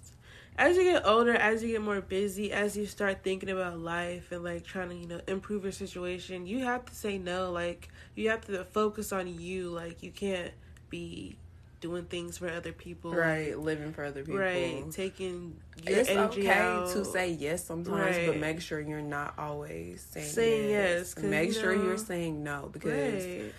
As 0.59 0.75
you 0.75 0.85
get 0.85 1.05
older, 1.05 1.35
as 1.35 1.61
you 1.61 1.69
get 1.69 1.83
more 1.83 2.01
busy, 2.01 2.51
as 2.51 2.75
you 2.75 2.87
start 2.87 3.21
thinking 3.21 3.51
about 3.51 3.77
life 3.77 4.31
and 4.31 4.43
like 4.43 4.63
trying 4.65 4.89
to, 4.89 4.95
you 4.95 5.05
know, 5.07 5.21
improve 5.27 5.61
your 5.61 5.71
situation, 5.71 6.47
you 6.47 6.63
have 6.63 6.83
to 6.85 6.95
say 6.95 7.19
no. 7.19 7.51
Like, 7.51 7.89
you 8.15 8.31
have 8.31 8.41
to 8.47 8.63
focus 8.63 9.11
on 9.11 9.27
you. 9.27 9.69
Like, 9.69 10.01
you 10.01 10.09
can't 10.09 10.49
be 10.89 11.37
doing 11.79 12.05
things 12.05 12.37
for 12.37 12.49
other 12.49 12.71
people. 12.71 13.13
right, 13.13 13.57
living 13.57 13.93
for 13.93 14.03
other 14.03 14.21
people. 14.23 14.39
Right. 14.39 14.83
Taking 14.91 15.55
your 15.85 15.99
It's 15.99 16.09
energy 16.09 16.41
okay 16.41 16.49
out. 16.59 16.89
to 16.93 17.05
say 17.05 17.31
yes 17.31 17.63
sometimes, 17.63 18.17
but 18.25 18.37
make 18.37 18.61
sure 18.61 18.79
you're 18.79 19.01
not 19.01 19.33
always 19.37 20.05
saying, 20.09 20.27
Saying 20.27 20.69
yes. 20.69 21.13
yes, 21.15 21.23
Make 21.23 21.47
you 21.49 21.53
sure 21.53 21.75
know- 21.75 21.83
you're 21.83 21.97
saying 21.97 22.43
no 22.43 22.69
because 22.71 23.23
Right. 23.25 23.53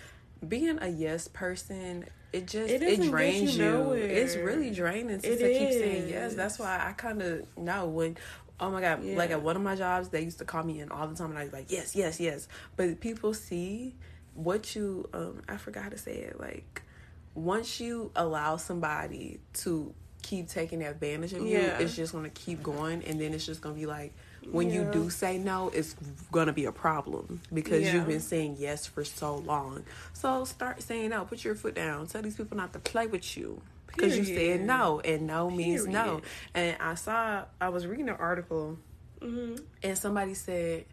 being 0.47 0.77
a 0.81 0.87
yes 0.89 1.27
person, 1.27 2.05
it 2.33 2.45
just 2.45 2.71
It 2.71 2.83
it, 2.83 3.01
drains 3.01 3.57
you 3.57 3.63
nowhere. 3.65 3.99
It's 3.99 4.35
really 4.35 4.71
draining 4.71 5.19
to, 5.21 5.27
keep 5.27 5.39
saying 5.39 6.09
yes. 6.09 6.35
That's 6.35 6.59
why 6.59 6.85
I 6.87 6.93
kind 6.93 7.21
of 7.21 7.45
know 7.57 7.87
when. 7.87 8.17
Oh 8.61 8.69
my 8.69 8.81
god! 8.81 9.03
Like 9.05 9.31
at 9.31 9.41
one 9.41 9.55
of 9.55 9.61
my 9.61 9.75
jobs, 9.75 10.09
they 10.09 10.21
used 10.21 10.39
to 10.39 10.45
call 10.45 10.63
me 10.63 10.81
in 10.81 10.91
all 10.91 11.07
the 11.07 11.15
time, 11.15 11.29
and 11.29 11.39
I 11.39 11.45
was 11.45 11.53
like, 11.53 11.71
"Yes, 11.71 11.95
yes, 11.95 12.19
yes." 12.19 12.49
But 12.75 12.99
people 12.99 13.33
see 13.33 13.95
what 14.33 14.75
you. 14.75 15.07
Um, 15.13 15.41
I 15.47 15.55
forgot 15.55 15.83
how 15.83 15.89
to 15.89 15.97
say 15.97 16.17
it. 16.17 16.39
Like 16.41 16.81
once 17.35 17.79
you 17.79 18.11
allow 18.15 18.57
somebody 18.57 19.39
to 19.53 19.93
keep 20.21 20.47
taking 20.49 20.83
advantage 20.83 21.33
of 21.33 21.41
you, 21.43 21.57
Yeah. 21.59 21.79
it's 21.79 21.95
just 21.95 22.11
gonna 22.13 22.29
keep 22.29 22.61
going, 22.61 23.03
and 23.05 23.19
then 23.21 23.33
it's 23.33 23.45
just 23.45 23.61
gonna 23.61 23.75
be 23.75 23.85
like 23.85 24.13
when 24.51 24.69
you 24.69 24.83
do 24.91 25.09
say 25.09 25.37
no, 25.37 25.69
it's 25.69 25.95
gonna 26.31 26.53
be 26.53 26.65
a 26.65 26.71
problem 26.71 27.41
because 27.53 27.83
Yeah. 27.83 27.93
you've 27.95 28.07
been 28.07 28.19
saying 28.21 28.55
yes 28.57 28.85
for 28.85 29.03
so 29.05 29.35
long. 29.37 29.83
So 30.13 30.43
start 30.45 30.81
saying 30.81 31.09
no. 31.11 31.25
Put 31.25 31.43
your 31.43 31.55
foot 31.55 31.75
down. 31.75 32.07
Tell 32.07 32.21
these 32.21 32.35
people 32.35 32.57
not 32.57 32.73
to 32.73 32.79
play 32.79 33.07
with 33.07 33.37
you 33.37 33.61
because 33.87 34.17
you 34.17 34.23
said 34.25 34.61
no, 34.65 34.99
and 35.01 35.27
no 35.27 35.49
means 35.49 35.85
no. 35.87 36.21
And 36.53 36.77
I 36.81 36.95
saw 36.95 37.45
I 37.61 37.69
was 37.69 37.85
reading 37.87 38.09
an 38.09 38.15
article, 38.15 38.77
Mm-hmm. 39.21 39.63
and 39.83 39.97
somebody 39.97 40.33
said 40.33 40.85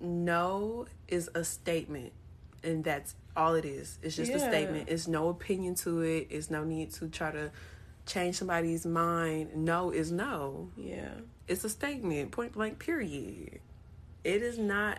no 0.00 0.86
is 1.08 1.28
a 1.34 1.44
statement, 1.44 2.12
and 2.62 2.84
that's 2.84 3.14
all 3.36 3.54
it 3.54 3.64
is. 3.64 3.98
It's 4.02 4.16
just 4.16 4.32
a 4.32 4.38
statement. 4.38 4.88
It's 4.88 5.08
no 5.08 5.28
opinion 5.28 5.74
to 5.76 6.00
it. 6.00 6.28
It's 6.30 6.50
no 6.50 6.64
need 6.64 6.92
to 6.94 7.08
try 7.08 7.30
to 7.30 7.50
change 8.06 8.36
somebody's 8.36 8.84
mind. 8.84 9.54
No 9.54 9.90
is 9.90 10.10
no. 10.10 10.70
Yeah. 10.76 11.10
It's 11.48 11.64
a 11.64 11.68
statement, 11.68 12.30
point 12.30 12.52
blank, 12.52 12.78
period. 12.78 13.60
It 14.24 14.42
is 14.42 14.58
not 14.58 14.98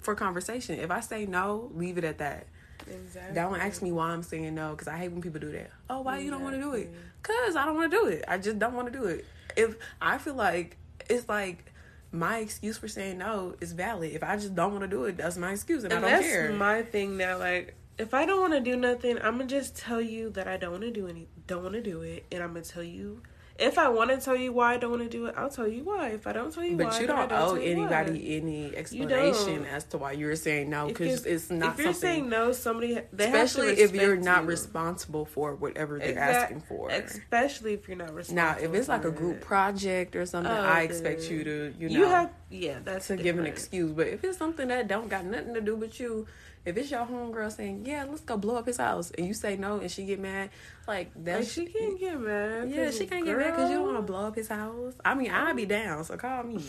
for 0.00 0.14
conversation. 0.14 0.78
If 0.78 0.90
I 0.90 1.00
say 1.00 1.26
no, 1.26 1.70
leave 1.74 1.98
it 1.98 2.04
at 2.04 2.18
that. 2.18 2.46
Exactly. 2.88 3.34
Don't 3.34 3.60
ask 3.60 3.82
me 3.82 3.90
why 3.92 4.08
I'm 4.08 4.22
saying 4.22 4.54
no 4.54 4.70
because 4.70 4.88
I 4.88 4.96
hate 4.96 5.10
when 5.10 5.20
people 5.22 5.40
do 5.40 5.50
that. 5.52 5.70
Oh, 5.90 6.02
why 6.02 6.18
you 6.18 6.30
don't 6.30 6.42
want 6.42 6.54
to 6.54 6.60
do 6.60 6.72
it? 6.74 6.92
Because 7.22 7.56
I 7.56 7.64
don't 7.64 7.74
want 7.74 7.90
to 7.90 7.96
do 7.96 8.06
it. 8.06 8.24
I 8.28 8.38
just 8.38 8.58
don't 8.58 8.74
want 8.74 8.92
to 8.92 8.98
do 8.98 9.06
it. 9.06 9.24
If 9.56 9.76
I 10.00 10.18
feel 10.18 10.34
like 10.34 10.76
it's 11.08 11.28
like 11.28 11.72
my 12.16 12.38
excuse 12.38 12.78
for 12.78 12.88
saying 12.88 13.18
no 13.18 13.54
is 13.60 13.72
valid. 13.72 14.12
If 14.12 14.22
I 14.22 14.36
just 14.36 14.54
don't 14.54 14.72
want 14.72 14.82
to 14.82 14.88
do 14.88 15.04
it, 15.04 15.16
that's 15.16 15.36
my 15.36 15.52
excuse, 15.52 15.84
and, 15.84 15.92
And 15.92 16.04
I 16.04 16.10
don't 16.10 16.20
care. 16.20 16.42
that's 16.42 16.48
care. 16.48 16.52
my 16.58 16.82
thing 16.82 17.16
now. 17.16 17.38
Like, 17.38 17.74
if 17.98 18.12
I 18.14 18.26
don't 18.26 18.40
want 18.40 18.52
to 18.54 18.60
do 18.60 18.76
nothing, 18.76 19.16
I'm 19.22 19.38
gonna 19.38 19.46
just 19.46 19.76
tell 19.76 20.00
you 20.00 20.30
that 20.30 20.46
I 20.48 20.56
don't 20.56 20.72
want 20.72 20.82
to 20.84 20.90
do 20.90 21.06
any, 21.08 21.28
don't 21.46 21.62
want 21.62 21.74
to 21.74 21.82
do 21.82 22.02
it, 22.02 22.24
and 22.32 22.42
I'm 22.42 22.50
gonna 22.52 22.64
tell 22.64 22.82
you. 22.82 23.22
If 23.58 23.78
I 23.78 23.88
want 23.88 24.10
to 24.10 24.18
tell 24.18 24.36
you 24.36 24.52
why 24.52 24.74
I 24.74 24.76
don't 24.76 24.90
want 24.90 25.02
to 25.02 25.08
do 25.08 25.26
it, 25.26 25.34
I'll 25.36 25.48
tell 25.48 25.66
you 25.66 25.82
why. 25.84 26.08
If 26.08 26.26
I 26.26 26.32
don't 26.32 26.52
tell 26.52 26.62
you 26.64 26.76
why, 26.76 26.84
but 26.84 27.00
you 27.00 27.06
then 27.06 27.16
I 27.16 27.26
don't 27.26 27.38
owe 27.40 27.54
you 27.54 27.60
why. 27.60 27.66
anybody 27.94 28.36
any 28.36 28.76
explanation 28.76 29.64
as 29.66 29.84
to 29.84 29.98
why 29.98 30.12
you're 30.12 30.36
saying 30.36 30.68
no 30.68 30.88
because 30.88 31.24
it's 31.24 31.50
not 31.50 31.78
If 31.78 31.84
you're 31.84 31.94
saying 31.94 32.28
no, 32.28 32.52
somebody 32.52 32.98
they 33.12 33.24
especially 33.26 33.68
have 33.68 33.76
to 33.76 33.82
if 33.84 33.94
you're 33.94 34.16
not 34.16 34.42
you. 34.42 34.48
responsible 34.50 35.24
for 35.24 35.54
whatever 35.54 35.98
they're 35.98 36.08
Exact- 36.10 36.42
asking 36.44 36.60
for. 36.62 36.90
Especially 36.90 37.72
if 37.74 37.88
you're 37.88 37.96
not 37.96 38.14
responsible. 38.14 38.36
Now, 38.36 38.56
if 38.68 38.74
it's 38.74 38.88
like 38.88 39.04
a 39.04 39.10
group 39.10 39.36
it. 39.36 39.40
project 39.42 40.16
or 40.16 40.26
something, 40.26 40.52
Oh, 40.52 40.54
I 40.60 40.82
expect 40.82 41.22
then 41.22 41.30
you 41.32 41.44
to, 41.44 41.74
you 41.78 41.88
know, 41.88 41.98
you 41.98 42.04
have 42.06 42.30
yeah, 42.50 42.78
that's 42.84 43.06
to 43.08 43.16
give 43.16 43.38
an 43.38 43.46
excuse. 43.46 43.90
But 43.90 44.08
if 44.08 44.22
it's 44.22 44.36
something 44.38 44.68
that 44.68 44.86
don't 44.86 45.08
got 45.08 45.24
nothing 45.24 45.54
to 45.54 45.60
do 45.60 45.76
with 45.76 45.98
you, 45.98 46.26
if 46.66 46.76
it's 46.76 46.90
your 46.90 47.06
homegirl 47.06 47.52
saying, 47.56 47.84
"Yeah, 47.86 48.04
let's 48.08 48.20
go 48.20 48.36
blow 48.36 48.56
up 48.56 48.66
his 48.66 48.76
house," 48.76 49.12
and 49.16 49.26
you 49.26 49.32
say 49.32 49.56
no, 49.56 49.78
and 49.78 49.90
she 49.90 50.04
get 50.04 50.20
mad, 50.20 50.50
like 50.86 51.12
Like 51.16 51.48
she 51.48 51.66
can't 51.66 51.98
get 51.98 52.20
mad. 52.20 52.68
Yeah, 52.68 52.90
she 52.90 53.06
can't 53.06 53.24
get 53.24 53.38
mad 53.38 53.52
because 53.52 53.70
you 53.70 53.76
don't 53.76 53.86
want 53.86 53.98
to 53.98 54.02
blow 54.02 54.26
up 54.26 54.34
his 54.34 54.48
house. 54.48 54.94
I 55.04 55.14
mean, 55.14 55.30
I'd 55.30 55.56
be 55.56 55.64
down, 55.64 56.04
so 56.04 56.16
call 56.16 56.42
me. 56.42 56.62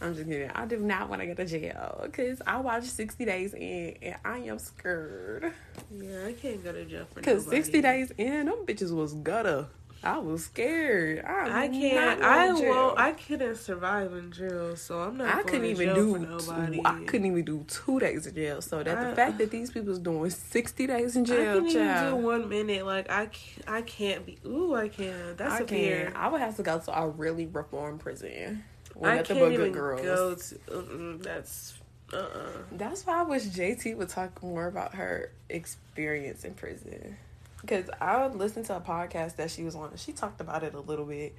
I'm 0.00 0.14
just 0.14 0.28
kidding. 0.28 0.50
I 0.50 0.64
do 0.66 0.78
not 0.78 1.08
want 1.08 1.22
to 1.22 1.26
go 1.26 1.34
to 1.34 1.44
jail 1.44 2.00
because 2.04 2.40
I 2.46 2.60
watched 2.60 2.86
60 2.86 3.24
Days 3.24 3.52
in 3.52 3.96
and 4.00 4.16
I 4.24 4.38
am 4.38 4.58
scared. 4.58 5.52
Yeah, 5.90 6.26
I 6.26 6.32
can't 6.34 6.62
go 6.62 6.72
to 6.72 6.84
jail 6.84 7.04
for 7.12 7.20
Because 7.20 7.46
60 7.46 7.82
Days 7.82 8.12
in, 8.16 8.46
them 8.46 8.64
bitches 8.64 8.94
was 8.94 9.12
gutter. 9.14 9.66
I 10.02 10.18
was 10.18 10.44
scared. 10.44 11.24
I, 11.24 11.64
I 11.64 11.68
can't. 11.68 12.22
I 12.22 12.52
won't. 12.52 12.98
I 12.98 13.12
couldn't 13.12 13.56
survive 13.56 14.12
in 14.12 14.30
jail, 14.30 14.76
so 14.76 15.00
I'm 15.00 15.16
not. 15.16 15.26
I 15.28 15.32
going 15.42 15.46
couldn't 15.46 15.64
even 15.66 15.94
do. 15.94 16.18
nobody. 16.18 16.76
Two, 16.76 16.82
I 16.84 17.04
couldn't 17.04 17.26
even 17.26 17.44
do 17.44 17.64
two 17.66 17.98
days 17.98 18.26
in 18.26 18.34
jail. 18.34 18.62
So 18.62 18.82
that 18.82 18.96
I- 18.96 19.10
the 19.10 19.16
fact 19.16 19.38
that 19.38 19.50
these 19.50 19.70
people's 19.72 19.98
doing 19.98 20.30
60 20.30 20.86
days 20.86 21.16
in 21.16 21.24
jail, 21.24 21.56
I 21.56 21.60
jail, 21.60 21.72
can 21.72 22.06
even 22.06 22.20
do 22.20 22.26
one 22.26 22.48
minute. 22.48 22.86
Like 22.86 23.10
I, 23.10 23.26
can't, 23.26 23.68
I 23.68 23.82
can't 23.82 24.24
be. 24.24 24.38
Ooh, 24.46 24.74
I 24.74 24.88
can. 24.88 25.36
That's 25.36 25.54
I 25.54 25.58
severe. 25.58 26.04
can't. 26.04 26.16
I 26.16 26.28
would 26.28 26.40
have 26.40 26.56
to 26.56 26.62
go 26.62 26.78
to 26.78 26.98
a 26.98 27.08
really 27.08 27.46
reformed 27.46 28.00
prison. 28.00 28.62
With 28.94 29.10
I 29.10 29.22
can't 29.22 29.52
even 29.52 29.72
girls. 29.72 30.02
go 30.02 30.34
to. 30.34 30.54
Mm-mm, 30.84 31.22
that's 31.22 31.74
Uh-uh. 32.12 32.62
That's 32.72 33.04
why 33.04 33.18
I 33.20 33.22
wish 33.22 33.44
JT 33.46 33.96
would 33.96 34.08
talk 34.08 34.42
more 34.42 34.66
about 34.68 34.94
her 34.94 35.32
experience 35.50 36.44
in 36.44 36.54
prison. 36.54 37.16
Because 37.60 37.90
I 38.00 38.26
listened 38.28 38.66
to 38.66 38.76
a 38.76 38.80
podcast 38.80 39.36
that 39.36 39.50
she 39.50 39.64
was 39.64 39.74
on. 39.74 39.90
She 39.96 40.12
talked 40.12 40.40
about 40.40 40.62
it 40.62 40.74
a 40.74 40.80
little 40.80 41.04
bit, 41.04 41.34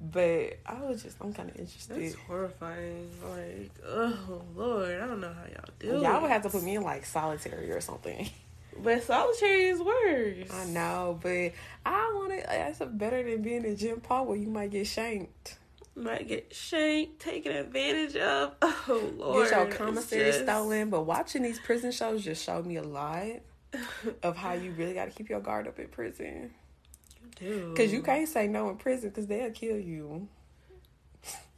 but 0.00 0.58
I 0.64 0.80
was 0.82 1.02
just 1.02 1.16
I'm 1.20 1.32
kind 1.32 1.48
of 1.50 1.56
interested. 1.56 2.00
That's 2.00 2.14
horrifying. 2.14 3.10
Like, 3.28 3.70
oh 3.86 4.42
lord, 4.54 5.00
I 5.00 5.06
don't 5.06 5.20
know 5.20 5.32
how 5.32 5.44
y'all 5.46 5.64
do. 5.78 5.88
Y'all 5.88 6.16
it. 6.18 6.22
would 6.22 6.30
have 6.30 6.42
to 6.42 6.50
put 6.50 6.62
me 6.62 6.76
in 6.76 6.82
like 6.82 7.04
solitary 7.04 7.70
or 7.70 7.80
something. 7.80 8.28
But 8.78 9.04
solitary 9.04 9.68
is 9.68 9.80
worse. 9.80 10.50
I 10.52 10.66
know, 10.66 11.18
but 11.22 11.52
I 11.86 12.12
want 12.14 12.32
it. 12.34 12.44
That's 12.46 12.78
better 12.80 13.22
than 13.22 13.40
being 13.40 13.64
in 13.64 13.74
gen 13.74 14.00
pop 14.00 14.26
where 14.26 14.36
you 14.36 14.48
might 14.48 14.70
get 14.70 14.86
shanked. 14.86 15.56
Might 15.94 16.28
get 16.28 16.54
shanked, 16.54 17.20
taken 17.20 17.52
advantage 17.52 18.16
of. 18.16 18.52
Oh 18.88 19.12
lord, 19.16 19.48
Get 19.48 19.56
your 19.56 19.74
commissary 19.74 20.24
just- 20.26 20.42
stolen. 20.42 20.90
But 20.90 21.06
watching 21.06 21.42
these 21.42 21.58
prison 21.58 21.90
shows 21.90 22.22
just 22.22 22.44
showed 22.44 22.66
me 22.66 22.76
a 22.76 22.82
lot 22.82 23.24
of 24.22 24.36
how 24.36 24.52
you 24.52 24.72
really 24.72 24.94
got 24.94 25.06
to 25.06 25.10
keep 25.10 25.28
your 25.28 25.40
guard 25.40 25.66
up 25.68 25.78
in 25.78 25.88
prison. 25.88 26.50
Dude. 27.38 27.74
Because 27.74 27.92
you 27.92 28.02
can't 28.02 28.28
say 28.28 28.46
no 28.46 28.70
in 28.70 28.76
prison 28.76 29.10
because 29.10 29.26
they'll 29.26 29.50
kill 29.50 29.78
you. 29.78 30.28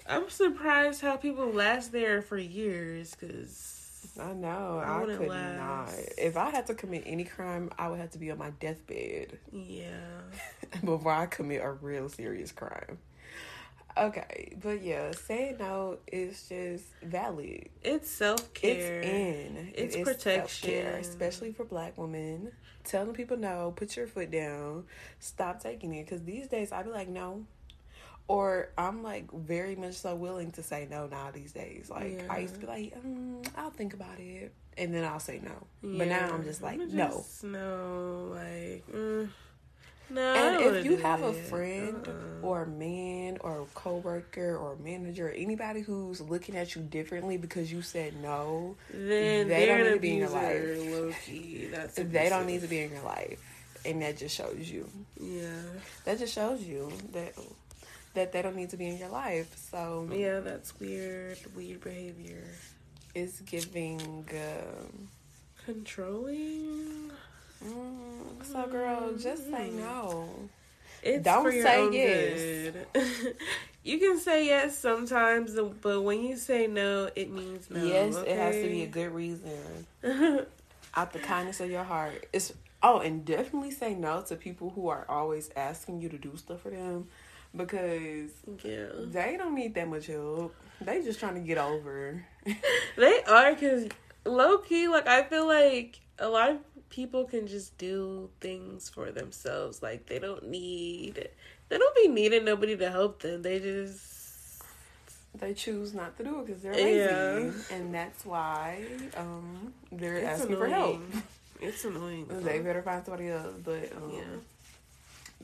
I'm 0.09 0.31
surprised 0.31 1.03
how 1.03 1.16
people 1.16 1.51
last 1.51 1.93
there 1.93 2.23
for 2.23 2.39
years. 2.39 3.14
Cause 3.14 3.79
I 4.21 4.33
know. 4.33 4.83
I 4.85 5.05
could 5.05 5.29
last. 5.29 5.59
not. 5.59 6.05
If 6.16 6.37
I 6.37 6.51
had 6.51 6.66
to 6.69 6.75
commit 6.75 7.03
any 7.07 7.25
crime, 7.25 7.71
I 7.79 7.89
would 7.89 8.01
have 8.01 8.11
to 8.11 8.19
be 8.19 8.31
on 8.31 8.39
my 8.39 8.51
deathbed 8.51 9.39
yeah, 9.53 10.21
before 10.85 11.12
I 11.12 11.27
commit 11.27 11.62
a 11.62 11.71
real 11.71 12.09
serious 12.09 12.53
crime. 12.53 12.99
Okay, 13.97 14.57
but 14.62 14.82
yeah, 14.82 15.11
saying 15.12 15.57
no 15.59 15.99
is 16.07 16.49
just 16.49 16.84
valid. 17.03 17.68
it's 17.82 18.09
self 18.11 18.53
care. 18.55 19.01
It's 19.01 19.09
in. 19.09 19.72
It's 19.74 19.97
It 19.97 20.05
protection. 20.05 20.86
especially 20.86 21.53
for 21.53 21.64
black 21.64 21.99
women. 21.99 22.53
Telling 22.84 23.12
people 23.12 23.36
no, 23.36 23.72
put 23.76 23.97
your 23.97 24.07
foot 24.07 24.30
down, 24.30 24.84
stop 25.18 25.61
taking 25.62 25.95
it. 25.95 26.05
Because 26.07 26.22
these 26.22 26.47
days 26.49 26.70
I'd 26.72 26.84
be 26.84 26.91
like, 26.91 27.09
no. 27.09 27.45
Or 28.28 28.68
I'm 28.76 29.03
like 29.03 29.30
very 29.32 29.74
much 29.74 29.95
so 29.95 30.14
willing 30.14 30.51
to 30.53 30.62
say 30.62 30.86
no 30.91 31.07
now 31.07 31.30
these 31.32 31.53
days. 31.53 31.89
Like 31.91 32.24
I 32.30 32.39
used 32.39 32.55
to 32.55 32.61
be 32.61 32.66
like, 32.66 32.93
um, 33.03 33.43
I'll 33.57 33.70
think 33.70 33.95
about 33.95 34.20
it, 34.20 34.53
and 34.76 34.93
then 34.95 35.03
I'll 35.05 35.18
say 35.18 35.41
no. 35.43 35.66
But 35.82 36.09
now 36.09 36.30
I'm 36.32 36.45
just 36.45 36.62
like, 36.62 36.78
no. 36.78 37.09
just, 37.09 37.43
no, 37.45 38.28
like, 38.34 38.84
mm, 38.95 39.28
no. 40.11 40.35
And 40.35 40.77
if 40.77 40.85
you 40.85 40.97
have 40.97 41.23
a 41.23 41.33
friend 41.33 42.07
Uh-uh. 42.07 42.47
or 42.47 42.63
a 42.63 42.67
man 42.67 43.39
or 43.41 43.63
a 43.63 43.67
coworker 43.75 44.57
or 44.57 44.73
a 44.75 44.79
manager 44.79 45.29
or 45.29 45.33
anybody 45.33 45.81
who's 45.83 46.21
looking 46.21 46.57
at 46.57 46.75
you 46.75 46.83
differently 46.83 47.37
because 47.37 47.71
you 47.73 47.83
said 47.83 48.15
no, 48.23 48.77
then 48.93 49.49
they 49.49 49.67
don't 49.67 49.83
need 49.85 49.91
to 49.95 49.99
be 50.01 50.13
in 50.13 50.19
your 50.19 50.29
abuser, 50.29 50.91
low 50.97 51.13
key. 51.25 51.69
That's 51.71 51.95
they 51.97 52.29
don't 52.29 52.47
need 52.47 52.63
to 52.63 52.69
be 52.69 52.81
in 52.81 52.93
your 52.93 53.03
life. 53.03 53.39
And 53.85 54.03
that 54.03 54.17
just 54.19 54.35
shows 54.37 54.69
you. 54.71 54.89
Yeah, 55.21 55.49
That 56.05 56.19
just 56.19 56.35
shows 56.35 56.63
you 56.63 56.93
that 57.13 57.35
that 58.15 58.33
they 58.33 58.43
don't 58.43 58.57
need 58.57 58.71
to 58.71 58.77
be 58.77 58.89
in 58.89 58.99
your 58.99 59.09
life. 59.11 59.55
So 59.71 60.09
yeah, 60.13 60.41
that's 60.41 60.79
weird. 60.81 61.39
Weird 61.55 61.81
behavior. 61.83 62.43
Is 63.15 63.41
giving. 63.47 64.01
Um, 64.33 65.09
Controlling. 65.65 67.11
Mm, 67.65 68.45
so, 68.45 68.67
girl, 68.69 69.13
just 69.17 69.51
say 69.51 69.71
no. 69.71 70.29
It's 71.03 71.25
Don't 71.25 71.51
say 71.51 71.91
yes. 71.93 72.75
you 73.85 73.99
can 73.99 74.19
say 74.19 74.47
yes 74.47 74.77
sometimes, 74.77 75.57
but 75.81 76.03
when 76.03 76.23
you 76.25 76.37
say 76.37 76.67
no, 76.67 77.09
it 77.15 77.31
means 77.31 77.71
no. 77.71 77.83
yes, 77.83 78.17
it 78.17 78.37
has 78.37 78.57
to 78.57 78.69
be 78.69 78.83
a 78.83 78.89
good 78.89 79.13
reason. 79.13 79.87
out 80.95 81.13
the 81.13 81.19
kindness 81.19 81.61
of 81.61 81.71
your 81.71 81.85
heart. 81.85 82.27
It's 82.33 82.53
oh, 82.83 83.01
and 83.01 83.25
definitely 83.25 83.71
say 83.71 83.95
no 83.95 84.23
to 84.23 84.37
people 84.37 84.71
who 84.71 84.89
are 84.89 85.07
always 85.09 85.51
asking 85.57 86.01
you 86.01 86.09
to 86.09 86.19
do 86.19 86.37
stuff 86.37 86.63
for 86.63 86.71
them 86.71 87.09
because 87.57 88.31
yeah, 88.65 88.87
they 89.05 89.37
don't 89.37 89.55
need 89.55 89.75
that 89.75 89.89
much 89.89 90.07
help. 90.07 90.55
They 90.81 91.03
just 91.03 91.21
trying 91.21 91.35
to 91.35 91.41
get 91.41 91.59
over. 91.59 92.25
they 92.97 93.23
are 93.25 93.55
because 93.55 93.89
low 94.25 94.59
key. 94.59 94.89
Like 94.89 95.07
I 95.07 95.23
feel 95.23 95.47
like 95.47 96.01
a 96.19 96.29
lot 96.29 96.51
of 96.51 96.59
people 96.91 97.24
can 97.24 97.47
just 97.47 97.76
do 97.78 98.30
things 98.41 98.89
for 98.89 99.11
themselves. 99.11 99.82
Like 99.82 100.07
they 100.07 100.18
don't 100.18 100.49
need. 100.49 101.28
They 101.68 101.78
don't 101.78 101.95
be 101.95 102.09
needing 102.09 102.45
nobody 102.45 102.76
to 102.76 102.91
help 102.91 103.20
them. 103.22 103.43
They 103.43 103.59
just 103.59 104.62
they 105.34 105.53
choose 105.55 105.95
not 105.95 106.16
to 106.16 106.24
do 106.24 106.41
it 106.41 106.47
because 106.47 106.62
they're 106.62 106.72
lazy, 106.74 106.99
Yeah. 106.99 107.51
and 107.76 107.95
that's 107.95 108.24
why 108.24 108.84
um 109.16 109.72
they're 109.93 110.16
it's 110.16 110.41
asking 110.43 110.57
for 110.57 110.66
help. 110.66 111.01
It's 111.61 111.84
annoying. 111.84 112.26
They 112.28 112.61
better 112.61 112.82
find 112.82 113.05
somebody 113.05 113.28
else. 113.28 113.55
But 113.64 113.93
um, 113.97 114.12
Yeah. 114.14 114.22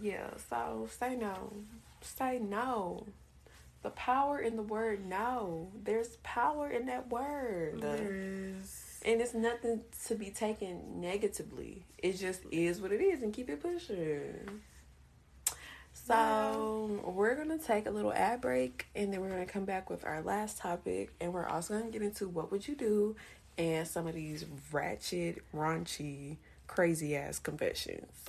yeah. 0.01 0.27
So 0.49 0.89
say 0.99 1.17
no. 1.17 1.53
Say 2.01 2.39
no. 2.39 3.05
The 3.83 3.91
power 3.91 4.39
in 4.39 4.57
the 4.57 4.63
word 4.63 5.05
no. 5.07 5.69
There's 5.83 6.17
power 6.23 6.71
in 6.71 6.87
that 6.87 7.11
word. 7.11 7.81
There 7.83 8.15
is. 8.15 8.84
And 9.05 9.21
it's 9.21 9.35
nothing 9.35 9.83
to 10.07 10.15
be 10.15 10.31
taken 10.31 11.01
negatively. 11.01 11.85
It 11.99 12.15
just 12.15 12.41
is 12.51 12.81
what 12.81 12.91
it 12.91 13.03
is 13.03 13.23
and 13.23 13.35
keep 13.35 13.51
it 13.51 13.61
pushing. 13.61 14.63
So 15.93 17.03
we're 17.05 17.35
gonna 17.35 17.59
take 17.59 17.87
a 17.87 17.91
little 17.91 18.13
ad 18.13 18.41
break 18.41 18.87
and 18.95 19.13
then 19.13 19.21
we're 19.21 19.29
gonna 19.29 19.47
come 19.47 19.65
back 19.65 19.91
with 19.91 20.07
our 20.07 20.23
last 20.23 20.59
topic 20.59 21.11
and 21.21 21.33
we're 21.33 21.47
also 21.47 21.79
gonna 21.79 21.91
get 21.91 22.03
into 22.03 22.29
what 22.29 22.51
would 22.51 22.67
you 22.67 22.75
do 22.75 23.17
and 23.59 23.87
some 23.87 24.07
of 24.07 24.15
these 24.15 24.45
ratchet, 24.73 25.43
raunchy, 25.55 26.39
crazy 26.67 27.15
ass 27.17 27.39
confessions. 27.39 28.25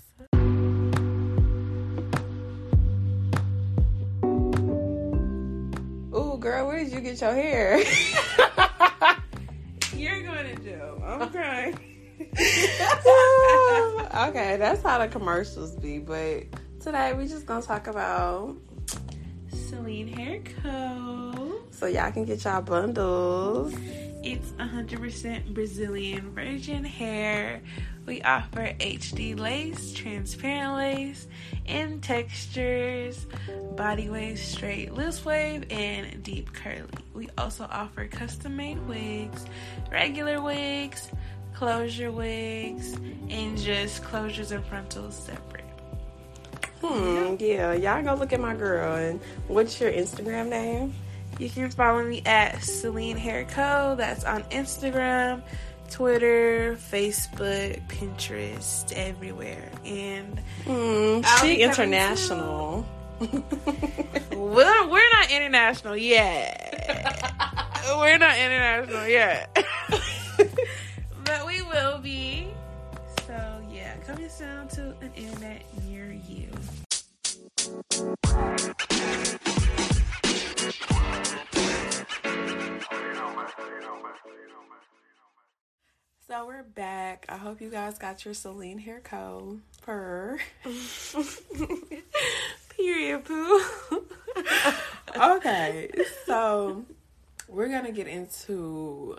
Ooh, 6.14 6.38
girl, 6.38 6.68
where 6.68 6.84
did 6.84 6.92
you 6.92 7.02
get 7.02 7.20
your 7.20 7.34
hair? 7.34 7.82
You're 9.96 10.24
going 10.24 10.56
to 10.56 10.64
jail. 10.64 11.02
I'm 11.06 11.30
crying. 11.32 11.80
okay, 14.30 14.58
that's 14.58 14.82
how 14.82 15.00
the 15.00 15.08
commercials 15.10 15.76
be. 15.76 16.00
But 16.00 16.44
today 16.80 17.14
we 17.14 17.28
just 17.28 17.46
gonna 17.46 17.62
talk 17.62 17.88
about 17.88 18.56
Celine 19.52 20.08
Hair 20.08 20.42
Co. 20.62 21.62
so 21.72 21.88
y'all 21.88 22.12
can 22.12 22.26
get 22.26 22.44
y'all 22.44 22.62
bundles. 22.62 23.74
It's 24.26 24.54
100% 24.54 25.54
Brazilian 25.54 26.32
virgin 26.32 26.84
hair. 26.84 27.62
We 28.08 28.24
offer 28.24 28.74
HD 28.80 29.40
lace, 29.40 29.94
transparent 29.94 30.76
lace, 30.78 31.28
in 31.68 32.02
textures, 32.02 33.28
body 33.76 34.10
wave, 34.10 34.40
straight 34.40 34.96
loose 34.96 35.24
wave, 35.24 35.66
and 35.70 36.24
deep 36.24 36.52
curly. 36.54 36.90
We 37.14 37.30
also 37.38 37.68
offer 37.70 38.08
custom 38.08 38.58
made 38.58 38.80
wigs, 38.88 39.46
regular 39.92 40.42
wigs, 40.42 41.08
closure 41.54 42.12
wigs, 42.12 42.94
and 43.30 43.56
just 43.60 44.02
closures 44.02 44.52
and 44.52 44.66
frontals 44.66 45.16
separate. 45.16 45.66
Hmm, 46.82 47.36
yeah, 47.40 47.74
y'all 47.74 48.04
go 48.04 48.16
look 48.16 48.34
at 48.34 48.40
my 48.40 48.56
girl. 48.56 48.96
And 48.96 49.22
what's 49.48 49.80
your 49.80 49.92
Instagram 49.92 50.50
name? 50.50 50.96
You 51.38 51.50
can 51.50 51.70
follow 51.70 52.04
me 52.04 52.22
at 52.26 52.64
Celine 52.64 53.18
Hair 53.18 53.46
Co. 53.46 53.96
That's 53.98 54.24
on 54.24 54.44
Instagram, 54.44 55.42
Twitter, 55.90 56.78
Facebook, 56.78 57.86
Pinterest, 57.88 58.92
everywhere. 58.94 59.70
And 59.84 60.42
mm, 60.64 61.26
I'll 61.26 61.44
she 61.44 61.62
international. 61.62 62.86
we're, 63.20 64.88
we're 64.88 65.10
not 65.14 65.30
international 65.30 65.98
yet. 65.98 66.72
we're 67.98 68.18
not 68.18 68.38
international 68.38 69.08
yet. 69.08 69.66
but 71.26 71.46
we 71.46 71.62
will 71.64 72.00
be. 72.00 72.48
So, 73.28 73.62
yeah, 73.70 73.98
coming 74.06 74.30
soon 74.30 74.70
to 74.70 74.96
an 75.02 75.12
internet 75.16 75.64
near 75.86 76.14
you. 76.30 76.50
So 86.28 86.48
we're 86.48 86.64
back. 86.64 87.28
I 87.30 87.38
hope 87.38 87.62
you 87.62 87.70
guys 87.70 88.00
got 88.00 88.26
your 88.26 88.34
Celine 88.34 88.80
Hair 88.80 89.02
Co. 89.04 89.60
Per. 89.84 90.40
Period, 92.76 93.24
poo. 93.24 93.62
okay, 95.16 95.92
so 96.26 96.84
we're 97.48 97.68
gonna 97.68 97.92
get 97.92 98.08
into 98.08 99.18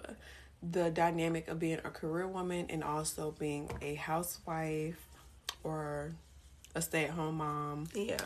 the 0.68 0.90
dynamic 0.90 1.46
of 1.46 1.60
being 1.60 1.78
a 1.84 1.90
career 1.90 2.26
woman 2.26 2.66
and 2.70 2.82
also 2.82 3.32
being 3.38 3.70
a 3.80 3.94
housewife 3.94 5.06
or 5.62 6.10
a 6.74 6.82
stay-at-home 6.82 7.36
mom 7.36 7.86
yeah. 7.94 8.18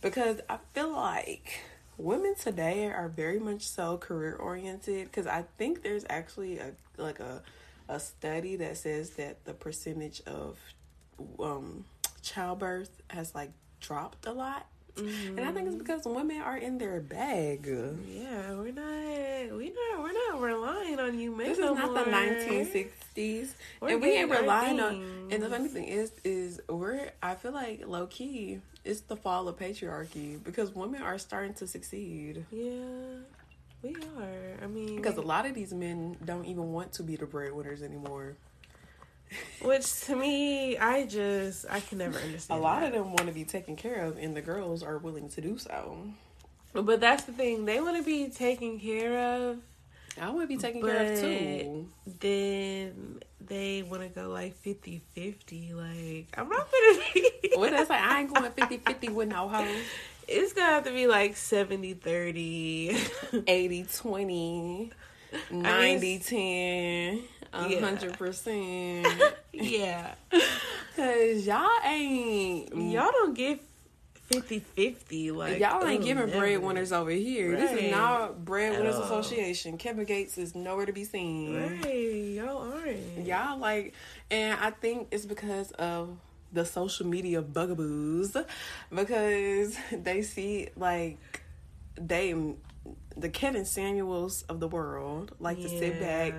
because 0.00 0.40
I 0.48 0.58
feel 0.74 0.90
like 0.90 1.60
women 1.96 2.34
today 2.34 2.86
are 2.86 3.08
very 3.08 3.38
much 3.38 3.62
so 3.62 3.98
career 3.98 4.34
oriented 4.34 5.06
because 5.06 5.28
I 5.28 5.44
think 5.58 5.84
there's 5.84 6.04
actually 6.10 6.58
a 6.58 6.72
like 6.98 7.20
a 7.20 7.42
a 7.88 8.00
study 8.00 8.56
that 8.56 8.76
says 8.76 9.10
that 9.10 9.44
the 9.44 9.54
percentage 9.54 10.20
of 10.26 10.58
um 11.38 11.84
childbirth 12.22 12.90
has 13.08 13.34
like 13.34 13.50
dropped 13.80 14.26
a 14.26 14.32
lot. 14.32 14.66
And 14.98 15.40
I 15.40 15.52
think 15.52 15.68
it's 15.68 15.76
because 15.76 16.06
women 16.06 16.40
are 16.40 16.56
in 16.56 16.78
their 16.78 17.00
bag. 17.00 17.66
Yeah, 17.66 18.54
we're 18.54 18.72
not. 18.72 19.58
We 19.58 19.68
not. 19.68 20.02
We're 20.02 20.12
not 20.12 20.40
relying 20.40 20.98
on 20.98 21.18
you. 21.18 21.36
This 21.36 21.58
is 21.58 21.58
no 21.58 21.74
not 21.74 22.06
the 22.06 22.10
nineteen 22.10 22.64
sixties, 22.64 23.54
We're 23.78 23.90
and 23.90 24.00
we 24.00 24.12
ain't 24.12 24.30
relying 24.30 24.80
on. 24.80 25.28
And 25.30 25.42
the 25.42 25.50
funny 25.50 25.68
thing 25.68 25.84
is, 25.84 26.12
is 26.24 26.62
we're. 26.66 27.10
I 27.22 27.34
feel 27.34 27.52
like 27.52 27.82
low 27.86 28.06
key, 28.06 28.60
it's 28.86 29.02
the 29.02 29.16
fall 29.16 29.48
of 29.48 29.58
patriarchy 29.58 30.42
because 30.42 30.74
women 30.74 31.02
are 31.02 31.18
starting 31.18 31.52
to 31.54 31.66
succeed. 31.66 32.46
Yeah, 32.50 32.72
we 33.94 34.22
are. 34.22 34.64
I 34.64 34.66
mean, 34.66 34.96
Because 34.96 35.16
a 35.16 35.22
lot 35.22 35.46
of 35.46 35.54
these 35.54 35.72
men 35.72 36.16
don't 36.24 36.44
even 36.46 36.72
want 36.72 36.92
to 36.94 37.02
be 37.02 37.16
the 37.16 37.26
breadwinners 37.26 37.82
anymore. 37.82 38.36
which 39.60 40.02
to 40.02 40.16
me, 40.16 40.78
I 40.78 41.04
just 41.06 41.66
I 41.68 41.80
can 41.80 41.98
never 41.98 42.18
understand. 42.18 42.60
A 42.60 42.62
lot 42.62 42.80
that. 42.80 42.88
of 42.88 42.92
them 42.94 43.08
want 43.08 43.26
to 43.26 43.32
be 43.32 43.44
taken 43.44 43.76
care 43.76 44.04
of, 44.04 44.16
and 44.18 44.36
the 44.36 44.40
girls 44.42 44.82
are 44.82 44.98
willing 44.98 45.28
to 45.30 45.40
do 45.40 45.58
so. 45.58 45.98
But 46.72 47.00
that's 47.00 47.24
the 47.24 47.32
thing. 47.32 47.64
They 47.64 47.80
want 47.80 47.96
to 47.96 48.02
be 48.02 48.28
taken 48.28 48.78
care 48.78 49.18
of. 49.18 49.58
I 50.20 50.30
want 50.30 50.42
to 50.42 50.46
be 50.46 50.56
taken 50.56 50.80
care 50.80 51.12
of 51.12 51.20
too. 51.20 51.88
Then 52.20 53.20
they 53.40 53.82
want 53.82 54.02
to 54.02 54.08
go 54.08 54.28
like 54.28 54.56
50-50. 54.62 55.74
Like 55.74 56.28
I'm 56.38 56.48
not 56.48 56.68
gonna 56.70 57.02
be. 57.14 57.30
What 57.54 57.70
that's 57.70 57.90
like, 57.90 58.00
I 58.00 58.20
ain't 58.20 58.34
going 58.34 58.50
50-50 58.50 59.10
with 59.10 59.28
no 59.28 59.48
hoe. 59.48 59.66
It's 60.28 60.52
gonna 60.52 60.66
have 60.66 60.84
to 60.84 60.92
be 60.92 61.06
like 61.06 61.34
70-30. 61.34 63.44
80 63.46 63.84
20 63.84 64.92
90 65.50 66.18
10 66.18 67.22
100% 67.52 69.32
yeah. 69.52 70.14
because 70.30 71.46
y'all 71.46 71.68
ain't 71.84 72.70
mm. 72.70 72.92
Y'all 72.92 73.10
don't 73.12 73.34
give 73.34 73.60
50-50. 74.30 75.34
Like 75.34 75.60
y'all 75.60 75.86
ain't 75.86 76.02
oh, 76.02 76.04
giving 76.04 76.26
never. 76.26 76.38
breadwinners 76.38 76.92
over 76.92 77.10
here 77.10 77.56
this 77.56 77.80
is 77.80 77.90
not 77.90 78.44
breadwinners 78.44 78.96
At 78.96 79.02
all. 79.02 79.18
association 79.20 79.78
kevin 79.78 80.04
gates 80.04 80.36
is 80.36 80.54
nowhere 80.54 80.86
to 80.86 80.92
be 80.92 81.04
seen 81.04 81.54
Right, 81.54 82.34
y'all 82.34 82.72
aren't. 82.72 83.24
y'all 83.24 83.58
like 83.58 83.94
and 84.30 84.58
i 84.60 84.70
think 84.70 85.08
it's 85.12 85.26
because 85.26 85.70
of 85.72 86.16
the 86.52 86.64
social 86.64 87.06
media 87.06 87.42
bugaboos 87.42 88.36
because 88.94 89.76
they 89.92 90.22
see 90.22 90.68
like 90.76 91.18
they 92.00 92.34
the 93.16 93.28
kevin 93.28 93.64
samuels 93.64 94.42
of 94.48 94.60
the 94.60 94.68
world 94.68 95.32
like 95.40 95.56
to 95.56 95.68
sit 95.68 96.00
back 96.00 96.34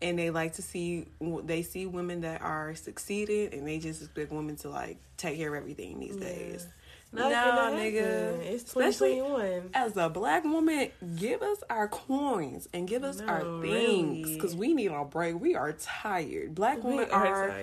and 0.00 0.18
they 0.18 0.30
like 0.30 0.52
to 0.54 0.62
see 0.62 1.06
they 1.44 1.62
see 1.62 1.86
women 1.86 2.20
that 2.22 2.40
are 2.42 2.74
succeeded 2.74 3.52
and 3.52 3.66
they 3.66 3.78
just 3.78 4.02
expect 4.02 4.32
women 4.32 4.56
to 4.56 4.68
like 4.68 4.98
take 5.16 5.36
care 5.38 5.54
of 5.54 5.60
everything 5.60 5.98
these 6.00 6.16
days 6.16 6.66
Not 7.10 7.30
nah, 7.30 7.70
nigga. 7.70 8.38
It's 8.44 8.64
Especially 8.64 9.14
2021. 9.16 9.70
as 9.72 9.96
a 9.96 10.10
black 10.10 10.44
woman, 10.44 10.90
give 11.16 11.40
us 11.40 11.58
our 11.70 11.88
coins 11.88 12.68
and 12.74 12.86
give 12.86 13.02
us 13.02 13.20
our 13.22 13.42
No, 13.42 13.62
things 13.62 14.18
really. 14.26 14.34
because 14.34 14.54
we 14.54 14.74
need 14.74 14.90
a 14.90 15.04
break. 15.04 15.40
We 15.40 15.54
are 15.54 15.72
tired. 15.72 16.54
Black 16.54 16.84
We 16.84 16.96
women 16.96 17.10
are 17.10 17.54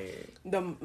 the 0.43 0.75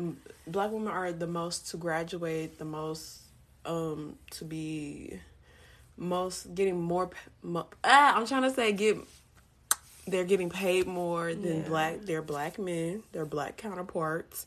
black 0.47 0.71
women 0.73 0.89
are 0.89 1.11
the 1.13 1.27
most 1.27 1.71
to 1.71 1.79
graduate, 1.79 2.59
the 2.59 2.67
most 2.67 3.21
um 3.65 4.17
to 4.33 4.45
be 4.45 5.19
most 5.97 6.55
getting 6.55 6.81
more. 6.81 7.11
Mo, 7.43 7.67
ah, 7.83 8.15
I'm 8.17 8.27
trying 8.27 8.43
to 8.43 8.51
say 8.51 8.73
get. 8.73 8.99
They're 10.07 10.25
getting 10.25 10.51
paid 10.51 10.87
more 10.87 11.33
than 11.35 11.63
Yeah. 11.63 11.69
black. 11.69 12.01
They're 12.03 12.23
black 12.23 12.59
men. 12.59 13.05
They're 13.13 13.25
black 13.27 13.57
counterparts. 13.57 14.47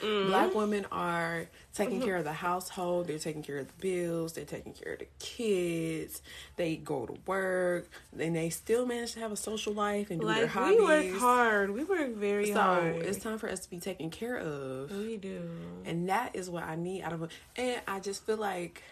Mm-hmm. 0.00 0.28
Black 0.30 0.54
women 0.54 0.86
are 0.92 1.46
taking 1.74 2.00
care 2.02 2.16
of 2.16 2.24
the 2.24 2.32
household. 2.32 3.06
They're 3.06 3.18
taking 3.18 3.42
care 3.42 3.58
of 3.58 3.66
the 3.66 3.72
bills. 3.80 4.32
They're 4.32 4.44
taking 4.44 4.72
care 4.72 4.92
of 4.94 4.98
the 5.00 5.08
kids. 5.18 6.22
They 6.56 6.76
go 6.76 7.06
to 7.06 7.16
work. 7.26 7.88
And 8.18 8.34
they 8.36 8.50
still 8.50 8.86
manage 8.86 9.12
to 9.14 9.20
have 9.20 9.32
a 9.32 9.36
social 9.36 9.72
life 9.72 10.10
and 10.10 10.20
do 10.20 10.26
their 10.26 10.42
Like 10.42 10.50
hobbies. 10.50 10.78
we 10.78 10.84
work 10.84 11.18
hard. 11.18 11.70
We 11.70 11.84
work 11.84 12.14
very 12.14 12.52
So 12.52 12.60
hard. 12.60 12.96
it's 12.96 13.18
time 13.18 13.38
for 13.38 13.48
us 13.48 13.60
to 13.60 13.70
be 13.70 13.80
taken 13.80 14.10
care 14.10 14.36
of. 14.36 14.90
we 14.90 15.16
do. 15.16 15.42
And 15.84 16.08
that 16.08 16.34
is 16.36 16.48
what 16.50 16.64
I 16.64 16.76
need 16.76 17.02
out 17.02 17.12
of 17.12 17.22
it. 17.24 17.30
And 17.56 17.80
I 17.88 18.00
just 18.00 18.24
feel 18.26 18.36
like 18.36 18.82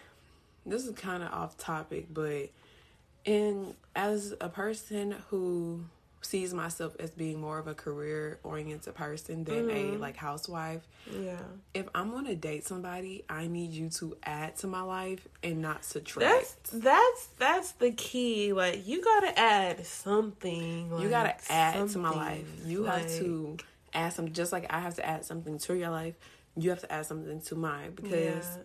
this 0.65 0.85
is 0.85 0.93
kind 0.95 1.23
of 1.23 1.31
off 1.31 1.57
topic, 1.57 2.07
but 2.13 2.49
and 3.25 3.73
as 3.95 4.33
a 4.39 4.49
person 4.49 5.15
who 5.29 5.83
sees 6.21 6.53
myself 6.53 6.95
as 6.99 7.11
being 7.11 7.39
more 7.39 7.59
of 7.59 7.67
a 7.67 7.73
career 7.73 8.39
oriented 8.43 8.95
person 8.95 9.43
than 9.43 9.67
Mm-hmm. 9.67 9.95
a 9.95 9.97
like 9.97 10.17
housewife, 10.17 10.81
Yeah. 11.11 11.37
if 11.73 11.87
I'm 11.95 12.11
gonna 12.11 12.35
date 12.35 12.65
somebody, 12.65 13.23
I 13.29 13.47
need 13.47 13.71
you 13.71 13.89
to 13.91 14.17
add 14.23 14.55
to 14.57 14.67
my 14.67 14.81
life 14.81 15.27
and 15.43 15.61
not 15.61 15.85
subtract. 15.85 16.29
That's 16.71 16.83
that's 16.83 17.27
that's 17.37 17.71
the 17.73 17.91
key. 17.91 18.53
Like 18.53 18.85
you 18.87 19.03
gotta 19.03 19.37
add 19.39 19.85
something. 19.85 20.91
you 20.99 21.09
gotta 21.09 21.35
add 21.49 21.89
to 21.89 21.97
my 21.99 22.09
life. 22.11 22.47
You 22.65 22.83
have 22.85 23.07
to 23.19 23.57
add 23.93 24.13
some 24.13 24.31
just 24.33 24.51
like 24.51 24.65
I 24.71 24.79
have 24.79 24.95
to 24.95 25.05
add 25.05 25.25
something 25.25 25.57
to 25.59 25.75
your 25.75 25.89
life. 25.89 26.15
You 26.59 26.71
have 26.71 26.79
to 26.81 26.91
add 26.91 27.05
something 27.05 27.39
to 27.41 27.55
mine 27.55 27.91
because 27.95 28.13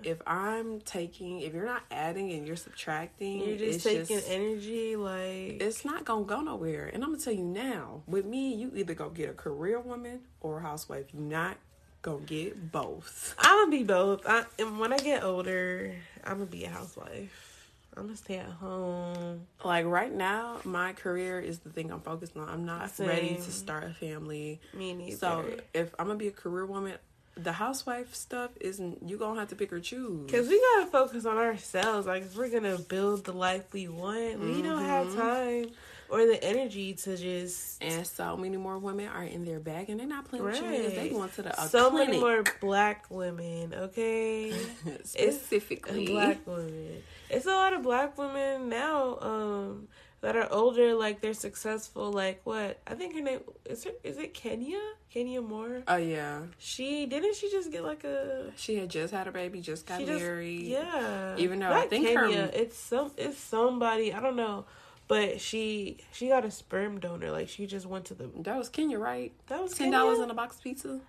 Yeah. 0.03 0.13
if 0.13 0.23
I'm 0.27 0.81
taking, 0.81 1.41
if 1.43 1.53
you're 1.53 1.67
not 1.67 1.83
adding 1.91 2.33
and 2.33 2.47
you're 2.47 2.57
subtracting, 2.57 3.41
You're 3.47 3.59
just 3.59 3.85
taking 3.85 4.17
just, 4.17 4.31
energy. 4.31 4.97
Like 4.97 5.61
it's 5.61 5.85
not 5.85 6.05
gonna 6.05 6.25
go 6.25 6.41
nowhere. 6.41 6.87
And 6.93 7.05
I'm 7.05 7.11
gonna 7.13 7.23
tell 7.23 7.35
you 7.35 7.45
now, 7.45 8.03
with 8.07 8.25
me, 8.25 8.55
you 8.55 8.73
either 8.75 8.95
go 8.95 9.11
get 9.11 9.29
a 9.29 9.35
career 9.35 9.79
woman 9.79 10.21
or 10.41 10.59
a 10.59 10.63
housewife. 10.63 11.07
You're 11.13 11.23
not 11.23 11.59
gonna 12.01 12.21
get 12.25 12.73
both. 12.73 13.35
I'm 13.39 13.59
gonna 13.67 13.71
be 13.71 13.85
both. 13.85 14.27
I, 14.27 14.45
and 14.59 14.79
when 14.81 14.93
I 14.93 14.99
get 14.99 15.23
older, 15.23 15.95
I'm 16.25 16.39
gonna 16.39 16.47
be 16.47 16.65
a 16.65 16.71
housewife. 16.71 17.51
I'm 17.95 18.05
gonna 18.05 18.17
stay 18.17 18.39
at 18.39 18.47
home. 18.49 19.47
Like 19.63 19.85
right 19.85 20.13
now, 20.13 20.61
my 20.65 20.95
career 20.95 21.39
is 21.41 21.59
the 21.59 21.69
thing 21.69 21.93
I'm 21.93 22.01
focused 22.01 22.37
on. 22.39 22.49
I'm 22.49 22.65
not 22.65 22.91
ready 22.99 23.35
to 23.35 23.51
start 23.53 23.85
a 23.85 23.93
family. 23.93 24.61
Me 24.73 24.95
neither. 24.95 25.17
So 25.17 25.45
if 25.75 25.95
I'm 25.99 26.07
gonna 26.07 26.19
be 26.19 26.29
a 26.29 26.33
career 26.33 26.65
woman, 26.65 26.95
the 27.37 27.53
housewife 27.53 28.15
stuff 28.15 28.51
isn't. 28.61 29.09
You 29.09 29.17
gonna 29.19 29.41
have 29.41 29.49
to 29.49 29.57
pick 29.57 29.73
or 29.73 29.81
choose. 29.81 30.31
Cause 30.31 30.49
we 30.49 30.61
gotta 30.77 30.91
focus 30.91 31.25
on 31.25 31.37
ourselves. 31.39 32.07
Like 32.07 32.23
if 32.25 32.37
we're 32.37 32.51
gonna 32.51 32.79
build 32.79 33.25
the 33.25 33.33
life 33.33 33.65
we 33.73 33.89
want, 33.89 34.39
we 34.41 34.61
don't 34.63 34.79
Mm-hmm. 34.83 34.87
have 34.87 35.15
time 35.15 35.71
or 36.11 36.27
the 36.27 36.45
energy 36.45 36.93
to 36.93 37.17
just 37.17 37.83
and 37.83 38.07
so 38.07 38.37
many 38.37 38.59
more 38.59 38.77
women 38.77 39.09
are 39.09 39.25
in 39.25 39.47
their 39.47 39.59
bag, 39.61 39.89
and 39.89 39.99
they're 39.99 40.07
not 40.07 40.27
playing 40.27 40.45
with 40.45 40.57
you. 40.61 40.91
They 40.91 40.97
Right. 40.99 41.11
going 41.13 41.31
to 41.31 41.43
the 41.43 41.53
so 41.69 41.89
clinic 41.89 42.09
many 42.09 42.21
more 42.21 42.45
black 42.61 43.07
women. 43.09 43.73
Okay, 43.73 44.53
specifically. 45.05 46.07
black 46.07 46.47
women. 46.47 47.03
It's 47.31 47.47
a 47.47 47.51
lot 47.51 47.73
of 47.73 47.83
black 47.83 48.19
women 48.19 48.69
now 48.69 49.19
um, 49.21 49.89
that 50.23 50.35
are 50.37 50.51
older. 50.51 50.95
Like 50.95 51.21
they're 51.21 51.35
successful. 51.35 52.11
Like 52.11 52.41
what? 52.45 52.79
I 52.87 52.95
think 52.95 53.15
her 53.15 53.21
name 53.21 53.41
is. 53.67 53.85
Her, 53.85 53.91
is 54.03 54.17
it 54.19 54.33
Kenya? 54.35 54.81
Kenya 55.13 55.43
Moore. 55.43 55.83
Oh 55.87 55.97
yeah, 55.97 56.41
She 56.59 57.05
didn't. 57.05 57.37
She 57.37 57.51
just 57.51 57.71
get 57.71 57.85
like 57.85 58.03
a. 58.05 58.51
she 58.57 58.77
had 58.79 58.89
just 58.89 59.13
had 59.13 59.29
a 59.29 59.33
baby, 59.33 59.61
just 59.61 59.85
got 59.87 60.01
just 60.01 60.11
married. 60.23 60.63
yeah. 60.63 61.37
Even 61.37 61.59
though 61.59 61.67
I 61.67 61.81
Not 61.81 61.91
think 61.91 62.09
her- 62.09 62.29
Kenya, 62.29 62.51
it's 62.55 62.79
some 62.79 63.11
it's 63.19 63.37
somebody 63.37 64.15
I 64.15 64.21
don't 64.21 64.37
know, 64.37 64.65
but 65.09 65.39
she 65.41 65.99
she 66.13 66.29
got 66.29 66.47
a 66.47 66.51
sperm 66.51 66.99
donor. 66.99 67.31
Like 67.31 67.51
she 67.51 67.67
just 67.67 67.85
went 67.85 68.07
to 68.07 68.15
the 68.15 68.31
That 68.41 68.57
was 68.57 68.71
Kenya, 68.71 68.99
right? 68.99 69.33
that 69.49 69.63
was 69.63 69.75
Ten 69.75 69.91
dollars 69.91 70.19
in 70.19 70.31
a 70.31 70.35
box 70.35 70.57
of 70.57 70.63
pizza. 70.63 71.01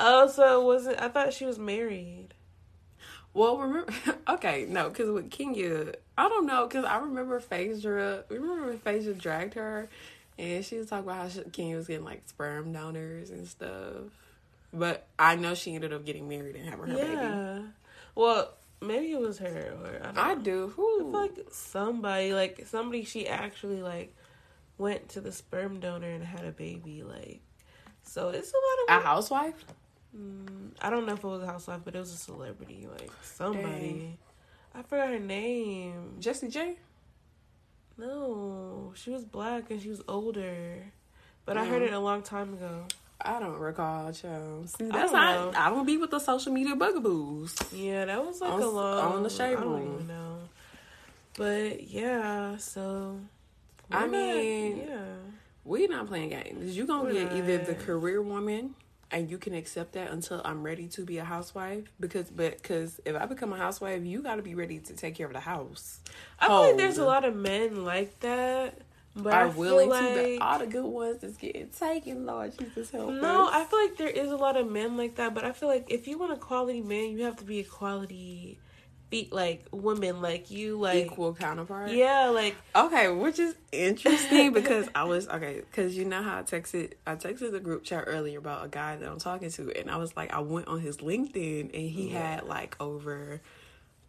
Oh, 0.00 0.28
so 0.28 0.60
it 0.60 0.64
wasn't 0.64 1.00
I 1.00 1.08
thought 1.08 1.32
she 1.32 1.44
was 1.44 1.58
married. 1.58 2.28
Well, 3.34 3.58
remember, 3.58 3.92
okay, 4.28 4.66
no, 4.68 4.88
because 4.88 5.10
with 5.10 5.30
Kenya, 5.30 5.92
I 6.16 6.28
don't 6.28 6.46
know, 6.46 6.66
because 6.66 6.84
I 6.84 6.98
remember 6.98 7.38
Phaedra, 7.40 8.24
remember 8.28 8.66
when 8.68 8.78
Phaedra 8.78 9.14
dragged 9.14 9.54
her, 9.54 9.88
and 10.38 10.64
she 10.64 10.76
was 10.78 10.88
talking 10.88 11.04
about 11.04 11.22
how 11.22 11.28
she, 11.28 11.42
Kenya 11.50 11.76
was 11.76 11.86
getting 11.86 12.04
like 12.04 12.22
sperm 12.26 12.72
donors 12.72 13.30
and 13.30 13.46
stuff. 13.46 14.10
But 14.72 15.06
I 15.18 15.36
know 15.36 15.54
she 15.54 15.74
ended 15.74 15.92
up 15.92 16.04
getting 16.04 16.28
married 16.28 16.56
and 16.56 16.68
having 16.68 16.88
her 16.88 16.96
baby. 16.96 17.12
yeah. 17.12 17.60
Well, 18.14 18.52
maybe 18.80 19.12
it 19.12 19.20
was 19.20 19.38
her 19.38 19.74
or 19.82 20.00
I 20.16 20.32
I 20.32 20.34
do. 20.34 20.66
I 20.66 20.70
Who? 20.72 20.98
feel 20.98 21.06
like 21.08 21.38
somebody 21.50 22.32
like 22.32 22.66
somebody 22.66 23.04
she 23.04 23.26
actually 23.26 23.82
like 23.82 24.14
went 24.76 25.08
to 25.10 25.20
the 25.20 25.32
sperm 25.32 25.80
donor 25.80 26.08
and 26.08 26.22
had 26.24 26.44
a 26.44 26.52
baby 26.52 27.02
like 27.02 27.40
so 28.02 28.28
it's 28.28 28.52
a 28.52 28.56
a 28.56 28.60
lot 28.92 28.98
of 28.98 29.02
A 29.02 29.06
housewife? 29.06 29.64
Mm, 30.16 30.70
I 30.80 30.88
don't 30.90 31.06
know 31.06 31.12
if 31.12 31.18
it 31.18 31.24
was 31.26 31.42
a 31.42 31.46
housewife 31.46 31.80
but 31.84 31.94
it 31.94 31.98
was 31.98 32.12
a 32.12 32.16
celebrity 32.16 32.86
like 32.90 33.10
somebody 33.22 34.18
I 34.74 34.82
forgot 34.82 35.08
her 35.10 35.18
name 35.18 36.16
Jessie 36.18 36.48
J? 36.48 36.76
no 37.96 38.92
she 38.94 39.10
was 39.10 39.24
black 39.24 39.70
and 39.70 39.80
she 39.82 39.90
was 39.90 40.02
older 40.08 40.84
but 41.44 41.56
I 41.56 41.64
heard 41.66 41.82
it 41.82 41.92
a 41.92 41.98
long 41.98 42.22
time 42.22 42.54
ago 42.54 42.84
I 43.20 43.40
don't 43.40 43.58
recall, 43.58 44.12
child. 44.12 44.70
See, 44.70 44.84
I 44.84 44.88
that's 44.90 45.10
don't 45.10 45.20
not. 45.20 45.52
know. 45.52 45.58
I 45.58 45.70
don't 45.70 45.84
be 45.84 45.96
with 45.96 46.12
the 46.12 46.20
social 46.20 46.52
media 46.52 46.76
bugaboos. 46.76 47.56
yeah 47.72 48.04
that 48.04 48.24
was 48.24 48.40
like 48.40 48.52
On- 48.52 48.62
a 48.62 48.68
long 48.68 49.12
on 49.16 49.22
the 49.24 49.28
shade 49.30 49.56
I 49.56 49.60
don't 49.60 49.72
room. 49.72 49.94
even 49.96 50.06
know 50.06 50.38
But 51.36 51.82
yeah, 51.88 52.56
so 52.58 53.18
I 53.90 54.06
we're 54.06 54.10
not- 54.12 54.36
mean, 54.36 54.76
yeah. 54.88 55.04
We 55.64 55.86
not 55.88 56.06
playing 56.06 56.30
games. 56.30 56.76
You 56.76 56.86
gonna 56.86 57.04
We're 57.04 57.24
get 57.24 57.32
either 57.32 57.58
the 57.58 57.74
career 57.74 58.22
woman, 58.22 58.74
and 59.10 59.30
you 59.30 59.38
can 59.38 59.54
accept 59.54 59.92
that 59.92 60.10
until 60.10 60.42
I'm 60.44 60.62
ready 60.62 60.86
to 60.88 61.04
be 61.04 61.18
a 61.18 61.24
housewife. 61.24 61.84
Because, 61.98 62.30
but 62.30 62.60
because 62.62 63.00
if 63.04 63.16
I 63.16 63.26
become 63.26 63.52
a 63.52 63.56
housewife, 63.56 64.04
you 64.04 64.22
got 64.22 64.36
to 64.36 64.42
be 64.42 64.54
ready 64.54 64.78
to 64.80 64.92
take 64.94 65.14
care 65.14 65.26
of 65.26 65.32
the 65.32 65.40
house. 65.40 66.00
I 66.38 66.46
feel 66.46 66.60
like 66.60 66.76
there's 66.76 66.98
a 66.98 67.04
lot 67.04 67.24
of 67.24 67.34
men 67.34 67.84
like 67.84 68.20
that, 68.20 68.78
but 69.16 69.32
I 69.32 69.42
Are 69.42 69.50
feel 69.50 69.60
willing 69.60 69.88
like 69.88 70.14
to. 70.14 70.38
All 70.38 70.58
the 70.58 70.66
good 70.66 70.84
ones 70.84 71.24
is 71.24 71.36
getting 71.36 71.68
taken. 71.68 72.26
Lord 72.26 72.56
Jesus 72.58 72.90
help 72.90 73.12
no, 73.12 73.46
us. 73.46 73.54
I 73.54 73.64
feel 73.64 73.80
like 73.80 73.96
there 73.96 74.08
is 74.08 74.30
a 74.30 74.36
lot 74.36 74.56
of 74.56 74.70
men 74.70 74.96
like 74.96 75.16
that, 75.16 75.34
but 75.34 75.44
I 75.44 75.52
feel 75.52 75.68
like 75.68 75.90
if 75.90 76.06
you 76.06 76.18
want 76.18 76.32
a 76.32 76.36
quality 76.36 76.82
man, 76.82 77.10
you 77.10 77.24
have 77.24 77.36
to 77.36 77.44
be 77.44 77.60
a 77.60 77.64
quality, 77.64 78.58
be 79.10 79.28
like 79.32 79.66
women 79.72 80.20
like 80.20 80.50
you, 80.50 80.78
like 80.78 81.06
equal 81.06 81.34
counterpart. 81.34 81.90
yeah, 81.90 82.26
like 82.26 82.54
Okay, 82.76 83.08
which 83.08 83.38
is 83.38 83.54
interesting 83.72 84.52
because 84.54 84.88
I 84.94 85.04
was 85.04 85.28
okay 85.28 85.60
because 85.70 85.96
you 85.96 86.04
know 86.04 86.22
how 86.22 86.38
I 86.38 86.42
texted 86.42 86.92
I 87.06 87.14
texted 87.14 87.52
the 87.52 87.60
group 87.60 87.84
chat 87.84 88.04
earlier 88.06 88.38
about 88.38 88.64
a 88.64 88.68
guy 88.68 88.96
that 88.96 89.08
I'm 89.08 89.18
talking 89.18 89.50
to, 89.50 89.72
and 89.78 89.90
I 89.90 89.96
was 89.96 90.16
like, 90.16 90.32
I 90.32 90.40
went 90.40 90.68
on 90.68 90.80
his 90.80 90.98
LinkedIn 90.98 91.70
and 91.74 91.90
he 91.90 92.08
had 92.10 92.44
like 92.44 92.76
over 92.80 93.40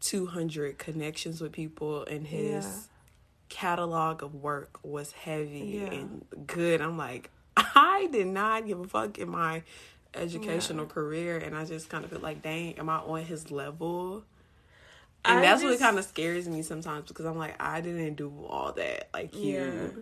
200 0.01 0.77
connections 0.77 1.41
with 1.41 1.51
people, 1.51 2.05
and 2.05 2.27
his 2.27 2.65
Yeah. 2.65 2.71
catalog 3.49 4.21
of 4.23 4.35
work 4.35 4.79
was 4.83 5.11
heavy 5.11 5.81
Yeah. 5.81 5.91
and 5.91 6.25
good. 6.47 6.81
I'm 6.81 6.97
like, 6.97 7.29
I 7.57 8.07
did 8.11 8.27
not 8.27 8.65
give 8.67 8.79
a 8.79 8.87
fuck 8.87 9.17
in 9.17 9.29
my 9.29 9.63
educational 10.13 10.85
career, 10.85 11.37
and 11.37 11.55
I 11.55 11.65
just 11.65 11.89
kind 11.89 12.03
of 12.05 12.11
feel 12.11 12.19
like, 12.19 12.41
dang, 12.41 12.77
am 12.79 12.89
I 12.89 12.97
on 12.97 13.23
his 13.23 13.51
level? 13.51 14.23
And 15.25 15.39
I 15.39 15.41
that's 15.41 15.63
what 15.63 15.77
kind 15.79 15.99
of 15.99 16.05
scares 16.05 16.47
me 16.47 16.61
sometimes 16.61 17.07
because 17.07 17.25
I'm 17.25 17.37
like, 17.37 17.61
I 17.61 17.81
didn't 17.81 18.15
do 18.15 18.31
all 18.47 18.71
that 18.73 19.09
like 19.13 19.35
you. 19.35 19.93
Yeah. 19.95 20.01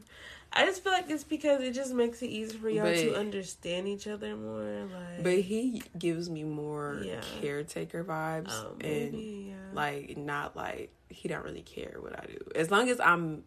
I 0.54 0.66
just 0.66 0.84
feel 0.84 0.94
like 0.94 1.10
it's 1.10 1.24
because 1.26 1.62
it 1.62 1.74
just 1.74 1.94
makes 1.94 2.22
it 2.22 2.28
easier 2.28 2.58
for 2.58 2.70
y'all 2.70 2.86
to 2.94 3.16
understand 3.18 3.88
each 3.88 4.08
other 4.08 4.36
more. 4.36 4.86
Like, 4.86 5.24
But 5.24 5.40
he 5.40 5.84
gives 5.98 6.30
me 6.30 6.44
more 6.44 7.02
Yeah. 7.04 7.22
caretaker 7.42 8.04
vibes 8.04 8.52
Oh, 8.52 8.72
and 8.80 9.12
maybe, 9.12 9.48
yeah. 9.50 9.56
like 9.74 10.18
not 10.18 10.56
like 10.56 10.94
he 11.10 11.28
don't 11.28 11.44
really 11.44 11.62
care 11.64 11.98
what 12.00 12.18
I 12.18 12.26
do. 12.28 12.38
As 12.56 12.72
long 12.72 12.90
as 12.90 13.00
I'm 13.00 13.44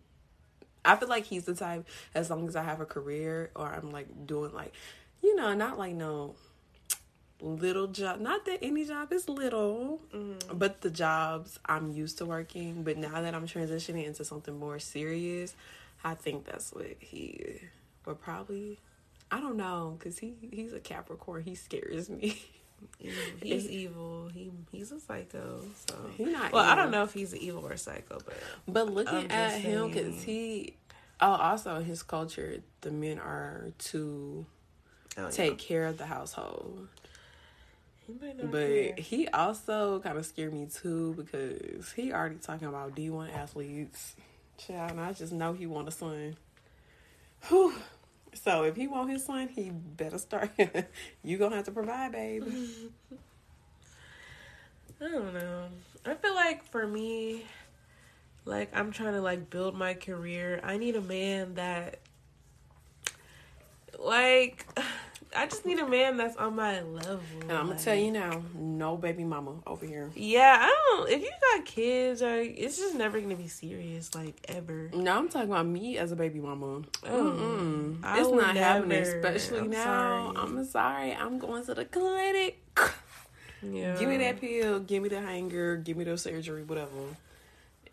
I 0.85 0.97
feel 0.97 1.09
like 1.09 1.25
he's 1.25 1.45
the 1.45 1.55
type 1.55 1.87
as 2.15 2.31
long 2.31 2.49
as 2.49 2.57
I 2.57 2.63
have 2.63 2.81
a 2.81 2.87
career 2.87 3.51
or 3.55 3.67
I'm 3.67 3.91
like 3.91 4.27
doing 4.27 4.53
like 4.53 4.75
you 5.23 5.37
know, 5.37 5.53
not 5.55 5.79
like 5.79 5.95
no 5.95 6.35
little 7.43 7.87
job 7.87 8.21
not 8.21 8.45
that 8.45 8.59
any 8.63 8.85
job 8.85 9.13
is 9.13 9.29
little 9.29 10.01
Mm-hmm. 10.15 10.59
but 10.59 10.81
the 10.81 10.91
jobs 10.91 11.59
i'm 11.67 11.91
used 11.93 12.19
to 12.19 12.25
working 12.27 12.83
but 12.83 12.97
now 12.97 13.21
that 13.23 13.35
i'm 13.35 13.47
transitioning 13.47 14.07
into 14.07 14.25
something 14.25 14.59
more 14.59 14.79
serious 14.79 15.55
i 16.05 16.15
think 16.15 16.45
that's 16.45 16.73
what 16.73 16.97
he 16.99 17.61
would 18.07 18.21
probably 18.21 18.79
i 19.31 19.41
don't 19.41 19.57
know 19.57 19.97
because 19.99 20.19
he 20.19 20.35
he's 20.53 20.73
a 20.73 20.81
capricorn 20.81 21.43
he 21.43 21.55
scares 21.55 22.09
me 22.11 22.43
he's 23.43 23.69
evil. 23.69 24.31
He 24.33 24.51
he's 24.73 24.91
a 24.93 25.01
psycho. 25.01 25.61
So 25.87 25.95
He 26.17 26.25
not 26.25 26.53
well, 26.53 26.65
I 26.65 26.75
don't 26.75 26.91
know 26.91 27.03
if 27.03 27.13
he's 27.13 27.35
evil 27.37 27.67
or 27.67 27.77
psycho, 27.77 28.19
but 28.25 28.37
but 28.67 28.93
looking 28.93 29.31
at 29.31 29.61
him 29.61 29.89
because 29.89 30.23
he 30.23 30.75
oh 31.21 31.33
also 31.33 31.81
his 31.81 32.03
culture 32.03 32.57
the 32.81 32.91
men 32.91 33.19
are 33.19 33.67
to 33.79 34.47
oh, 35.19 35.23
yeah. 35.25 35.31
take 35.31 35.59
care 35.59 35.85
of 35.87 35.99
the 35.99 36.07
household 36.07 36.49
He 36.49 36.79
might 36.79 36.89
not 36.89 37.00
But 38.43 38.99
he 38.99 39.29
also 39.29 40.01
kind 40.01 40.19
of 40.19 40.27
scared 40.27 40.53
me 40.53 40.67
too 40.67 41.15
because 41.17 41.93
he 41.93 42.13
already 42.13 42.37
talking 42.37 42.69
about 42.69 42.95
D 42.95 43.11
one 43.11 43.31
athletes. 43.31 44.17
Child, 44.59 44.91
and 44.93 45.01
I 45.01 45.13
just 45.13 45.33
know 45.33 45.53
he 45.53 45.67
want 45.67 45.89
a 45.89 45.91
son. 45.91 46.37
Whew. 47.49 47.75
So 48.35 48.63
if 48.65 48.77
he 48.77 48.87
want 48.87 49.11
his 49.11 49.25
son, 49.25 49.49
he 49.49 49.71
better 49.71 50.19
start. 50.19 50.51
you 51.25 51.39
gonna 51.39 51.57
have 51.57 51.65
to 51.65 51.71
provide, 51.71 52.13
babe. 52.13 52.45
I 55.01 55.09
don't 55.09 55.33
know. 55.33 55.69
I 56.05 56.15
feel 56.15 56.35
like 56.35 56.65
for 56.65 56.87
me, 56.87 57.47
like 58.45 58.71
I'm 58.75 58.93
trying 58.93 59.15
to 59.15 59.23
like 59.23 59.51
build 59.51 59.75
my 59.75 59.95
career. 59.95 60.61
I 60.63 60.77
need 60.77 60.97
a 60.97 61.01
man 61.01 61.55
that 61.55 62.01
like 63.99 64.67
I 65.37 65.47
just 65.47 65.65
need 65.65 65.79
a 65.79 65.87
man 65.89 66.17
that's 66.17 66.37
on 66.37 66.57
my 66.57 66.81
level. 66.83 67.21
And 67.43 67.53
I'm 67.53 67.59
gonna 67.59 67.71
like- 67.71 67.83
tell 67.83 67.95
you 67.95 68.11
now, 68.11 68.43
no 68.55 68.97
baby 68.97 69.23
mama 69.25 69.55
over 69.67 69.87
here. 69.87 70.11
Yeah, 70.17 70.57
I 70.61 70.67
don't 70.91 71.09
if 71.11 71.23
you 71.23 71.31
got 71.57 71.65
kids, 71.65 72.21
like 72.23 72.55
it's 72.59 72.77
just 72.79 72.95
never 72.97 73.21
gonna 73.21 73.37
be 73.37 73.47
serious, 73.49 74.15
like 74.15 74.35
ever. 74.49 74.91
No, 74.93 75.17
I'm 75.17 75.29
talking 75.29 75.51
about 75.51 75.67
me 75.67 75.99
as 75.99 76.11
a 76.13 76.17
baby 76.17 76.41
mama. 76.41 76.83
Oh, 77.07 77.09
Mm-mm. 78.03 78.19
It's 78.19 78.31
not 78.31 78.57
happening, 78.57 79.03
especially 79.03 79.61
I'm 79.61 79.71
now. 79.71 80.33
sorry. 80.35 80.37
I'm 80.37 80.65
sorry. 80.65 81.13
I'm 81.15 81.39
going 81.39 81.65
to 81.67 81.75
the 81.75 81.85
clinic. 81.85 82.59
Yeah. 83.63 83.97
Give 83.99 84.09
me 84.09 84.17
that 84.19 84.41
pill. 84.41 84.81
Give 84.81 85.03
me 85.03 85.11
the 85.11 85.21
hanger. 85.21 85.77
Give 85.77 85.97
me 85.97 86.05
the 86.05 86.17
surgery. 86.17 86.63
Whatever. 86.65 86.89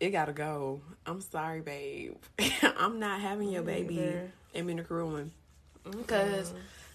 It 0.00 0.10
gotta 0.10 0.32
go. 0.32 0.80
I'm 1.06 1.20
sorry, 1.20 1.60
babe. 1.60 2.14
I'm 2.78 2.98
not 2.98 3.20
having 3.20 3.50
your 3.50 3.62
baby. 3.62 4.12
I'm 4.54 4.68
in 4.70 4.82
career 4.84 5.04
woman 5.04 5.32
because 5.84 6.52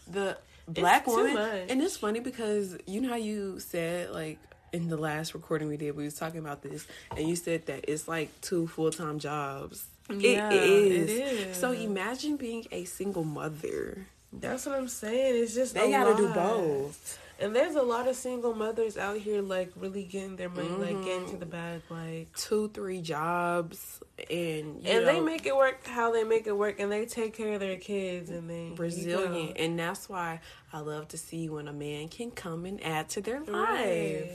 the 0.08 0.38
black 0.68 1.08
woman. 1.08 1.38
And 1.70 1.82
it's 1.82 1.97
funny 1.97 2.20
because 2.20 2.78
you 2.88 3.01
know 3.01 3.10
how 3.10 3.16
you 3.16 3.60
said 3.60 4.12
like 4.12 4.39
in 4.72 4.89
the 4.89 4.97
last 4.97 5.34
recording 5.34 5.68
we 5.68 5.78
did, 5.78 5.95
we 5.95 6.04
was 6.04 6.16
talking 6.16 6.39
about 6.39 6.64
this, 6.64 6.86
and 7.16 7.28
you 7.28 7.36
said 7.36 7.68
that 7.68 7.86
it's 7.88 8.08
like 8.08 8.30
two 8.41 8.68
full 8.68 8.91
time 8.91 9.20
jobs. 9.20 9.86
Yeah, 10.10 10.51
it 10.51 10.64
is. 10.64 11.12
it 11.12 11.49
is. 11.49 11.58
So 11.58 11.72
imagine 11.72 12.36
being 12.36 12.66
a 12.72 12.84
single 12.86 13.24
mother. 13.24 14.06
That's 14.34 14.66
what 14.66 14.78
I'm 14.78 14.88
saying. 14.88 15.41
It's 15.41 15.54
just 15.54 15.76
They 15.76 15.93
a 15.93 15.97
gotta 15.97 16.16
do 16.16 16.28
both. 16.34 17.20
And 17.44 17.54
there's 17.56 17.76
a 17.76 17.82
lot 17.82 18.08
of 18.08 18.16
single 18.16 18.54
mothers 18.56 18.98
out 18.98 19.18
here 19.18 19.41
like 19.41 19.72
really 19.76 20.04
getting 20.06 20.38
their 20.38 20.50
money, 20.50 20.70
like 20.70 21.04
getting 21.04 21.24
Mm-hmm. 21.24 21.32
to 21.32 21.38
the 21.38 21.46
bag, 21.46 21.82
like 21.89 22.34
Two, 22.38 22.70
three 22.70 23.02
jobs, 23.02 24.00
and 24.30 24.86
and 24.86 25.06
they 25.08 25.20
make 25.20 25.46
it 25.46 25.56
work 25.56 25.86
how 25.86 26.12
they 26.14 26.24
make 26.24 26.48
it 26.48 26.56
work, 26.58 26.80
and 26.80 26.89
they 26.91 27.06
take 27.06 27.34
care 27.36 27.54
of 27.56 27.60
their 27.60 27.76
kids, 27.78 28.30
and 28.30 28.50
they 28.50 28.72
resilient 28.78 29.34
you 29.36 29.48
know. 29.50 29.54
and 29.72 29.80
that's 29.80 30.08
why 30.08 30.39
i 30.72 30.80
love 30.80 31.08
to 31.10 31.18
see 31.18 31.50
when 31.50 31.68
a 31.68 31.74
man 31.74 32.08
can 32.08 32.32
come 32.32 32.66
and 32.66 32.84
add 32.84 33.08
to 33.10 33.22
their 33.22 33.39
life 33.41 34.32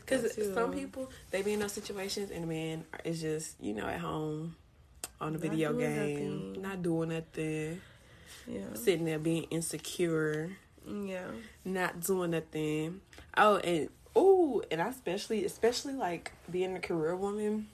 because 0.00 0.22
that 0.22 0.34
too. 0.34 0.54
some 0.54 0.72
people 0.72 1.10
they 1.30 1.42
be 1.42 1.52
in 1.52 1.60
those 1.60 1.72
situations 1.72 2.30
and 2.30 2.44
a 2.44 2.46
man 2.46 2.84
is 3.04 3.20
just 3.20 3.56
you 3.60 3.74
know 3.74 3.86
at 3.86 4.00
home 4.00 4.56
on 5.20 5.32
the 5.34 5.38
Not 5.38 5.48
video 5.50 5.72
game 5.74 6.52
nothing. 6.52 6.62
not 6.62 6.82
doing 6.82 7.08
nothing 7.10 7.80
Yeah, 8.46 8.72
sitting 8.74 9.04
there 9.04 9.18
being 9.18 9.44
insecure 9.50 10.50
yeah, 10.86 11.26
not 11.64 12.00
doing 12.00 12.30
nothing 12.30 13.00
oh 13.36 13.56
and 13.58 13.88
oh 14.14 14.62
and 14.70 14.80
i 14.80 14.88
especially 14.88 15.44
especially 15.44 15.92
like 15.94 16.32
being 16.50 16.76
a 16.76 16.80
career 16.80 17.16
woman 17.16 17.66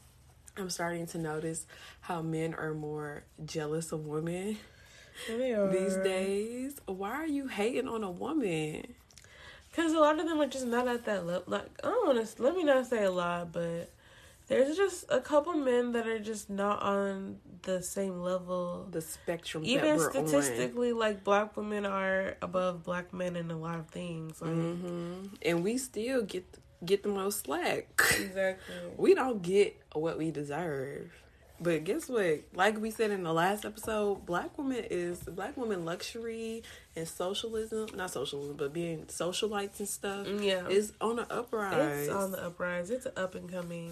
i'm 0.56 0.70
starting 0.70 1.06
to 1.06 1.18
notice 1.18 1.66
how 2.00 2.22
men 2.22 2.54
are 2.54 2.74
more 2.74 3.24
jealous 3.44 3.92
of 3.92 4.06
women 4.06 4.56
they 5.28 5.52
are 5.52 5.68
these 5.68 5.96
days. 5.96 6.76
Why 6.86 7.10
are 7.10 7.26
you 7.26 7.46
hating 7.46 7.88
on 7.88 8.02
a 8.02 8.10
woman? 8.10 8.94
Because 9.70 9.92
a 9.92 9.98
lot 9.98 10.18
of 10.18 10.26
them 10.26 10.40
are 10.40 10.46
just 10.46 10.66
not 10.66 10.88
at 10.88 11.04
that 11.06 11.26
level. 11.26 11.44
Like 11.46 11.68
I 11.82 11.88
don't 11.88 12.14
want 12.14 12.26
to. 12.26 12.42
Let 12.42 12.56
me 12.56 12.64
not 12.64 12.86
say 12.86 13.04
a 13.04 13.10
lot, 13.10 13.52
but 13.52 13.90
there's 14.52 14.76
just 14.76 15.04
a 15.08 15.20
couple 15.20 15.54
men 15.54 15.92
that 15.92 16.06
are 16.06 16.18
just 16.18 16.50
not 16.50 16.82
on 16.82 17.38
the 17.62 17.82
same 17.82 18.20
level. 18.20 18.86
The 18.90 19.00
spectrum 19.00 19.64
Even 19.64 19.84
that 19.84 19.98
we're 19.98 20.10
statistically, 20.10 20.92
like 20.92 21.24
black 21.24 21.56
women 21.56 21.86
are 21.86 22.36
above 22.42 22.84
black 22.84 23.12
men 23.12 23.36
in 23.36 23.50
a 23.50 23.56
lot 23.56 23.78
of 23.78 23.88
things. 23.88 24.42
Like 24.42 24.50
on, 24.50 24.76
hmm 24.76 25.34
and 25.42 25.64
we 25.64 25.78
still 25.78 26.22
get 26.22 26.44
get 26.84 27.02
the 27.02 27.08
most 27.08 27.44
slack. 27.44 27.88
exactly. 28.18 28.74
we 28.96 29.14
don't 29.14 29.42
get 29.42 29.80
what 29.92 30.18
we 30.18 30.30
deserve. 30.30 31.10
But 31.60 31.84
guess 31.84 32.08
what? 32.08 32.40
Like 32.54 32.80
we 32.80 32.90
said 32.90 33.12
in 33.12 33.22
the 33.22 33.32
last 33.32 33.64
episode, 33.64 34.26
black 34.26 34.58
woman 34.58 34.84
is 34.90 35.20
black 35.20 35.56
woman 35.56 35.84
luxury 35.84 36.64
and 36.94 37.08
socialism, 37.08 37.88
not 37.94 38.10
socialism, 38.10 38.54
but 38.56 38.72
being 38.74 39.04
socialites 39.06 39.78
and 39.78 39.88
stuff 39.88 40.26
mm, 40.26 40.44
Yeah. 40.44 40.68
is 40.68 40.92
on 41.00 41.16
the 41.16 41.32
uprise. 41.32 42.06
It's 42.06 42.14
on 42.14 42.32
the 42.32 42.44
uprise. 42.44 42.90
It's 42.90 43.06
up 43.16 43.34
and 43.34 43.50
coming. 43.50 43.90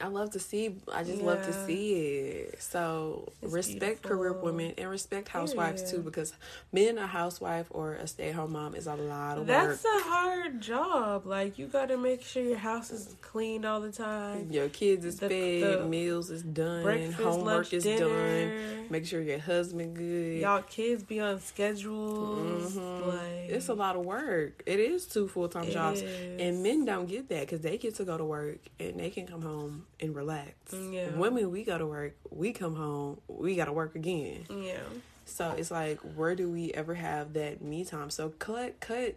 I 0.00 0.08
love 0.08 0.30
to 0.32 0.40
see. 0.40 0.74
I 0.92 1.04
just 1.04 1.22
love 1.22 1.44
to 1.46 1.52
see 1.66 1.92
it. 1.94 2.60
So 2.60 3.32
It's 3.42 3.52
respect 3.52 4.02
career 4.02 4.32
women 4.32 4.74
and 4.78 4.90
respect 4.90 5.28
housewives 5.28 5.90
too, 5.90 5.98
because 5.98 6.32
being 6.74 6.98
a 6.98 7.06
housewife 7.06 7.66
or 7.70 7.94
a 7.94 8.06
stay 8.08 8.30
at 8.30 8.34
home 8.34 8.52
mom 8.52 8.74
is 8.74 8.88
a 8.88 8.96
lot 8.96 9.38
of 9.38 9.46
That's 9.46 9.68
work. 9.68 9.78
That's 9.82 10.06
a 10.06 10.08
hard 10.08 10.60
job. 10.60 11.26
Like 11.26 11.56
you 11.56 11.66
got 11.68 11.86
to 11.88 11.96
make 11.96 12.22
sure 12.22 12.42
your 12.42 12.58
house 12.58 12.90
is 12.90 13.14
cleaned 13.20 13.64
all 13.64 13.80
the 13.80 13.92
time. 13.92 14.48
Your 14.50 14.68
kids 14.68 15.04
is 15.04 15.20
The- 15.20 15.28
fed, 15.28 15.62
the 15.82 15.84
meals 15.86 16.30
is 16.30 16.42
done, 16.42 16.82
breakfast, 16.82 17.18
homework 17.20 17.44
lunch, 17.46 17.72
is 17.74 17.84
dinner. 17.84 18.08
done. 18.08 18.86
Make 18.90 19.06
sure 19.06 19.20
your 19.22 19.38
husband 19.38 19.94
good. 19.94 20.40
Y'all 20.40 20.62
kids 20.62 21.04
be 21.04 21.20
on 21.20 21.38
schedule. 21.38 22.39
Bills. 22.42 22.76
Like 22.76 23.50
It's 23.50 23.68
a 23.68 23.74
lot 23.74 23.96
of 23.96 24.04
work. 24.04 24.62
It 24.66 24.80
is 24.80 25.06
two 25.06 25.28
full 25.28 25.48
time 25.48 25.70
jobs, 25.70 26.00
is. 26.02 26.40
and 26.40 26.62
men 26.62 26.84
don't 26.84 27.06
get 27.06 27.28
that 27.28 27.40
because 27.40 27.60
they 27.60 27.78
get 27.78 27.94
to 27.96 28.04
go 28.04 28.16
to 28.16 28.24
work 28.24 28.58
and 28.78 28.98
they 29.00 29.10
can 29.10 29.26
come 29.26 29.42
home 29.42 29.86
and 30.00 30.14
relax. 30.14 30.52
Yeah. 30.72 31.10
Women, 31.10 31.50
we 31.50 31.64
go 31.64 31.78
to 31.78 31.86
work, 31.86 32.16
we 32.30 32.52
come 32.52 32.74
home, 32.76 33.20
we 33.28 33.56
got 33.56 33.66
to 33.66 33.72
work 33.72 33.94
again. 33.94 34.44
Yeah. 34.50 34.78
So 35.24 35.50
it's 35.56 35.70
like, 35.70 35.98
where 36.00 36.34
do 36.34 36.50
we 36.50 36.72
ever 36.72 36.94
have 36.94 37.34
that 37.34 37.62
me 37.62 37.84
time? 37.84 38.10
So 38.10 38.30
cut, 38.30 38.80
cut, 38.80 39.14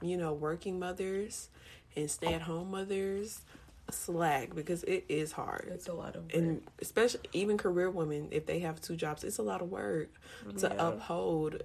you 0.00 0.16
know, 0.16 0.32
working 0.32 0.78
mothers 0.78 1.48
and 1.96 2.10
stay 2.10 2.32
at 2.32 2.42
home 2.42 2.70
mothers 2.70 3.40
slack 3.90 4.54
because 4.54 4.84
it 4.84 5.04
is 5.08 5.32
hard. 5.32 5.68
It's 5.72 5.88
a 5.88 5.92
lot 5.94 6.14
of 6.16 6.24
work. 6.24 6.34
and 6.34 6.62
especially 6.80 7.20
even 7.32 7.56
career 7.56 7.90
women 7.90 8.28
if 8.30 8.44
they 8.44 8.58
have 8.60 8.80
two 8.82 8.96
jobs 8.96 9.24
it's 9.24 9.38
a 9.38 9.42
lot 9.42 9.62
of 9.62 9.70
work 9.70 10.08
to 10.58 10.86
uphold 10.86 11.62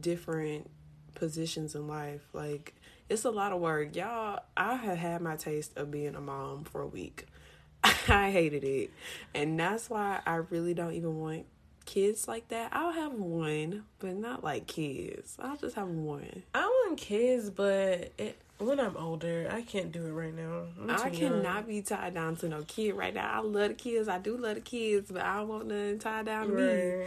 different 0.00 0.70
positions 1.14 1.74
in 1.74 1.86
life. 1.86 2.26
Like 2.32 2.74
it's 3.08 3.24
a 3.24 3.30
lot 3.30 3.52
of 3.52 3.60
work. 3.60 3.96
Y'all 3.96 4.40
i 4.56 4.74
have 4.74 4.98
had 4.98 5.20
my 5.20 5.36
taste 5.36 5.76
of 5.76 5.90
being 5.90 6.14
a 6.14 6.20
mom 6.20 6.64
for 6.64 6.80
a 6.80 6.86
week. 6.86 7.26
I 7.84 8.30
hated 8.30 8.64
it. 8.64 8.90
And 9.34 9.58
that's 9.58 9.90
why 9.90 10.20
i 10.26 10.36
really 10.36 10.74
don't 10.74 10.92
even 10.92 11.18
want 11.18 11.46
kids 11.84 12.28
like 12.28 12.48
that. 12.48 12.70
I'll 12.72 12.92
have 12.92 13.12
one 13.12 13.84
but 13.98 14.14
not 14.16 14.44
like 14.44 14.66
kids. 14.66 15.36
I'll 15.40 15.56
just 15.56 15.76
have 15.76 15.88
one. 15.88 16.42
I 16.54 16.66
want 16.66 16.98
kids, 16.98 17.50
but 17.50 18.12
it, 18.18 18.40
when 18.60 18.78
I'm 18.78 18.96
older, 18.96 19.48
I 19.50 19.62
can't 19.62 19.90
do 19.90 20.06
it 20.06 20.10
right 20.10 20.34
now. 20.34 20.64
I 20.88 21.08
too 21.08 21.16
young. 21.16 21.32
cannot 21.32 21.66
be 21.66 21.82
tied 21.82 22.14
down 22.14 22.36
to 22.36 22.48
no 22.48 22.62
kid 22.62 22.94
right 22.94 23.14
now. 23.14 23.30
I 23.32 23.40
love 23.40 23.68
the 23.68 23.74
kids. 23.74 24.08
I 24.08 24.18
do 24.18 24.36
love 24.36 24.56
the 24.56 24.60
kids, 24.60 25.10
but 25.10 25.22
I 25.22 25.38
don't 25.38 25.48
want 25.48 25.66
nothing 25.66 25.98
tied 25.98 26.26
down 26.26 26.48
to 26.48 26.52
me. 26.52 27.04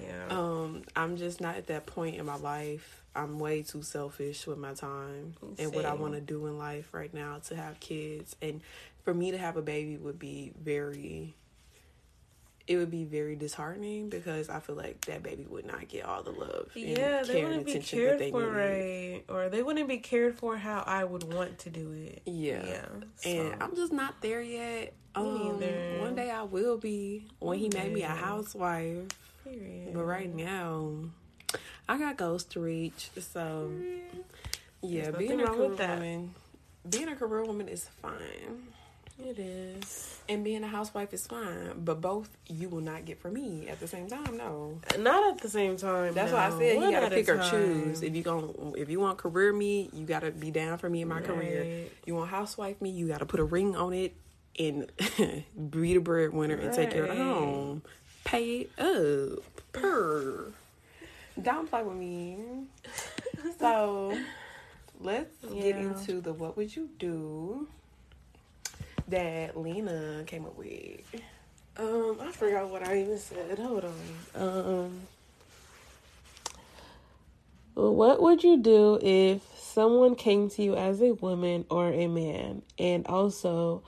Right. 0.00 0.30
Um, 0.30 0.82
I'm 0.96 1.16
just 1.16 1.40
not 1.40 1.56
at 1.56 1.68
that 1.68 1.86
point 1.86 2.16
in 2.16 2.26
my 2.26 2.36
life. 2.36 3.02
I'm 3.14 3.38
way 3.38 3.62
too 3.62 3.82
selfish 3.82 4.46
with 4.46 4.58
my 4.58 4.74
time 4.74 5.34
and 5.58 5.74
what 5.74 5.86
I 5.86 5.94
want 5.94 6.14
to 6.14 6.20
do 6.20 6.46
in 6.46 6.58
life 6.58 6.92
right 6.92 7.12
now 7.14 7.38
to 7.46 7.56
have 7.56 7.80
kids. 7.80 8.36
And 8.42 8.60
for 9.04 9.14
me 9.14 9.30
to 9.30 9.38
have 9.38 9.56
a 9.56 9.62
baby 9.62 9.96
would 9.96 10.18
be 10.18 10.52
very 10.60 11.34
it 12.66 12.76
would 12.78 12.90
be 12.90 13.04
very 13.04 13.36
disheartening 13.36 14.08
because 14.08 14.48
I 14.48 14.58
feel 14.60 14.74
like 14.74 15.04
that 15.06 15.22
baby 15.22 15.46
would 15.48 15.66
not 15.66 15.86
get 15.88 16.04
all 16.04 16.22
the 16.22 16.32
love 16.32 16.70
and 16.74 16.84
yeah, 16.84 17.22
they 17.22 17.40
and 17.40 17.48
wouldn't 17.48 17.66
be 17.66 17.78
cared 17.78 18.20
for 18.30 18.48
right, 18.50 19.22
or 19.28 19.48
they 19.48 19.62
wouldn't 19.62 19.88
be 19.88 19.98
cared 19.98 20.36
for 20.36 20.56
how 20.56 20.82
I 20.86 21.04
would 21.04 21.32
want 21.32 21.58
to 21.60 21.70
do 21.70 21.92
it. 21.92 22.22
Yeah. 22.26 22.64
yeah. 22.66 22.86
And 23.24 23.50
so- 23.50 23.56
I'm 23.60 23.76
just 23.76 23.92
not 23.92 24.20
there 24.20 24.42
yet. 24.42 24.94
Um, 25.14 25.60
one 26.00 26.14
day 26.14 26.30
I 26.30 26.42
will 26.42 26.76
be 26.76 27.26
when 27.38 27.58
he 27.58 27.70
made 27.70 27.92
me 27.92 28.02
a 28.02 28.08
housewife. 28.08 29.06
Period. 29.44 29.94
But 29.94 30.04
right 30.04 30.34
now, 30.34 30.92
I 31.88 31.98
got 31.98 32.16
goals 32.18 32.44
to 32.44 32.60
reach. 32.60 33.10
So, 33.18 33.70
yeah, 34.82 35.04
There's 35.04 35.16
being 35.16 35.40
a 35.40 35.46
career 35.46 35.68
with 35.68 35.78
that. 35.78 35.98
woman, 35.98 36.34
being 36.90 37.08
a 37.08 37.16
career 37.16 37.44
woman 37.44 37.68
is 37.68 37.88
fine, 38.02 38.68
it 39.18 39.38
is 39.38 40.16
and 40.28 40.44
being 40.44 40.64
a 40.64 40.66
housewife 40.66 41.12
is 41.12 41.26
fine. 41.26 41.72
But 41.84 42.00
both 42.00 42.28
you 42.46 42.68
will 42.68 42.80
not 42.80 43.04
get 43.04 43.20
from 43.20 43.34
me 43.34 43.68
at 43.68 43.80
the 43.80 43.86
same 43.86 44.08
time. 44.08 44.36
No, 44.36 44.78
not 44.98 45.34
at 45.34 45.40
the 45.40 45.48
same 45.48 45.76
time. 45.76 46.14
that's 46.14 46.32
no. 46.32 46.38
why 46.38 46.46
I 46.46 46.50
said 46.50 46.82
you 46.82 46.90
gotta 46.90 47.10
pick 47.10 47.28
or 47.28 47.38
choose. 47.38 48.02
If 48.02 48.14
you 48.14 48.22
gon' 48.22 48.74
if 48.76 48.90
you 48.90 49.00
want 49.00 49.18
career 49.18 49.52
me, 49.52 49.90
you 49.92 50.06
gotta 50.06 50.30
be 50.30 50.50
down 50.50 50.78
for 50.78 50.88
me 50.88 51.02
in 51.02 51.08
my 51.08 51.20
career. 51.20 51.86
You 52.04 52.14
want 52.14 52.30
housewife 52.30 52.80
me, 52.80 52.90
you 52.90 53.08
gotta 53.08 53.26
put 53.26 53.40
a 53.40 53.44
ring 53.44 53.76
on 53.76 53.92
it 53.92 54.14
and 54.58 54.90
be 55.70 55.94
the 55.94 56.00
breadwinner 56.00 56.56
and 56.56 56.72
take 56.72 56.90
care 56.90 57.04
of 57.04 57.16
the 57.16 57.22
home. 57.22 57.82
Pay 58.24 58.68
it 58.76 58.78
up. 58.78 59.44
Purr. 59.72 60.52
Don't 61.40 61.68
play 61.68 61.82
with 61.82 61.96
me. 61.96 62.38
So 63.58 64.18
let's 65.00 65.34
get 65.44 65.76
into 65.76 66.20
the 66.20 66.32
what 66.32 66.56
would 66.56 66.74
you 66.74 66.90
do 66.98 67.68
that 69.08 69.56
Lena 69.56 70.24
came 70.26 70.44
up 70.44 70.56
with. 70.56 71.00
Um, 71.78 72.18
I 72.20 72.32
forgot 72.32 72.68
what 72.70 72.82
I 72.86 73.02
even 73.02 73.18
said. 73.18 73.58
Hold 73.58 73.84
on. 73.84 73.94
Um, 74.34 75.00
what 77.74 78.22
would 78.22 78.42
you 78.42 78.56
do 78.56 78.98
if 79.02 79.42
someone 79.58 80.14
came 80.14 80.48
to 80.50 80.62
you 80.62 80.74
as 80.74 81.02
a 81.02 81.12
woman 81.12 81.66
or 81.68 81.88
a 81.92 82.06
man? 82.06 82.62
And 82.78 83.06
also, 83.06 83.82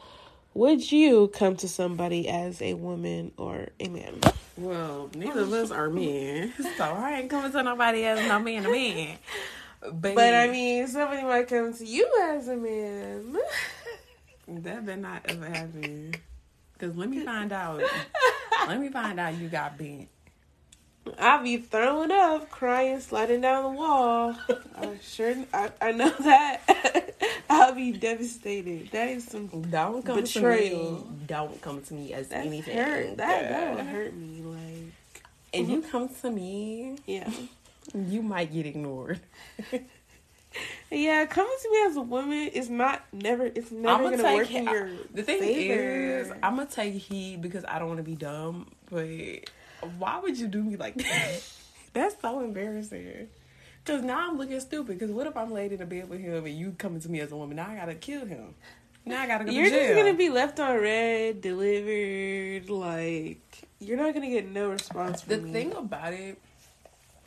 would 0.53 0.93
you 0.93 1.29
come 1.29 1.57
to 1.57 1.69
somebody 1.69 2.29
as 2.29 2.61
a 2.61 2.75
woman 2.75 3.33
or 3.39 3.69
a 3.81 3.89
man? 3.89 4.21
Well, 4.59 5.09
neither 5.15 5.41
of 5.41 5.53
us 5.53 5.71
are 5.71 5.89
men, 5.89 6.53
so 6.77 6.85
I 6.85 7.21
ain't 7.21 7.31
coming 7.31 7.53
to 7.53 7.63
nobody 7.63 8.05
as 8.05 8.19
no 8.29 8.39
man 8.39 8.65
to 8.65 8.71
man. 8.71 9.19
But, 9.81 10.17
But 10.17 10.35
I 10.35 10.49
mean, 10.49 10.87
somebody 10.89 11.23
might 11.23 11.49
come 11.49 11.73
to 11.73 11.87
you 11.87 12.11
as 12.33 12.49
a 12.49 12.57
man. 12.57 13.37
that 14.49 14.87
better 14.87 15.01
not 15.01 15.23
ever 15.27 15.47
happen. 15.47 16.15
Cause 16.79 16.97
let 16.97 17.09
me 17.09 17.25
find 17.25 17.53
out. 17.53 17.83
let 18.69 18.81
me 18.81 18.89
find 18.89 19.19
out 19.19 19.35
you 19.35 19.49
got 19.49 19.77
bent. 19.77 20.09
I'll 21.19 21.43
be 21.43 21.57
throwing 21.57 22.11
up, 22.11 22.51
crying, 22.51 23.01
sliding 23.01 23.41
down 23.41 23.65
the 23.65 23.71
wall. 23.81 24.37
I'm 24.77 25.01
sure, 25.01 25.35
I, 25.55 25.71
I 25.81 25.93
know 25.93 26.11
that. 26.21 27.15
I'll 27.49 27.75
be 27.75 27.93
devastated. 27.93 28.91
That 28.91 29.09
is 29.09 29.25
some 29.25 29.47
Don't 29.49 30.05
come 30.05 30.21
Betrayal. 30.21 30.99
to 30.99 31.05
me. 31.11 31.19
Don't 31.27 31.61
come 31.63 31.83
to 31.83 31.95
me 31.95 32.13
as 32.13 32.29
That's 32.29 32.47
anything. 32.47 32.77
hurt. 32.77 33.17
That 33.17 33.49
that 33.49 33.77
would 33.77 33.87
hurt 33.87 34.15
me. 34.15 34.43
Like, 34.43 35.23
If 35.53 35.69
you 35.69 35.81
mm-hmm. 35.81 35.91
come 35.91 36.09
to 36.23 36.31
me, 36.31 36.99
yeah, 37.07 37.31
you 37.95 38.23
might 38.23 38.53
get 38.53 38.67
ignored. 38.67 39.21
yeah. 40.91 41.25
Coming 41.27 41.57
to 41.63 41.71
me 41.71 41.79
as 41.87 41.97
a 41.97 42.01
woman 42.03 42.49
is 42.49 42.71
not 42.71 43.03
never. 43.13 43.47
It's 43.47 43.71
never 43.71 44.05
I'ma 44.07 44.17
gonna 44.17 44.35
work 44.35 44.47
take 44.49 44.57
in 44.57 44.65
your. 44.65 44.91
The 45.15 45.23
thing 45.23 45.39
favor. 45.41 45.75
is, 46.21 46.33
I'm 46.43 46.57
gonna 46.57 46.67
take 46.67 46.95
heed 46.95 47.43
because 47.43 47.65
I 47.67 47.79
don't 47.79 47.89
want 47.89 47.99
to 47.99 48.05
be 48.05 48.15
dumb. 48.17 48.71
But 48.91 49.51
why 49.99 50.19
would 50.21 50.39
you 50.39 50.49
do 50.49 50.63
me 50.63 50.77
like 50.77 50.95
that? 50.97 51.43
That's 51.93 52.17
so 52.21 52.41
embarrassing. 52.41 53.29
Cause 53.85 54.03
now 54.03 54.29
I'm 54.29 54.37
looking 54.37 54.61
stupid. 54.61 55.01
Cause 55.01 55.11
what 55.11 55.27
if 55.27 55.35
I'm 55.37 55.51
laid 55.51 55.73
in 55.73 55.81
a 55.81 55.87
bed 55.87 56.11
with 56.11 56.21
him 56.21 56.45
and 56.45 56.55
you 56.55 56.73
coming 56.77 57.01
to 57.01 57.09
me 57.09 57.21
as 57.21 57.33
a 57.33 57.37
woman? 57.37 57.57
Now 57.57 57.71
I 57.71 57.77
gotta 57.77 57.95
kill 57.95 58.27
him. 58.27 58.55
Now 59.07 59.23
I 59.23 59.27
gotta 59.27 59.45
go 59.45 59.51
You're 59.51 59.65
to 59.65 59.71
jail. 59.71 59.81
just 59.89 59.97
gonna 59.97 60.15
be 60.15 60.29
left 60.29 60.61
on 60.61 60.77
red, 60.79 61.41
delivered. 61.41 62.69
Like, 62.69 63.41
you're 63.81 63.97
not 63.97 64.13
gonna 64.13 64.29
get 64.29 64.47
no 64.47 64.69
response 64.71 65.23
The 65.23 65.37
from 65.37 65.45
me. 65.47 65.53
thing 65.53 65.73
about 65.73 66.13
it, 66.13 66.39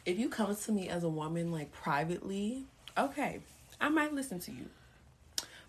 if 0.05 0.19
you 0.19 0.29
come 0.29 0.55
to 0.55 0.71
me 0.71 0.88
as 0.89 1.03
a 1.03 1.09
woman, 1.09 1.51
like 1.51 1.71
privately, 1.71 2.65
okay, 2.98 3.39
I 3.80 3.89
might 3.89 4.14
listen 4.14 4.39
to 4.42 4.52
you. 4.52 4.66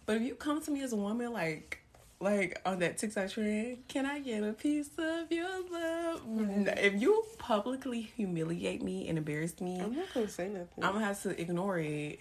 But 0.06 0.16
if 0.16 0.22
you 0.22 0.34
come 0.34 0.60
to 0.62 0.70
me 0.70 0.82
as 0.82 0.92
a 0.92 0.96
woman, 0.96 1.32
like, 1.32 1.78
like 2.20 2.60
on 2.64 2.78
that 2.80 2.98
TikTok 2.98 3.30
trend, 3.30 3.88
can 3.88 4.06
I 4.06 4.20
get 4.20 4.42
a 4.42 4.52
piece 4.52 4.90
of 4.98 5.30
your 5.30 5.48
love? 5.48 6.26
Mm-hmm. 6.26 6.68
If 6.78 7.00
you 7.00 7.24
publicly 7.38 8.02
humiliate 8.02 8.82
me 8.82 9.08
and 9.08 9.18
embarrass 9.18 9.60
me, 9.60 9.80
I'm 9.80 9.94
not 9.94 10.12
gonna 10.12 10.28
say 10.28 10.48
nothing. 10.48 10.84
I'm 10.84 10.94
gonna 10.94 11.04
have 11.04 11.22
to 11.22 11.40
ignore 11.40 11.78
it. 11.78 12.20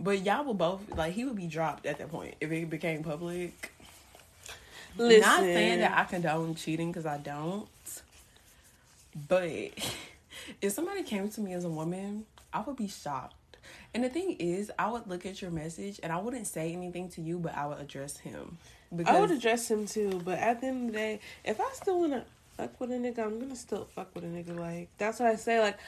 But 0.00 0.24
y'all 0.24 0.44
will 0.44 0.54
both 0.54 0.96
like 0.96 1.12
he 1.14 1.24
would 1.24 1.36
be 1.36 1.46
dropped 1.46 1.84
at 1.86 1.98
that 1.98 2.10
point 2.10 2.36
if 2.40 2.50
it 2.50 2.70
became 2.70 3.02
public. 3.02 3.72
Listen, 4.96 5.20
Not 5.20 5.40
saying 5.40 5.80
that 5.80 5.96
I 5.96 6.04
condone 6.04 6.54
cheating 6.54 6.90
because 6.90 7.06
I 7.06 7.18
don't, 7.18 7.68
but 9.28 9.48
if 10.62 10.72
somebody 10.72 11.02
came 11.02 11.28
to 11.30 11.40
me 11.40 11.52
as 11.52 11.64
a 11.64 11.68
woman, 11.68 12.24
I 12.52 12.60
would 12.62 12.76
be 12.76 12.88
shocked. 12.88 13.34
And 13.94 14.04
the 14.04 14.08
thing 14.08 14.36
is, 14.38 14.70
I 14.78 14.90
would 14.90 15.06
look 15.06 15.24
at 15.24 15.40
your 15.40 15.50
message 15.50 15.98
and 16.02 16.12
I 16.12 16.18
wouldn't 16.18 16.46
say 16.46 16.72
anything 16.72 17.08
to 17.10 17.22
you, 17.22 17.38
but 17.38 17.54
I 17.54 17.66
would 17.66 17.80
address 17.80 18.18
him 18.18 18.58
because 18.94 19.14
I 19.14 19.20
would 19.20 19.30
address 19.30 19.70
him 19.70 19.86
too, 19.86 20.20
but 20.24 20.38
at 20.38 20.60
the 20.60 20.68
end 20.68 20.88
of 20.88 20.92
the 20.92 20.98
day, 20.98 21.20
if 21.44 21.60
I 21.60 21.68
still 21.72 22.00
wanna 22.00 22.24
fuck 22.56 22.78
with 22.80 22.90
a 22.90 22.94
nigga, 22.94 23.20
I'm 23.20 23.38
gonna 23.40 23.56
still 23.56 23.88
fuck 23.94 24.14
with 24.14 24.24
a 24.24 24.28
nigga. 24.28 24.58
Like 24.58 24.88
that's 24.98 25.20
what 25.20 25.28
I 25.30 25.36
say. 25.36 25.60
Like, 25.60 25.78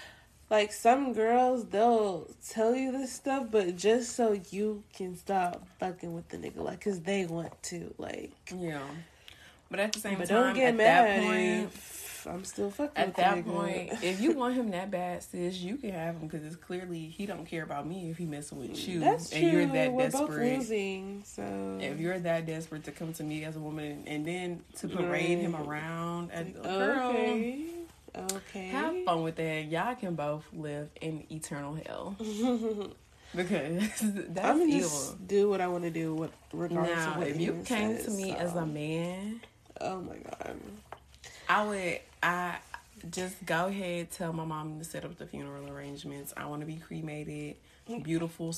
like 0.50 0.72
some 0.72 1.12
girls, 1.12 1.66
they'll 1.66 2.28
tell 2.48 2.74
you 2.74 2.90
this 2.90 3.12
stuff, 3.12 3.46
but 3.50 3.76
just 3.76 4.16
so 4.16 4.40
you 4.50 4.82
can 4.94 5.16
stop 5.16 5.66
fucking 5.78 6.12
with 6.12 6.28
the 6.28 6.38
nigga, 6.38 6.58
like, 6.58 6.80
cause 6.82 7.00
they 7.00 7.24
want 7.26 7.62
to. 7.64 7.94
Like, 7.98 8.32
yeah. 8.54 8.82
But 9.70 9.78
at 9.78 9.92
the 9.92 10.00
same 10.00 10.18
but 10.18 10.28
time, 10.28 10.46
don't 10.46 10.54
get 10.54 10.68
at 10.70 10.74
mad 10.74 11.06
that 11.06 11.22
point, 11.22 11.72
if 11.72 11.99
I'm 12.26 12.44
still 12.44 12.70
fucking 12.70 12.96
at 12.96 13.06
with 13.08 13.16
that 13.16 13.44
point, 13.46 13.92
if 14.02 14.20
you 14.20 14.32
want 14.32 14.54
him 14.54 14.70
that 14.72 14.90
bad, 14.90 15.22
sis, 15.22 15.58
you 15.58 15.76
can 15.76 15.92
have 15.92 16.16
him 16.16 16.28
because 16.28 16.44
it's 16.46 16.56
clearly 16.56 17.06
he 17.06 17.26
don't 17.26 17.44
care 17.46 17.62
about 17.62 17.86
me 17.86 18.10
if 18.10 18.18
he 18.18 18.24
messing 18.26 18.58
with 18.58 18.88
you, 18.88 19.00
that's 19.00 19.32
and 19.32 19.42
true. 19.42 19.50
you're 19.60 19.66
that 19.66 19.92
We're 19.92 20.10
both 20.10 20.28
desperate. 20.28 20.58
losing, 20.58 21.22
so 21.24 21.78
If 21.80 21.98
you're 22.00 22.18
that 22.18 22.46
desperate 22.46 22.84
to 22.84 22.92
come 22.92 23.12
to 23.14 23.22
me 23.22 23.44
as 23.44 23.56
a 23.56 23.60
woman 23.60 24.04
and 24.06 24.26
then 24.26 24.62
to 24.78 24.88
parade 24.88 25.38
him 25.38 25.54
around, 25.56 26.30
at 26.32 26.54
the 26.54 26.60
girl, 26.60 27.10
okay, 27.10 27.66
okay, 28.32 28.68
have 28.68 29.04
fun 29.04 29.22
with 29.22 29.36
that. 29.36 29.66
Y'all 29.66 29.94
can 29.94 30.14
both 30.14 30.44
live 30.52 30.88
in 31.00 31.24
eternal 31.30 31.74
hell 31.86 32.16
because 33.36 33.88
that's 34.00 34.48
I'm 34.48 34.58
gonna 34.58 34.64
evil. 34.64 34.88
just 34.88 35.26
do 35.26 35.48
what 35.48 35.60
I 35.60 35.68
want 35.68 35.84
to 35.84 35.90
do, 35.90 36.14
what 36.14 36.32
regardless 36.52 36.90
of 36.98 37.12
Now, 37.14 37.18
what 37.18 37.28
if 37.28 37.40
you 37.40 37.62
came 37.64 37.96
to 37.98 38.10
me 38.10 38.30
so. 38.30 38.36
as 38.36 38.54
a 38.56 38.66
man, 38.66 39.40
oh 39.80 40.00
my 40.00 40.16
god, 40.16 40.56
I 41.48 41.64
would 41.64 42.00
I 42.22 42.56
just 43.10 43.44
go 43.46 43.66
ahead, 43.66 44.10
tell 44.10 44.32
my 44.32 44.44
mom 44.44 44.78
to 44.78 44.84
set 44.84 45.04
up 45.04 45.16
the 45.16 45.26
funeral 45.26 45.70
arrangements. 45.70 46.32
I 46.36 46.46
want 46.46 46.60
to 46.60 46.66
be 46.66 46.76
cremated, 46.76 47.56
beautiful, 48.02 48.54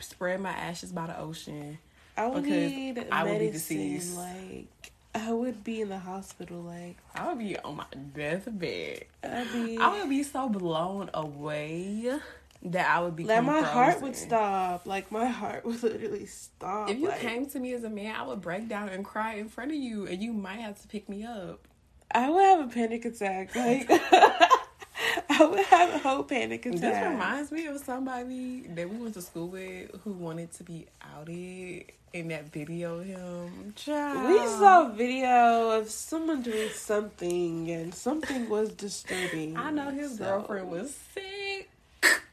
spread 0.00 0.40
my 0.40 0.50
ashes 0.50 0.92
by 0.92 1.06
the 1.06 1.18
ocean. 1.18 1.78
I 2.16 2.26
would 2.26 2.42
Because 2.42 2.72
need 2.72 3.06
I 3.12 3.24
would 3.24 3.38
be 3.38 3.50
deceased. 3.50 4.16
Like 4.16 4.92
I 5.14 5.32
would 5.32 5.64
be 5.64 5.80
in 5.80 5.88
the 5.88 5.98
hospital. 5.98 6.60
Like 6.62 6.96
I 7.14 7.28
would 7.28 7.38
be 7.38 7.56
on 7.58 7.76
my 7.76 7.86
deathbed. 8.14 9.04
I'd 9.22 9.52
be. 9.52 9.78
I 9.78 10.00
would 10.00 10.08
be 10.08 10.22
so 10.22 10.48
blown 10.48 11.10
away 11.14 12.18
that 12.62 12.90
I 12.90 13.00
would 13.00 13.14
be 13.14 13.24
like 13.24 13.44
my 13.44 13.62
heart 13.62 14.02
would 14.02 14.16
stop. 14.16 14.86
Like 14.86 15.12
my 15.12 15.26
heart 15.26 15.64
would 15.64 15.82
literally 15.82 16.26
stop. 16.26 16.90
If 16.90 16.98
you 16.98 17.08
like, 17.08 17.20
came 17.20 17.46
to 17.46 17.60
me 17.60 17.72
as 17.72 17.84
a 17.84 17.90
man, 17.90 18.14
I 18.16 18.24
would 18.24 18.40
break 18.40 18.68
down 18.68 18.88
and 18.88 19.04
cry 19.04 19.34
in 19.34 19.48
front 19.48 19.70
of 19.70 19.76
you, 19.76 20.06
and 20.06 20.22
you 20.22 20.32
might 20.32 20.58
have 20.58 20.80
to 20.82 20.88
pick 20.88 21.08
me 21.08 21.24
up. 21.24 21.66
I 22.10 22.30
would 22.30 22.42
have 22.44 22.60
a 22.60 22.72
panic 22.72 23.04
attack. 23.04 23.54
Like 23.54 23.86
I 25.30 25.44
would 25.44 25.64
have 25.66 25.94
a 25.94 25.98
whole 25.98 26.22
panic 26.24 26.66
attack. 26.66 26.80
This 26.80 27.06
reminds 27.08 27.52
me 27.52 27.66
of 27.66 27.78
somebody 27.80 28.62
that 28.68 28.88
we 28.88 28.96
went 28.96 29.14
to 29.14 29.22
school 29.22 29.48
with 29.48 29.90
who 30.02 30.12
wanted 30.12 30.52
to 30.54 30.64
be 30.64 30.86
outed 31.14 31.84
in 32.12 32.28
that 32.28 32.50
video 32.50 32.98
of 33.00 33.04
him. 33.06 33.72
Child. 33.76 34.28
We 34.30 34.38
saw 34.46 34.86
a 34.90 34.92
video 34.94 35.70
of 35.78 35.90
someone 35.90 36.42
doing 36.42 36.70
something, 36.70 37.70
and 37.70 37.94
something 37.94 38.48
was 38.48 38.70
disturbing. 38.72 39.56
I 39.56 39.70
know 39.70 39.90
his 39.90 40.16
So- 40.18 40.24
girlfriend 40.24 40.70
was 40.70 40.96
sick. 41.14 41.70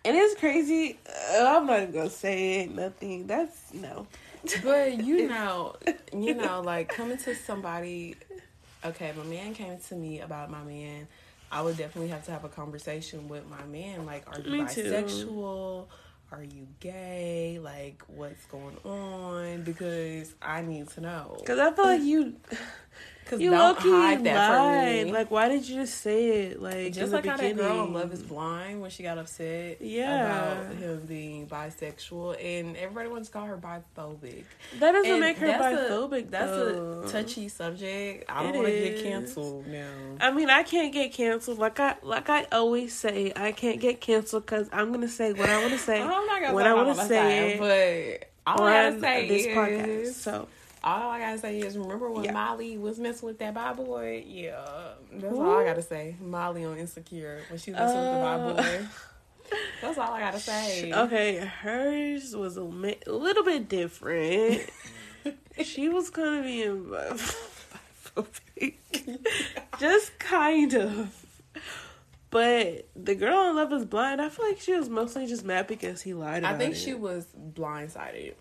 and 0.05 0.15
it's 0.15 0.39
crazy. 0.39 0.97
Uh, 1.07 1.43
I'm 1.57 1.65
not 1.67 1.81
even 1.81 1.91
gonna 1.93 2.09
say 2.09 2.61
it. 2.61 2.73
Nothing. 2.73 3.27
That's 3.27 3.73
no. 3.73 4.07
But 4.63 5.03
you 5.03 5.27
know, 5.29 5.75
you 6.13 6.33
know, 6.35 6.61
like 6.61 6.87
coming 6.89 7.17
to 7.19 7.35
somebody. 7.35 8.15
Okay, 8.85 9.11
my 9.17 9.23
man 9.23 9.55
came 9.55 9.77
to 9.77 9.95
me 9.95 10.19
about 10.19 10.51
my 10.51 10.63
man. 10.63 11.07
I 11.51 11.61
would 11.61 11.77
definitely 11.77 12.09
have 12.09 12.23
to 12.25 12.31
have 12.31 12.43
a 12.43 12.49
conversation 12.49 13.27
with 13.27 13.47
my 13.49 13.63
man. 13.65 14.05
Like, 14.05 14.25
are 14.27 14.39
you 14.39 14.51
Me 14.51 14.67
too. 14.67 14.83
bisexual? 14.83 15.87
Are 16.31 16.43
you 16.43 16.67
gay? 16.79 17.59
Like, 17.59 18.03
what's 18.07 18.45
going 18.45 18.77
on? 18.83 19.63
Because 19.63 20.35
I 20.41 20.61
need 20.61 20.89
to 20.89 21.01
know. 21.01 21.37
Because 21.39 21.59
I 21.59 21.71
feel 21.71 21.85
like 21.85 22.01
you, 22.01 22.35
Because 23.25 23.41
you 23.41 23.49
don't 23.49 23.75
hide 23.77 24.23
that 24.23 24.49
lied. 24.61 25.05
me. 25.07 25.11
Like, 25.11 25.31
why 25.31 25.49
did 25.49 25.67
you 25.67 25.75
just 25.77 25.99
say 26.01 26.43
it? 26.43 26.61
Like, 26.61 26.75
in 26.75 26.93
Just 26.93 27.09
the 27.09 27.17
like 27.17 27.25
how 27.25 27.37
that 27.37 27.55
girl 27.55 27.67
beginning? 27.69 27.87
in 27.87 27.93
Love 27.93 28.13
is 28.13 28.21
Blind 28.21 28.81
when 28.81 28.91
she 28.91 29.01
got 29.01 29.17
upset 29.17 29.81
Yeah. 29.81 30.25
about 30.61 30.75
him 30.75 31.01
being 31.07 31.47
bisexual, 31.47 32.37
and 32.39 32.77
everybody 32.77 33.09
wants 33.09 33.29
to 33.29 33.33
call 33.33 33.45
her 33.45 33.57
biphobic. 33.57 34.43
That 34.79 34.91
doesn't 34.91 35.11
And 35.11 35.19
make 35.19 35.37
her 35.37 35.47
that's 35.47 35.63
biphobic. 35.63 36.27
A, 36.27 36.29
that's 36.29 36.51
a 36.51 37.11
touchy 37.11 37.49
subject. 37.49 38.25
I 38.29 38.43
don't 38.43 38.53
want 38.55 38.67
to 38.67 38.71
get 38.71 39.01
canceled 39.03 39.65
now. 39.67 39.89
I 40.21 40.31
mean, 40.31 40.49
I 40.51 40.61
can't 40.63 40.93
get 40.93 41.11
canceled. 41.11 41.57
Like 41.57 41.79
I, 41.79 41.95
like 42.03 42.29
I 42.29 42.45
always 42.51 42.93
say, 42.93 43.33
I 43.35 43.51
can't 43.51 43.79
get 43.79 44.01
canceled 44.01 44.45
because 44.45 44.69
I'm 44.71 44.91
gonna 44.91 45.07
say 45.07 45.33
what 45.33 45.49
I 45.49 45.59
want 45.61 45.71
to 45.73 45.79
say 45.79 45.99
I'm 46.01 46.07
not 46.09 46.41
gonna 46.41 46.53
when 46.53 46.67
I 46.67 46.73
want 46.73 46.95
to 46.99 47.05
say 47.05 47.53
it 47.55 47.59
but 47.59 48.29
all 48.59 48.63
I 48.63 48.83
gotta 48.91 48.99
say 49.01 49.27
this 49.27 49.45
is, 49.47 49.57
podcast. 49.57 50.13
So 50.13 50.47
all 50.85 51.09
I 51.09 51.19
gotta 51.19 51.37
say 51.39 51.59
is, 51.59 51.77
remember 51.77 52.09
when 52.11 52.23
Yeah. 52.25 52.31
Molly 52.33 52.77
was 52.77 52.99
messing 52.99 53.27
with 53.27 53.39
that 53.39 53.53
bad 53.53 53.75
boy? 53.77 54.23
Yeah, 54.27 54.63
that's 55.11 55.33
all 55.35 55.57
I 55.57 55.63
gotta 55.65 55.81
say. 55.81 56.15
Molly 56.21 56.63
on 56.63 56.77
Insecure 56.77 57.41
when 57.49 57.59
she 57.59 57.71
was 57.71 57.79
messing 57.79 57.97
with 57.97 58.05
the 58.05 58.19
Uh, 58.19 58.53
bad 58.53 58.81
boy. 58.81 58.87
That's 59.81 59.97
all 59.97 60.11
I 60.13 60.19
gotta 60.19 60.39
say. 60.39 60.91
okay, 60.93 61.37
hers 61.37 62.35
was 62.35 62.57
a, 62.57 62.63
mi- 62.65 62.99
a 63.05 63.11
little 63.11 63.43
bit 63.43 63.67
different. 63.69 64.61
she 65.63 65.89
was 65.89 66.09
kind 66.09 66.39
of 66.39 66.43
being 66.45 66.91
just 69.79 70.17
kind 70.19 70.73
of. 70.75 71.25
But 72.31 72.89
the 72.95 73.15
girl 73.15 73.49
in 73.49 73.55
Love 73.55 73.71
Is 73.71 73.85
Blind, 73.85 74.21
I 74.21 74.27
feel 74.29 74.45
like 74.47 74.59
she 74.59 74.73
was 74.73 74.89
mostly 74.89 75.25
just 75.25 75.45
mad 75.45 75.67
because 75.67 76.01
he 76.01 76.13
lied 76.13 76.43
I 76.43 76.57
think 76.57 76.73
it. 76.73 76.77
she 76.77 76.93
was 76.93 77.25
blindsided. 77.53 78.33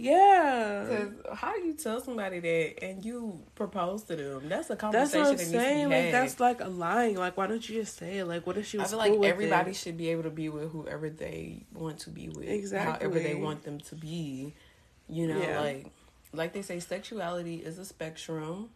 Yeah. 0.00 1.04
How 1.34 1.52
do 1.54 1.60
you 1.66 1.74
tell 1.74 2.00
somebody 2.00 2.40
that 2.40 2.82
and 2.84 3.04
you 3.04 3.40
propose 3.54 4.02
to 4.04 4.16
them? 4.16 4.48
That's 4.48 4.66
a 4.70 4.74
That's 4.74 4.80
conversation 4.80 5.20
what 5.20 5.30
I'm 5.30 5.36
that 5.36 5.44
saying. 5.46 5.88
Like 5.90 6.04
had. 6.04 6.14
that's 6.14 6.40
like 6.40 6.60
a 6.60 6.68
lying. 6.68 7.16
Like 7.16 7.36
why 7.36 7.46
don't 7.46 7.66
you 7.68 7.80
just 7.82 7.96
say 7.98 8.18
it? 8.18 8.24
Like 8.26 8.46
what 8.46 8.56
if 8.56 8.66
she 8.66 8.78
I 8.78 8.82
was 8.82 8.90
feel 8.92 9.00
cool 9.02 9.18
like 9.20 9.28
everybody 9.30 9.74
should 9.74 9.96
be 9.98 10.08
able 10.08 10.22
to 10.24 10.30
be 10.30 10.48
with 10.48 10.70
whoever 10.72 11.10
they 11.10 11.64
want 11.74 11.98
to 12.00 12.10
be 12.10 12.28
with, 12.28 12.48
Exactly. 12.48 13.06
however 13.06 13.20
they 13.20 13.34
want 13.34 13.62
them 13.64 13.78
to 13.80 13.94
be. 13.94 14.54
You 15.08 15.26
know, 15.28 15.40
Yeah. 15.40 15.60
like 15.60 15.86
like 16.32 16.52
they 16.52 16.62
say, 16.62 16.80
sexuality 16.80 17.56
is 17.56 17.78
a 17.78 17.84
spectrum. 17.84 18.70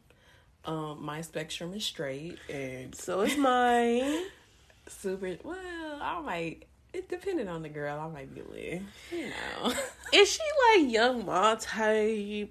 Um, 0.66 1.04
my 1.04 1.20
spectrum 1.20 1.72
is 1.74 1.84
straight 1.84 2.38
and 2.50 2.94
So 2.94 3.20
is 3.22 3.36
mine. 3.36 4.24
super. 4.88 5.36
Well, 5.44 5.56
I 6.02 6.20
might. 6.20 6.62
It 6.94 7.08
depending 7.08 7.48
on 7.48 7.62
the 7.62 7.68
girl, 7.68 7.98
I 7.98 8.08
might 8.08 8.32
be 8.32 8.42
lit. 8.42 8.82
You 9.10 9.28
know, 9.28 9.72
is 10.12 10.30
she 10.30 10.40
like 10.78 10.92
young 10.92 11.26
Ma 11.26 11.56
type? 11.56 12.50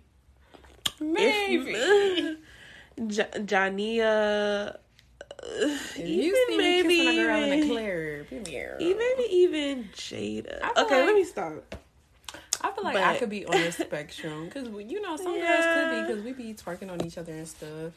maybe. 1.00 1.72
If, 1.72 2.38
J- 3.08 3.40
Jania. 3.40 4.76
uh, 4.76 4.78
even 5.96 6.08
you 6.08 6.36
see 6.36 6.46
me 6.50 6.58
maybe 6.58 6.90
kissing 6.90 7.08
a 7.08 7.14
girl 7.26 7.44
in 7.44 7.52
a 7.52 7.56
even, 7.56 8.26
premiere. 8.28 8.78
even 8.80 9.14
even 9.30 9.90
Jada. 9.94 10.78
Okay, 10.78 11.06
let 11.06 11.16
me 11.16 11.24
stop. 11.24 11.76
I 12.62 12.72
feel 12.72 12.84
like 12.84 12.98
I 12.98 13.18
could 13.20 13.30
be 13.30 13.46
on 13.46 13.62
the 13.62 13.72
spectrum 13.72 14.46
because 14.46 14.68
you 14.68 15.02
know 15.02 15.16
some 15.18 15.40
girls 15.40 15.66
could 15.74 15.90
be 15.90 16.02
because 16.02 16.22
we 16.24 16.34
be 16.34 16.54
twerking 16.54 16.92
on 16.92 17.04
each 17.06 17.18
other 17.18 17.34
and 17.34 17.48
stuff. 17.48 17.94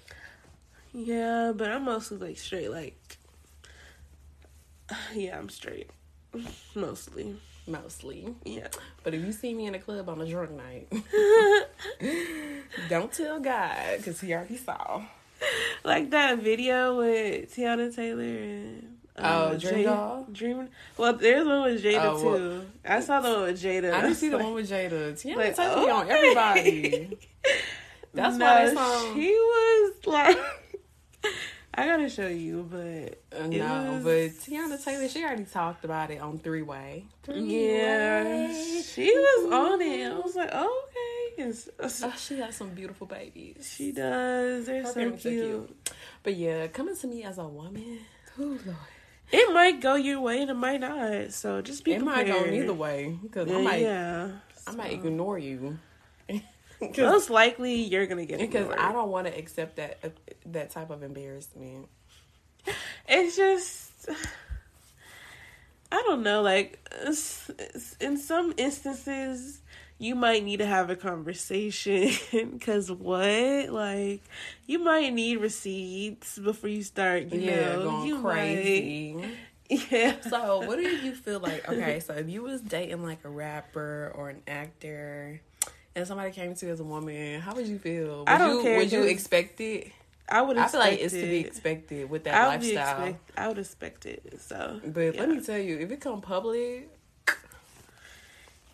Yeah, 0.92 1.52
but 1.54 1.70
I'm 1.70 1.84
mostly 1.84 2.18
like 2.18 2.38
straight. 2.38 2.70
Like, 2.70 3.18
yeah, 5.14 5.38
I'm 5.38 5.48
straight. 5.48 5.90
Mostly, 6.74 7.36
Mostly, 7.66 8.34
yeah. 8.44 8.68
but 9.02 9.14
if 9.14 9.24
you 9.24 9.32
see 9.32 9.52
me 9.54 9.66
in 9.66 9.74
a 9.74 9.78
club 9.78 10.08
on 10.08 10.20
a 10.20 10.26
drunk 10.26 10.52
night, 10.52 10.88
don't 12.88 13.12
tell 13.12 13.40
God 13.40 13.96
because 13.98 14.20
he 14.20 14.32
already 14.34 14.56
saw. 14.56 15.02
like 15.84 16.10
that 16.10 16.38
video 16.38 16.96
with 16.98 17.54
Teyana 17.54 17.94
Taylor 17.94 18.22
and 18.22 18.96
uh, 19.18 19.50
Oh, 19.52 19.58
Dream 19.58 19.84
Doll? 19.84 20.26
Dream. 20.32 20.68
Well, 20.96 21.12
there's 21.14 21.46
one 21.46 21.62
with 21.64 21.82
Jada 21.82 22.04
Oh, 22.04 22.24
well- 22.24 22.36
too. 22.38 22.66
I 22.84 23.00
saw 23.00 23.20
the 23.20 23.30
one 23.30 23.42
with 23.42 23.62
Jada. 23.62 23.92
I 23.92 24.00
didn't 24.02 24.16
see 24.16 24.28
the 24.28 24.38
one 24.46 24.54
with 24.54 24.70
Jada. 24.70 25.12
Teyana 25.12 25.36
like, 25.36 25.56
Taylor 25.56 25.84
be 25.84 25.90
on 25.90 26.04
okay. 26.04 26.14
everybody. 26.14 27.18
That's 28.14 28.36
no, 28.38 28.46
why 28.46 28.64
that 28.64 28.74
song. 28.74 29.14
She 29.14 29.28
was 29.30 29.92
like, 30.06 30.38
I 31.78 31.86
gotta 31.86 32.08
show 32.08 32.26
you, 32.26 32.66
but 32.70 33.38
Uh, 33.38 33.46
no, 33.48 34.00
was- 34.02 34.04
but 34.04 34.50
Teyana 34.50 34.82
Taylor, 34.82 35.08
she 35.08 35.22
already 35.22 35.44
talked 35.44 35.84
about 35.84 36.10
it 36.10 36.20
on 36.20 36.38
Three 36.38 36.62
Way. 36.62 37.04
yeah, 37.28 38.52
she 38.82 39.12
was 39.12 39.52
on 39.52 39.80
it. 39.82 40.10
I 40.10 40.18
was 40.18 40.34
like, 40.36 40.50
oh, 40.52 40.86
okay, 40.88 41.42
It's- 41.42 41.68
Oh, 42.02 42.14
she 42.16 42.38
has 42.38 42.56
some 42.56 42.70
beautiful 42.70 43.06
babies. 43.06 43.70
she 43.76 43.92
does. 43.92 44.64
They're 44.66 44.84
Her 44.84 44.92
so 44.92 45.00
are 45.08 45.10
cute. 45.12 45.76
But 46.22 46.34
yeah, 46.36 46.66
coming 46.68 46.96
to 46.96 47.06
me 47.06 47.24
as 47.24 47.36
a 47.38 47.46
woman, 47.46 47.98
oh 48.38 48.42
lord, 48.42 48.76
It 49.32 49.52
might 49.52 49.80
go 49.80 49.96
your 49.96 50.20
way 50.20 50.40
and 50.40 50.50
it 50.50 50.54
might 50.54 50.80
not. 50.80 51.32
So 51.32 51.60
just 51.60 51.84
be 51.84 51.92
it 51.92 52.00
might 52.02 52.24
prepared. 52.26 52.44
go 52.46 52.50
neither 52.50 52.72
way 52.74 53.18
because 53.22 53.48
Yeah, 53.48 53.56
I 53.58 53.60
might, 53.62 53.80
yeah. 53.82 54.30
I 54.66 54.70
might 54.72 54.92
ignore 54.92 55.38
you. 55.38 55.78
Because 56.80 57.10
Most 57.10 57.30
likely 57.30 57.82
you're 57.82 58.06
gonna 58.06 58.26
get 58.26 58.40
it. 58.40 58.50
because 58.50 58.66
ignored. 58.66 58.78
I 58.78 58.92
don't 58.92 59.10
want 59.10 59.26
to 59.26 59.36
accept 59.36 59.76
that 59.76 59.98
uh, 60.04 60.08
that 60.46 60.70
type 60.70 60.90
of 60.90 61.02
embarrassment. 61.02 61.88
It's 63.08 63.36
just 63.36 64.08
I 65.90 66.02
don't 66.02 66.22
know. 66.22 66.42
Like 66.42 66.86
in 68.00 68.18
some 68.18 68.52
instances, 68.56 69.60
you 69.98 70.14
might 70.14 70.44
need 70.44 70.58
to 70.58 70.66
have 70.66 70.90
a 70.90 70.96
conversation. 70.96 72.10
Cause 72.60 72.90
what? 72.90 73.70
Like 73.70 74.20
you 74.66 74.78
might 74.78 75.12
need 75.14 75.36
receipts 75.38 76.38
before 76.38 76.68
you 76.70 76.82
start. 76.82 77.32
You 77.32 77.40
yeah, 77.40 77.54
know, 77.76 77.82
going 77.84 78.06
you 78.08 78.20
crazy. 78.20 79.14
Might, 79.14 79.36
yeah. 79.90 80.20
So, 80.28 80.60
what 80.60 80.76
do 80.76 80.82
you 80.82 81.14
feel 81.14 81.40
like? 81.40 81.68
Okay, 81.68 81.98
so 82.00 82.12
if 82.14 82.28
you 82.28 82.42
was 82.42 82.60
dating 82.60 83.02
like 83.02 83.24
a 83.24 83.28
rapper 83.28 84.12
or 84.14 84.28
an 84.30 84.42
actor, 84.46 85.40
and 85.96 86.06
somebody 86.06 86.30
came 86.30 86.54
to 86.54 86.66
you 86.66 86.72
as 86.72 86.78
a 86.80 86.84
woman, 86.84 87.40
how 87.40 87.54
would 87.54 87.66
you 87.66 87.78
feel? 87.78 88.18
Would 88.20 88.28
I 88.28 88.38
don't 88.38 88.56
you, 88.58 88.62
care, 88.62 88.78
Would 88.78 88.92
you 88.92 89.02
expect 89.04 89.60
it? 89.60 89.90
I 90.28 90.42
would. 90.42 90.56
Expect 90.58 90.74
it. 90.74 90.78
I 90.78 90.84
feel 90.84 90.92
like 90.92 91.00
it's 91.04 91.14
to 91.14 91.22
be 91.22 91.38
expected 91.40 92.10
with 92.10 92.24
that 92.24 92.34
I 92.34 92.46
lifestyle. 92.48 93.04
expect. 93.04 93.38
I 93.38 93.48
would 93.48 93.58
expect 93.58 94.06
it. 94.06 94.40
So, 94.40 94.80
But 94.84 95.14
yeah. 95.14 95.20
let 95.20 95.28
me 95.30 95.40
tell 95.40 95.58
you, 95.58 95.78
if 95.78 95.90
it 95.90 96.00
come 96.00 96.20
public, 96.20 96.90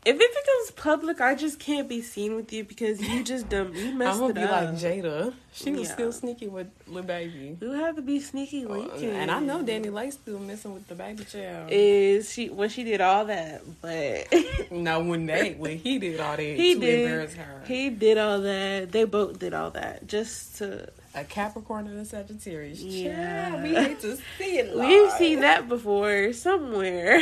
if 0.04 0.16
it 0.20 0.30
becomes 0.44 0.70
public, 0.72 1.20
I 1.20 1.34
just 1.36 1.60
can't 1.60 1.88
be 1.88 2.02
seen 2.02 2.34
with 2.34 2.52
you 2.52 2.64
because 2.64 3.00
you 3.00 3.22
just 3.22 3.48
dumb. 3.48 3.72
You 3.74 3.92
messed 3.94 4.14
I'm 4.14 4.20
gonna 4.20 4.34
be 4.34 4.40
up. 4.42 4.50
like 4.50 4.68
Jayda. 4.70 5.32
She 5.52 5.70
was 5.70 5.88
Yeah. 5.88 5.94
still 5.94 6.12
sneaky 6.12 6.48
with 6.48 6.68
Lil 6.88 7.04
Baby. 7.04 7.56
You 7.60 7.70
have 7.72 7.96
to 7.96 8.02
be 8.02 8.18
sneaky 8.18 8.64
oh, 8.66 8.72
leaking. 8.72 9.10
And 9.10 9.30
I 9.30 9.38
know 9.38 9.62
Danny 9.62 9.90
Lake 9.90 10.12
still 10.12 10.38
messing 10.40 10.74
with 10.74 10.88
the 10.88 10.94
baby 10.94 11.24
child. 11.24 11.68
is 11.70 12.32
she 12.32 12.48
when 12.48 12.68
she 12.68 12.82
did 12.84 13.00
all 13.00 13.26
that, 13.26 13.62
but 13.80 14.26
no, 14.72 15.04
when 15.04 15.26
they 15.26 15.52
when 15.52 15.78
he 15.78 15.98
did 15.98 16.18
all 16.18 16.36
that 16.36 16.42
he 16.42 16.74
to 16.74 16.80
did 16.80 17.00
embarrass 17.02 17.34
her. 17.34 17.62
he 17.66 17.90
did 17.90 18.18
all 18.18 18.40
that. 18.40 18.90
They 18.90 19.04
both 19.04 19.38
did 19.38 19.54
all 19.54 19.70
that 19.72 20.06
just 20.08 20.56
to 20.56 20.88
a 21.14 21.22
Capricorn 21.24 21.86
and 21.86 22.00
a 22.00 22.04
Sagittarius. 22.04 22.80
Yeah. 22.80 23.50
Child, 23.50 23.62
we 23.62 23.74
hate 23.74 24.00
to 24.00 24.16
see 24.38 24.58
it. 24.58 24.74
We've 24.76 25.12
seen 25.12 25.40
that 25.40 25.68
before 25.68 26.32
somewhere. 26.32 27.20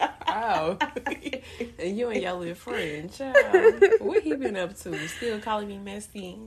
Oh, 0.00 0.78
and 1.78 1.96
you 1.96 2.10
and 2.10 2.22
your 2.22 2.32
little 2.34 2.54
friend, 2.54 3.12
child. 3.12 3.82
What 4.00 4.22
he 4.22 4.34
been 4.34 4.56
up 4.56 4.76
to? 4.80 5.08
Still 5.08 5.40
calling 5.40 5.68
me 5.68 5.78
messy. 5.78 6.38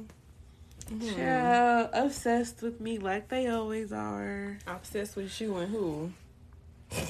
Mm-hmm. 0.86 1.16
Child, 1.16 1.90
obsessed 1.94 2.62
with 2.62 2.80
me 2.80 2.98
like 2.98 3.30
they 3.30 3.48
always 3.48 3.92
are. 3.92 4.58
Obsessed 4.68 5.16
with 5.16 5.40
you 5.42 5.58
and 5.58 5.72
who? 5.72 6.12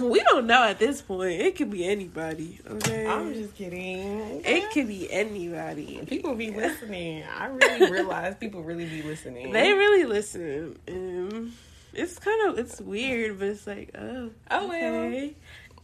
We 0.00 0.20
don't 0.24 0.46
know 0.46 0.64
at 0.64 0.80
this 0.80 1.00
point. 1.02 1.40
It 1.40 1.56
could 1.56 1.70
be 1.70 1.84
anybody. 1.84 2.58
Okay. 2.68 3.06
I'm 3.06 3.32
just 3.32 3.54
kidding. 3.54 4.42
it 4.44 4.70
could 4.72 4.88
be 4.88 5.10
anybody. 5.10 6.02
People 6.06 6.34
be 6.34 6.50
listening. 6.50 7.22
I 7.22 7.46
really 7.46 7.90
realize 7.90 8.34
people 8.34 8.62
really 8.62 8.86
be 8.86 9.02
listening. 9.02 9.52
They 9.52 9.72
really 9.72 10.04
listen. 10.04 10.78
And 10.88 11.52
it's 11.94 12.18
kind 12.18 12.48
of 12.50 12.58
it's 12.58 12.80
weird, 12.80 13.38
but 13.38 13.48
it's 13.48 13.66
like, 13.66 13.90
oh, 13.98 14.30
Oh, 14.50 14.68
well. 14.68 14.94
okay. 15.04 15.34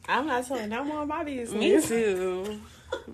I'm 0.09 0.27
not 0.27 0.47
telling 0.47 0.69
no 0.69 0.85
more 0.85 1.03
of 1.03 1.09
my 1.09 1.25
business. 1.25 1.59
Me 1.59 1.81
too. 1.81 2.61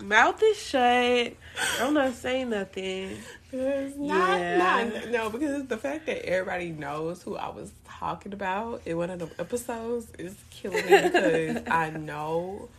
Mouth 0.01 0.41
is 0.43 0.57
shut. 0.61 1.33
I'm 1.79 1.93
not 1.93 2.13
saying 2.13 2.49
nothing. 2.49 3.17
It's 3.53 3.97
not, 3.97 4.39
Yeah. 4.39 4.57
not, 4.93 5.09
no, 5.09 5.29
because 5.29 5.65
the 5.67 5.77
fact 5.77 6.05
that 6.05 6.25
everybody 6.25 6.69
knows 6.69 7.23
who 7.23 7.35
I 7.37 7.49
was 7.49 7.71
talking 7.87 8.33
about 8.33 8.81
in 8.85 8.97
one 8.97 9.09
of 9.09 9.19
the 9.19 9.29
episodes 9.39 10.07
is 10.19 10.35
killing 10.49 10.85
me 10.85 11.01
because 11.01 11.63
I 11.67 11.89
know 11.91 12.69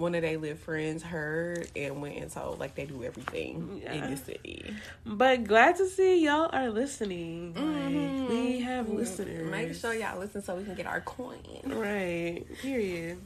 one 0.00 0.14
of 0.14 0.22
their 0.22 0.38
live 0.38 0.58
friends 0.58 1.02
heard 1.02 1.68
and 1.76 2.00
went 2.00 2.16
and 2.16 2.30
told 2.30 2.58
like 2.58 2.74
they 2.74 2.86
do 2.86 3.04
everything 3.04 3.82
in 3.86 4.10
the 4.10 4.16
city. 4.16 4.74
But 5.04 5.44
glad 5.44 5.76
to 5.76 5.86
see 5.86 6.24
y'all 6.24 6.48
are 6.52 6.70
listening. 6.70 7.54
Like, 7.54 8.30
we 8.30 8.60
have 8.60 8.88
listeners. 8.88 9.42
Mm-hmm. 9.42 9.50
Make 9.50 9.74
sure 9.74 9.94
y'all 9.94 10.18
listen 10.18 10.42
so 10.42 10.56
we 10.56 10.64
can 10.64 10.74
get 10.74 10.86
our 10.86 11.02
coin. 11.02 11.36
Right. 11.66 12.44
Period. 12.62 13.18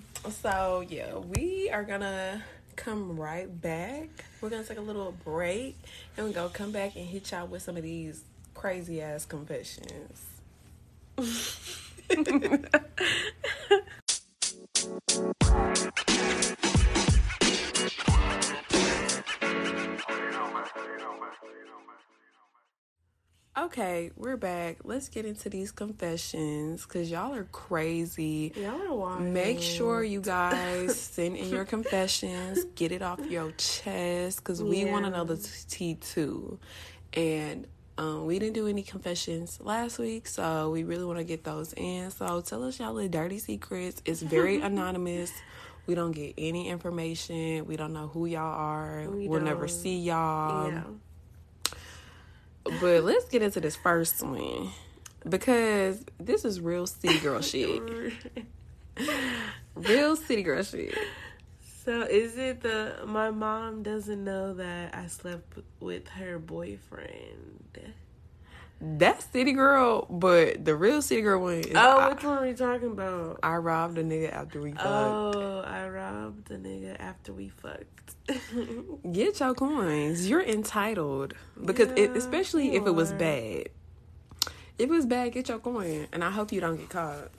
So 0.43 0.85
yeah, 0.89 1.17
we 1.17 1.71
are 1.71 1.85
gonna 1.85 2.43
come 2.77 3.19
right 3.19 3.61
back. 3.61 4.09
We're 4.41 4.51
gonna 4.51 4.65
take 4.65 4.79
a 4.79 4.83
little 4.83 5.13
break 5.25 5.77
and 6.17 6.27
we're 6.27 6.33
gonna 6.33 6.51
come 6.51 6.73
back 6.73 6.97
and 6.97 7.07
hit 7.07 7.31
y'all 7.31 7.47
with 7.47 7.63
some 7.63 7.77
of 7.77 7.83
these 7.83 8.25
crazy 8.55 9.01
ass 9.01 9.25
confessions. 9.25 10.27
Okay, 23.57 24.11
we're 24.17 24.37
back. 24.37 24.79
Let's 24.83 25.09
get 25.09 25.25
into 25.25 25.49
these 25.49 25.71
confessions 25.71 26.83
because 26.83 27.09
y'all 27.09 27.33
are 27.33 27.45
crazy. 27.53 28.53
Y'all 28.57 28.83
are 28.83 28.93
wild. 28.93 29.23
Make 29.23 29.63
sure 29.63 30.03
you 30.03 30.21
guys 30.21 30.99
send 30.99 31.37
in 31.37 31.51
your 31.51 31.65
confessions, 31.65 32.65
get 32.75 32.91
it 32.91 33.01
off 33.01 33.21
your 33.31 33.53
chest 33.53 34.39
because 34.39 34.61
we 34.61 34.85
want 34.87 35.05
to 35.05 35.11
know 35.13 35.23
the 35.23 35.37
tea 35.69 35.95
too. 35.95 36.59
And 37.13 37.69
um, 37.97 38.27
we 38.27 38.41
didn't 38.41 38.55
do 38.55 38.67
any 38.67 38.83
confessions 38.83 39.61
last 39.63 40.01
week, 40.01 40.27
so 40.27 40.71
we 40.71 40.83
really 40.83 41.05
want 41.05 41.19
to 41.19 41.25
get 41.25 41.45
those 41.45 41.73
in. 41.75 42.11
So 42.11 42.41
tell 42.41 42.65
us 42.65 42.81
y'all 42.81 42.95
the 42.95 43.09
dirty 43.09 43.39
secrets. 43.39 44.03
It's 44.05 44.21
very 44.21 44.61
anonymous. 44.63 45.31
We 45.87 45.95
don't 45.95 46.11
get 46.11 46.35
any 46.39 46.69
information. 46.69 47.67
We 47.67 47.77
don't 47.77 47.93
know 47.93 48.09
who 48.09 48.27
y'all 48.27 48.41
are. 48.41 49.09
We 49.09 49.29
will 49.29 49.43
never 49.43 49.69
see 49.69 49.99
y'all. 50.01 50.73
Yeah. 50.73 50.83
But 52.65 53.05
let's 53.05 53.27
get 53.27 53.43
into 53.43 53.61
this 53.61 53.77
first 53.77 54.23
one 54.23 54.71
because 55.29 56.05
this 56.19 56.45
is 56.45 56.61
real 56.61 56.87
city 56.87 57.19
girl 57.19 57.41
shit. 57.41 57.83
Real 59.75 60.15
city 60.15 60.45
girl 60.45 60.63
shit. 60.63 60.97
So 61.85 62.03
is 62.03 62.39
it 62.39 62.63
the 62.63 63.01
my 63.07 63.31
mom 63.31 63.83
doesn't 63.83 64.23
know 64.23 64.55
that 64.55 64.95
I 64.95 65.09
slept 65.09 65.59
with 65.81 66.09
her 66.09 66.39
boyfriend? 66.39 67.95
That's 68.87 69.25
city 69.25 69.53
girl, 69.53 70.07
but 70.11 70.63
the 70.65 70.77
real 70.77 71.01
city 71.01 71.23
girl 71.23 71.41
one 71.41 71.55
is 71.55 71.73
Oh, 71.75 71.99
I, 71.99 72.09
which 72.11 72.23
one 72.23 72.39
are 72.39 72.47
we 72.47 72.53
talking 72.53 72.91
about? 72.91 73.41
I 73.43 73.57
robbed 73.57 73.97
a 73.97 74.05
nigga 74.05 74.31
after 74.31 74.61
we 74.61 74.73
fucked. 74.73 74.85
Oh, 74.85 75.61
I 75.67 75.89
robbed 75.89 76.51
a 76.51 76.59
nigga 76.59 77.01
after 77.01 77.33
we 77.33 77.49
fucked. 77.49 78.15
Get 79.13 79.41
your 79.41 79.55
coins. 79.55 80.29
You're 80.29 80.43
entitled 80.43 81.33
because 81.65 81.89
it, 81.97 82.15
especially 82.15 82.75
if 82.75 82.83
you 82.83 82.89
it 82.89 82.95
was 82.95 83.13
bad. 83.13 83.69
If 84.77 84.91
it 84.91 84.91
was 84.91 85.07
bad, 85.07 85.33
get 85.33 85.49
your 85.49 85.61
coin, 85.61 86.09
and 86.13 86.25
I 86.25 86.31
hope 86.31 86.51
you 86.51 86.61
don't 86.61 86.77
get 86.77 86.89
caught. 86.91 87.31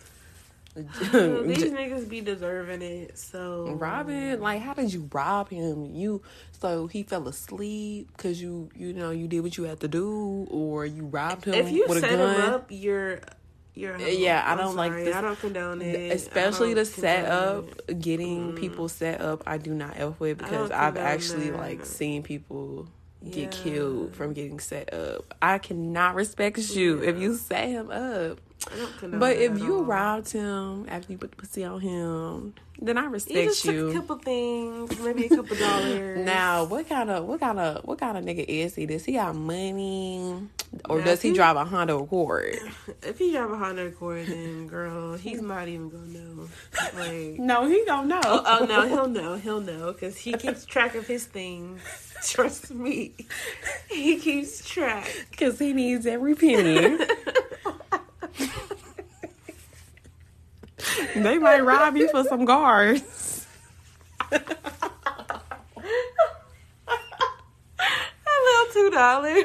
These 0.75 1.71
niggas 1.71 2.09
be 2.09 2.19
deserving 2.19 2.81
it. 2.81 3.17
So 3.17 3.77
Robin, 3.79 4.41
like, 4.41 4.61
how 4.61 4.73
did 4.73 4.91
you 4.93 5.09
rob 5.13 5.49
him? 5.49 5.85
You 5.85 6.21
so 6.59 6.87
he 6.87 7.03
fell 7.03 7.27
asleep 7.27 8.09
because 8.15 8.41
you, 8.41 8.69
you 8.75 8.91
know, 8.91 9.11
you 9.11 9.27
did 9.27 9.39
what 9.41 9.57
you 9.57 9.63
had 9.63 9.79
to 9.81 9.87
do, 9.87 10.47
or 10.51 10.85
you 10.85 11.05
robbed 11.05 11.45
him 11.45 11.53
if 11.53 11.71
you 11.71 11.85
with 11.87 12.01
set 12.01 12.13
a 12.13 12.17
gun. 12.17 12.35
him 12.35 12.41
up, 12.53 12.67
you're 12.69 13.21
you're. 13.73 13.95
Uh, 13.95 13.99
yeah, 13.99 14.43
I 14.45 14.51
I'm 14.51 14.57
don't 14.57 14.75
like 14.75 14.91
this- 14.93 15.15
I 15.15 15.21
don't 15.21 15.39
condone 15.39 15.81
it. 15.81 16.11
especially 16.11 16.73
the 16.73 16.83
condone 16.83 17.01
setup, 17.01 17.65
it. 17.87 17.99
getting 18.01 18.51
mm. 18.53 18.59
people 18.59 18.89
set 18.89 19.21
up. 19.21 19.43
I 19.47 19.57
do 19.57 19.73
not 19.73 19.93
F 19.97 20.19
with 20.19 20.39
because 20.39 20.71
I've 20.71 20.97
actually 20.97 21.51
that. 21.51 21.59
like 21.59 21.85
seen 21.85 22.21
people 22.21 22.89
get 23.23 23.55
Yeah. 23.55 23.63
killed 23.63 24.15
from 24.15 24.33
getting 24.33 24.59
set 24.59 24.93
up. 24.93 25.33
I 25.41 25.57
cannot 25.57 26.15
respect 26.15 26.57
you 26.75 27.01
if 27.01 27.17
you 27.17 27.35
set 27.35 27.69
him 27.69 27.91
up. 27.91 28.39
I 28.73 28.77
don't 28.77 28.97
condone 28.97 29.19
But 29.19 29.37
if 29.37 29.59
you 29.59 29.75
all. 29.77 29.83
robbed 29.83 30.31
him 30.31 30.85
after 30.89 31.11
you 31.11 31.17
put 31.17 31.31
the 31.31 31.37
pussy 31.37 31.63
on 31.63 31.79
him, 31.81 32.53
then 32.81 32.97
I 32.97 33.03
you 33.03 33.09
respect 33.09 33.47
just 33.47 33.63
took 33.63 33.73
you. 33.73 33.89
a 33.89 33.93
couple 33.93 34.17
things, 34.17 34.99
maybe 34.99 35.25
a 35.25 35.29
couple 35.29 35.55
dollars. 35.55 36.19
Now, 36.25 36.65
what 36.65 36.89
kind 36.89 37.09
of 37.09 37.25
what 37.25 37.39
kind 37.39 37.59
of 37.59 37.85
what 37.85 37.99
kind 37.99 38.17
of 38.17 38.23
nigga 38.25 38.43
is 38.45 38.75
he? 38.75 38.85
Does 38.85 39.05
he 39.05 39.13
got 39.13 39.33
money, 39.35 40.49
or 40.89 40.99
Now, 40.99 41.05
does 41.05 41.21
he 41.21 41.29
he- 41.29 41.35
drive 41.35 41.55
a 41.55 41.63
Honda 41.63 41.95
Accord? 41.95 42.57
if 43.03 43.17
he 43.19 43.31
drive 43.31 43.51
a 43.51 43.55
Honda 43.57 43.85
Accord, 43.87 44.27
then 44.27 44.67
girl, 44.67 45.15
he's 45.15 45.41
not 45.41 45.67
even 45.69 45.89
gonna 45.89 46.07
know. 46.07 46.49
Like, 46.97 47.39
No, 47.39 47.65
he 47.67 47.83
don't 47.85 48.07
know. 48.09 48.19
oh, 48.25 48.43
oh 48.61 48.65
no, 48.65 48.87
he'll 48.87 49.07
know, 49.07 49.35
he'll 49.35 49.61
know, 49.61 49.93
because 49.93 50.17
he 50.17 50.33
keeps 50.33 50.65
track 50.65 50.95
of 50.95 51.07
his 51.07 51.25
things. 51.25 51.81
Trust 52.27 52.71
me, 52.73 53.13
he 53.89 54.17
keeps 54.17 54.67
track. 54.67 55.27
Because 55.31 55.59
he 55.59 55.71
needs 55.73 56.05
every 56.07 56.33
penny. 56.35 56.97
They 61.23 61.37
might 61.37 61.61
rob 61.63 61.95
you 61.97 62.07
for 62.09 62.23
some 62.23 62.45
guards. 62.45 63.45
A 64.31 64.39
little 68.43 68.73
two 68.73 68.89
dollars. 68.91 69.43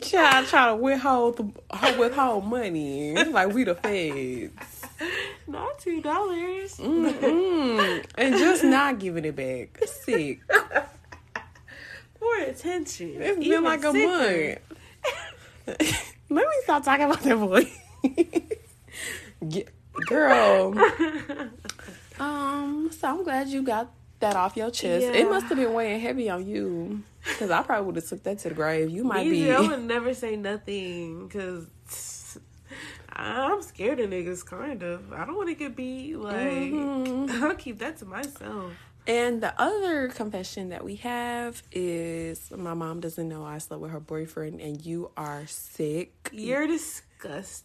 Child 0.00 0.46
try 0.46 0.68
to 0.68 0.76
withhold 0.76 1.36
the, 1.38 1.94
withhold 1.98 2.44
money 2.46 3.14
like 3.14 3.52
we 3.52 3.64
the 3.64 3.74
feds, 3.74 4.82
Not 5.46 5.78
two 5.78 6.00
dollars. 6.02 6.78
and 6.78 8.04
just 8.36 8.62
not 8.62 8.98
giving 8.98 9.24
it 9.24 9.34
back. 9.34 9.78
Sick. 9.88 10.40
For 12.18 12.38
attention. 12.42 13.14
It's 13.22 13.38
been 13.38 13.42
Even 13.42 13.64
like 13.64 13.84
a 13.84 13.92
sicker. 13.92 14.60
month. 15.66 15.98
Let 16.28 16.46
me 16.46 16.54
stop 16.64 16.84
talking 16.84 17.04
about 17.06 17.20
that 17.22 17.36
boy. 17.38 17.70
Get, 19.48 19.68
girl. 20.06 20.74
Um, 22.18 22.90
so 22.98 23.08
I'm 23.08 23.24
glad 23.24 23.48
you 23.48 23.62
got 23.62 23.90
that 24.20 24.36
off 24.36 24.56
your 24.56 24.70
chest. 24.70 25.04
It 25.04 25.28
must 25.28 25.48
have 25.48 25.58
been 25.58 25.74
weighing 25.74 26.00
heavy 26.00 26.30
on 26.30 26.46
you. 26.46 27.02
Cause 27.38 27.50
I 27.50 27.62
probably 27.62 27.84
would 27.86 27.96
have 27.96 28.08
took 28.08 28.22
that 28.22 28.38
to 28.38 28.48
the 28.48 28.54
grave. 28.54 28.88
You 28.88 29.04
might 29.04 29.26
Me 29.26 29.32
be. 29.32 29.52
I 29.52 29.60
would 29.68 29.82
never 29.82 30.14
say 30.14 30.36
nothing 30.36 31.26
because 31.26 31.66
I'm 33.12 33.60
scared 33.62 34.00
of 34.00 34.08
niggas. 34.08 34.46
Kind 34.46 34.82
of. 34.82 35.12
I 35.12 35.26
don't 35.26 35.36
want 35.36 35.48
to 35.50 35.54
get 35.54 35.76
beat. 35.76 36.16
Like 36.16 36.36
Mm-hmm. 36.36 37.44
I'll 37.44 37.54
keep 37.54 37.80
that 37.80 37.98
to 37.98 38.06
myself. 38.06 38.72
And 39.06 39.42
the 39.42 39.52
other 39.60 40.08
confession 40.08 40.70
that 40.70 40.84
we 40.84 40.96
have 40.96 41.62
is 41.70 42.50
my 42.50 42.72
mom 42.74 43.00
doesn't 43.00 43.28
know 43.28 43.44
I 43.44 43.58
slept 43.58 43.80
with 43.80 43.92
her 43.92 44.00
boyfriend, 44.00 44.60
and 44.60 44.84
you 44.84 45.10
are 45.16 45.46
sick. 45.46 46.30
You're 46.32 46.66
disgusting. 46.66 47.05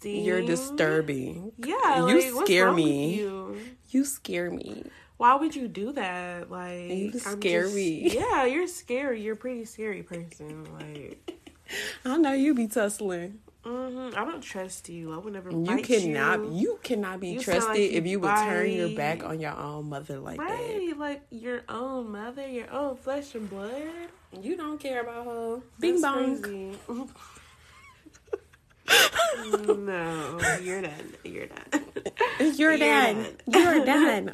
You're 0.04 0.42
disturbing. 0.42 1.52
Yeah, 1.58 2.08
you 2.08 2.36
like, 2.36 2.46
scare 2.46 2.72
me. 2.72 3.16
You? 3.16 3.58
You 3.90 4.06
scare 4.06 4.50
me. 4.52 4.86
Why 5.18 5.36
would 5.36 5.56
you 5.56 5.68
do 5.68 5.92
that? 5.94 6.50
Like 6.50 6.90
You 6.90 7.12
scare 7.20 7.64
just- 7.64 7.76
me. 7.76 8.10
Yeah, 8.14 8.46
you're 8.46 8.68
scary. 8.68 9.22
You're 9.22 9.36
a 9.36 9.38
pretty 9.38 9.66
scary 9.66 10.04
person. 10.04 10.66
Like 10.74 11.40
I 12.06 12.18
know 12.18 12.34
you 12.34 12.54
be 12.56 12.68
tussling. 12.68 13.40
Mm-hmm. 13.64 14.18
I 14.18 14.26
don't 14.26 14.42
trust 14.42 14.90
you. 14.90 15.14
I 15.14 15.18
would 15.20 15.34
never. 15.34 15.52
You 15.52 15.84
cannot. 15.84 16.40
You, 16.40 16.52
You, 16.54 16.80
cannot 16.82 17.20
be 17.20 17.30
You 17.30 17.40
trusted 17.40 17.70
like 17.70 17.92
if 17.92 18.08
you 18.08 18.20
would 18.20 18.36
turn 18.36 18.72
your 18.72 18.90
back 18.98 19.24
on 19.24 19.40
your 19.40 19.56
own 19.56 19.90
mother 19.90 20.18
like 20.20 20.40
right? 20.42 20.94
Like 20.98 21.22
your 21.30 21.62
own 21.70 22.12
mother, 22.12 22.48
your 22.48 22.72
own 22.72 22.96
flesh 22.96 23.36
and 23.36 23.48
blood. 23.48 23.72
You 24.42 24.58
don't 24.58 24.80
care 24.80 25.02
about 25.02 25.26
her. 25.26 25.60
Bing 25.80 26.02
bong. 26.02 26.76
no, 29.78 30.40
you're 30.62 30.82
done. 30.82 31.14
You're 31.24 31.48
done. 31.48 31.84
You're 32.40 32.52
You're 32.74 32.78
done. 32.78 33.16
done. 33.16 33.36
You're 33.48 33.86
done. 33.86 34.34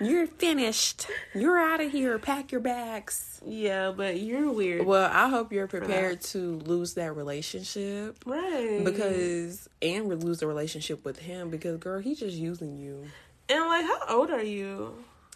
You're 0.00 0.26
finished. 0.26 1.06
You're 1.34 1.58
out 1.58 1.80
of 1.80 1.92
here. 1.92 2.18
Pack 2.18 2.50
your 2.50 2.60
bags. 2.60 3.40
yeah, 3.46 3.92
but 3.96 4.20
you're 4.20 4.50
weird. 4.50 4.84
Well, 4.86 5.08
I 5.12 5.28
hope 5.28 5.52
you're 5.52 5.68
prepared 5.68 6.20
to 6.32 6.58
lose 6.60 6.94
that 6.94 7.14
relationship 7.14 8.18
right? 8.26 8.80
because 8.84 9.68
and 9.80 10.08
lose 10.24 10.38
the 10.40 10.46
relationship 10.48 11.04
with 11.04 11.18
him 11.20 11.50
because 11.50 11.78
girl, 11.78 12.00
he's 12.00 12.18
just 12.18 12.36
using 12.36 12.76
you. 12.78 13.04
and 13.48 13.64
like, 13.66 13.84
how 13.84 14.00
old 14.08 14.30
are 14.30 14.42
you? 14.42 14.92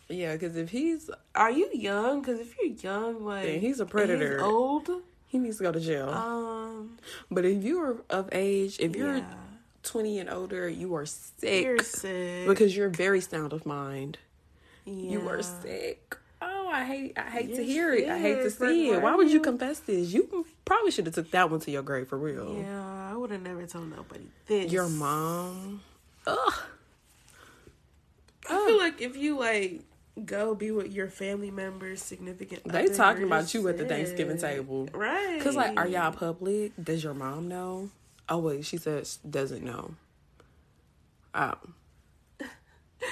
Yeah, 0.08 0.32
because 0.32 0.56
if 0.56 0.70
he's 0.70 1.10
Are 1.34 1.50
you 1.50 1.68
young? 1.72 2.20
Because 2.20 2.40
if 2.40 2.54
you're 2.58 2.74
young, 2.92 3.24
like 3.24 3.60
he's 3.60 3.78
a 3.80 3.86
predator. 3.86 4.40
old. 4.42 4.88
He 5.26 5.38
needs 5.38 5.56
to 5.58 5.64
go 5.64 5.72
to 5.72 5.80
jail. 5.80 6.08
Um, 6.10 6.98
but 7.30 7.44
if 7.44 7.62
you're 7.62 7.96
of 8.10 8.28
age, 8.32 8.78
if 8.80 8.94
you're 8.96 9.16
yeah, 9.18 9.34
20 9.82 10.18
and 10.20 10.30
older, 10.30 10.68
you 10.68 10.94
are 10.94 11.06
sick 11.06 11.64
you're 11.64 11.78
sick. 11.78 12.46
because 12.48 12.76
you're 12.76 12.88
very 12.88 13.20
sound 13.20 13.52
of 13.52 13.66
mind. 13.66 14.18
You 14.84 15.20
Yeah. 15.22 15.28
are 15.30 15.42
sick. 15.42 16.16
Oh, 16.42 16.68
I 16.68 16.84
hate 16.84 17.16
I 17.18 17.22
hate 17.30 17.54
to 17.56 17.62
You're 17.64 17.92
hear 17.92 18.04
it. 18.04 18.08
I 18.10 18.18
hate 18.18 18.42
to 18.42 18.50
sick, 18.50 18.68
see 18.68 18.90
it. 18.90 18.96
why 19.02 19.10
Why 19.10 19.14
would 19.16 19.28
you 19.28 19.34
you- 19.34 19.40
confess 19.40 19.80
this? 19.80 20.12
You 20.12 20.44
probably 20.64 20.90
should 20.90 21.06
have 21.06 21.14
took 21.14 21.30
that 21.30 21.50
one 21.50 21.60
to 21.60 21.70
your 21.70 21.82
grave 21.82 22.08
for 22.08 22.18
real. 22.18 22.56
Yeah, 22.58 23.10
I 23.12 23.16
would 23.16 23.30
have 23.30 23.42
never 23.42 23.66
told 23.66 23.88
nobody 23.90 24.26
this. 24.46 24.70
Your 24.70 24.88
mom. 24.88 25.80
Ugh. 26.26 26.54
I 28.48 28.66
feel 28.66 28.78
like 28.78 29.00
if 29.00 29.16
you 29.16 29.38
like 29.38 29.80
go 30.24 30.54
be 30.54 30.70
with 30.70 30.92
your 30.92 31.08
family 31.08 31.50
members, 31.50 32.02
significant, 32.02 32.64
They 32.64 32.86
talking 32.86 33.24
about 33.24 33.52
you 33.52 33.66
at 33.68 33.76
the. 33.78 33.84
Thanksgiving 33.84 34.38
table. 34.38 34.88
right? 34.92 35.40
Cause 35.40 35.56
like, 35.56 35.76
are 35.78 35.86
y'all 35.86 36.12
public? 36.12 36.72
Does 36.82 37.04
your 37.04 37.14
mom 37.14 37.48
know? 37.48 37.90
Oh 38.28 38.38
wait, 38.38 38.64
she 38.64 38.76
says 38.76 39.18
doesn't 39.28 39.62
know. 39.64 39.94
Oh. 41.34 41.54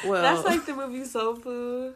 Well, 0.07 0.22
That's 0.22 0.44
like 0.44 0.66
the 0.66 0.74
movie 0.74 1.05
Soul 1.05 1.36
Food, 1.36 1.94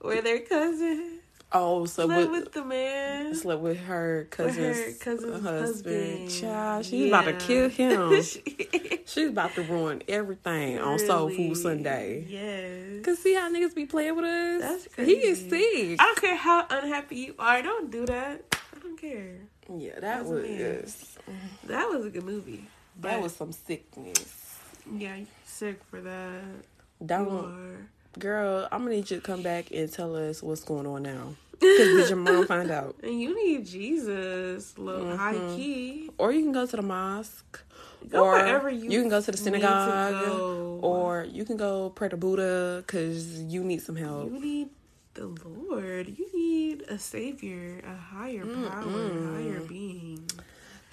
where 0.00 0.22
their 0.22 0.40
cousin 0.40 1.18
oh, 1.52 1.84
so 1.86 2.06
slept 2.06 2.30
with, 2.30 2.44
with 2.44 2.52
the 2.52 2.64
man. 2.64 3.34
slept 3.34 3.60
with 3.60 3.78
her 3.80 4.26
cousin's, 4.30 4.76
her 4.76 4.92
cousin's 5.00 5.42
husband. 5.42 6.28
husband. 6.28 6.30
Child, 6.30 6.84
she's 6.86 7.08
about 7.08 7.24
to 7.24 7.32
kill 7.34 7.68
him. 7.68 8.22
she's 9.06 9.28
about 9.28 9.54
to 9.54 9.62
ruin 9.62 10.02
everything 10.08 10.78
on 10.78 10.98
Soul 10.98 11.28
Really? 11.28 11.48
Food 11.48 11.56
Sunday. 11.56 12.24
Yes. 12.28 13.04
Cause 13.04 13.18
see 13.18 13.34
how 13.34 13.52
niggas 13.52 13.74
be 13.74 13.86
playing 13.86 14.16
with 14.16 14.24
us. 14.24 14.86
That's 14.96 15.08
He 15.08 15.12
is 15.14 15.40
sick. 15.40 16.00
I 16.00 16.04
don't 16.04 16.20
care 16.20 16.36
how 16.36 16.66
unhappy 16.70 17.16
you 17.16 17.34
are. 17.38 17.62
Don't 17.62 17.90
do 17.90 18.06
that. 18.06 18.42
I 18.52 18.78
don't 18.80 19.00
care. 19.00 19.36
Yeah, 19.74 19.94
that 19.94 20.00
That's 20.00 20.28
was 20.28 20.42
weird. 20.42 20.84
Mm. 20.84 21.68
That 21.68 21.88
was 21.88 22.04
a 22.04 22.10
good 22.10 22.24
movie. 22.24 22.66
that 23.00 23.22
was 23.22 23.34
some 23.34 23.52
sickness. 23.52 24.58
yeah, 24.94 25.16
sick 25.44 25.80
for 25.90 26.00
that. 26.02 26.42
Don't. 27.04 27.88
Girl. 28.18 28.68
I'm 28.72 28.80
gonna 28.82 28.96
need 28.96 29.10
you 29.10 29.16
to 29.18 29.22
come 29.22 29.42
back 29.42 29.70
and 29.70 29.90
tell 29.92 30.16
us 30.16 30.42
what's 30.42 30.64
going 30.64 30.86
on 30.86 31.02
now. 31.02 31.34
Cause 31.60 31.88
did 31.88 32.08
your 32.08 32.18
mom 32.18 32.46
find 32.46 32.70
out? 32.70 32.96
And 33.02 33.20
you 33.20 33.34
need 33.34 33.64
Jesus, 33.66 34.76
little 34.78 35.02
Mm-hmm. 35.06 35.16
high 35.16 35.56
key. 35.56 36.10
Or 36.18 36.30
you 36.32 36.42
can 36.42 36.52
go 36.52 36.66
to 36.66 36.76
the 36.76 36.82
mosque. 36.82 37.60
Go 38.08 38.22
or 38.22 38.32
wherever 38.32 38.68
you 38.70 39.00
can 39.00 39.08
go 39.08 39.20
to 39.20 39.26
the 39.26 39.32
need 39.32 39.38
to 39.38 39.42
synagogue. 39.44 40.82
Or 40.82 41.26
you 41.30 41.44
can 41.44 41.56
go 41.56 41.90
pray 41.90 42.08
to 42.10 42.16
Buddha 42.18 42.82
because 42.86 43.40
you 43.42 43.64
need 43.64 43.80
some 43.80 43.96
help. 43.96 44.30
You 44.30 44.38
need 44.38 44.68
the 45.14 45.26
Lord. 45.26 46.08
You 46.18 46.28
need 46.34 46.82
a 46.88 46.98
savior, 46.98 47.80
a 47.86 47.96
higher 47.96 48.44
power, 48.44 48.82
a 48.82 49.32
higher 49.32 49.60
being. 49.60 50.28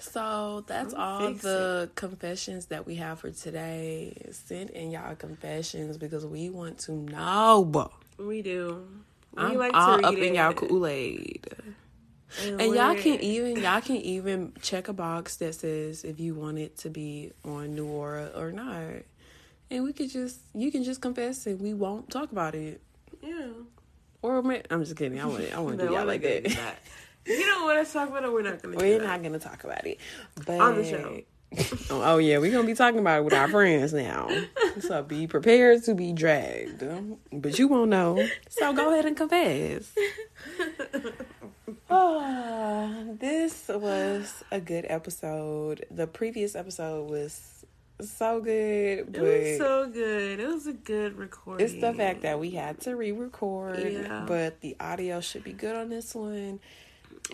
So 0.02 0.64
that's 0.66 0.92
I'ma 0.94 1.04
all 1.04 1.32
the 1.32 1.90
confessions 1.94 2.66
that 2.66 2.86
we 2.86 2.96
have 2.96 3.20
for 3.20 3.30
today. 3.30 4.16
Send 4.32 4.70
in 4.70 4.90
y'all 4.90 5.14
confessions 5.14 5.96
because 5.96 6.26
we 6.26 6.50
want 6.50 6.78
to 6.80 6.92
know. 6.92 7.90
We 8.18 8.42
do. 8.42 8.84
We 9.34 9.42
I'm 9.42 9.56
like 9.56 9.72
all 9.74 9.98
to 9.98 10.06
up 10.08 10.14
in 10.14 10.34
y'all 10.34 10.50
it. 10.50 10.56
Kool 10.56 10.86
Aid. 10.86 11.48
And, 12.42 12.60
And 12.60 12.74
y'all 12.74 12.94
can 12.96 13.20
even 13.20 13.62
y'all 13.62 13.80
can 13.80 13.96
even 13.96 14.52
check 14.60 14.88
a 14.88 14.92
box 14.92 15.36
that 15.36 15.54
says 15.54 16.02
if 16.02 16.18
you 16.18 16.34
want 16.34 16.58
it 16.58 16.76
to 16.78 16.90
be 16.90 17.32
on 17.44 17.74
New 17.74 17.86
Aura 17.86 18.30
or 18.34 18.50
not. 18.50 19.04
And 19.70 19.84
we 19.84 19.92
could 19.92 20.10
just 20.10 20.40
you 20.52 20.72
can 20.72 20.82
just 20.82 21.00
confess 21.00 21.46
and 21.46 21.60
we 21.60 21.74
won't 21.74 22.10
talk 22.10 22.32
about 22.32 22.54
it. 22.54 22.80
Yeah. 23.22 23.48
Or 24.20 24.38
I'm 24.38 24.84
just 24.84 24.96
kidding. 24.96 25.20
I 25.20 25.26
want 25.26 25.52
I 25.52 25.60
want 25.60 25.78
to 25.78 25.86
do 25.86 25.94
y'all 25.94 26.06
like 26.06 26.22
that. 26.22 26.78
do 27.24 27.32
that. 27.32 27.34
If 27.34 27.38
you 27.38 27.46
don't 27.46 27.64
want 27.64 27.86
to 27.86 27.92
talk 27.92 28.08
about 28.08 28.24
it, 28.24 28.32
we're 28.32 28.42
not 28.42 28.62
going 28.62 28.74
to 28.76 28.84
do 28.84 28.84
We're 28.98 29.02
not 29.02 29.22
gonna 29.22 29.38
talk 29.38 29.64
about 29.64 29.86
it. 29.86 29.98
But 30.46 30.60
On 30.60 30.76
the 30.76 30.84
show. 30.84 31.20
oh, 31.90 32.02
oh, 32.14 32.18
yeah, 32.18 32.38
we're 32.38 32.50
gonna 32.50 32.66
be 32.66 32.74
talking 32.74 32.98
about 33.00 33.18
it 33.20 33.24
with 33.24 33.34
our 33.34 33.48
friends 33.48 33.92
now. 33.92 34.28
So 34.80 35.02
be 35.02 35.26
prepared 35.26 35.84
to 35.84 35.94
be 35.94 36.14
dragged. 36.14 36.82
But 37.30 37.58
you 37.58 37.68
won't 37.68 37.90
know. 37.90 38.26
So 38.48 38.72
go 38.72 38.90
ahead 38.90 39.04
and 39.04 39.14
confess. 39.14 39.92
Oh, 41.90 43.16
this 43.20 43.68
was 43.68 44.42
a 44.50 44.60
good 44.60 44.86
episode. 44.88 45.84
The 45.90 46.06
previous 46.06 46.54
episode 46.54 47.10
was 47.10 47.64
so 48.00 48.40
good, 48.40 49.12
but 49.12 49.22
It 49.22 49.48
was 49.50 49.58
so 49.58 49.90
good. 49.90 50.40
It 50.40 50.48
was 50.48 50.66
a 50.66 50.72
good 50.72 51.18
recording. 51.18 51.64
it's 51.66 51.74
the 51.80 51.92
fact 51.92 52.22
that 52.22 52.40
we 52.40 52.50
had 52.50 52.80
to 52.82 52.96
re-record, 52.96 53.78
Yeah. 53.92 54.24
but 54.26 54.60
the 54.62 54.74
audio 54.80 55.20
should 55.20 55.44
be 55.44 55.52
good 55.52 55.76
on 55.76 55.90
this 55.90 56.14
one. 56.14 56.60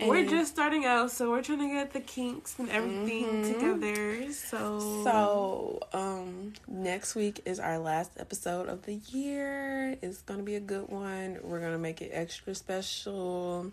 We're 0.01 0.25
just 0.25 0.51
starting 0.51 0.85
out, 0.85 1.11
so 1.11 1.29
we're 1.31 1.41
trying 1.41 1.59
to 1.59 1.67
get 1.67 1.91
the 1.93 1.99
kinks 1.99 2.57
and 2.59 2.69
everything 2.69 3.43
together. 3.53 4.31
So, 4.31 4.57
Mm-hmm. 4.57 5.03
So, 5.03 5.79
um, 5.93 6.53
next 6.67 7.15
week 7.15 7.41
is 7.45 7.59
our 7.59 7.79
last 7.79 8.11
episode 8.17 8.69
of 8.69 8.83
the 8.83 8.95
year. 9.11 9.97
It's 10.01 10.21
gonna 10.21 10.43
be 10.43 10.55
a 10.55 10.59
good 10.61 10.89
one. 10.89 11.39
We're 11.43 11.59
gonna 11.59 11.77
make 11.79 12.01
it 12.01 12.11
extra 12.13 12.55
special. 12.55 13.71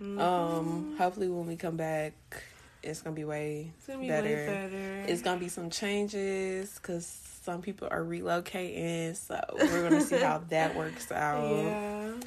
Mm-hmm. 0.00 0.20
Um, 0.20 0.94
hopefully, 0.98 1.28
when 1.28 1.46
we 1.46 1.56
come 1.56 1.76
back, 1.76 2.14
it's 2.82 3.02
gonna 3.02 3.14
be 3.14 3.24
way 3.24 3.72
gonna 3.86 4.00
be 4.00 4.08
better. 4.08 4.26
way 4.28 4.46
better. 4.46 5.04
It's 5.06 5.22
gonna 5.22 5.38
be 5.40 5.48
some 5.48 5.70
changes 5.70 6.74
because 6.80 7.06
some 7.42 7.62
people 7.62 7.86
are 7.90 8.02
relocating. 8.02 9.14
So 9.14 9.38
we're 9.56 9.82
gonna 9.88 10.00
see 10.00 10.16
how 10.18 10.38
that 10.48 10.74
works 10.74 11.12
out. 11.12 11.48
yeah. 11.64 12.06
We're 12.06 12.20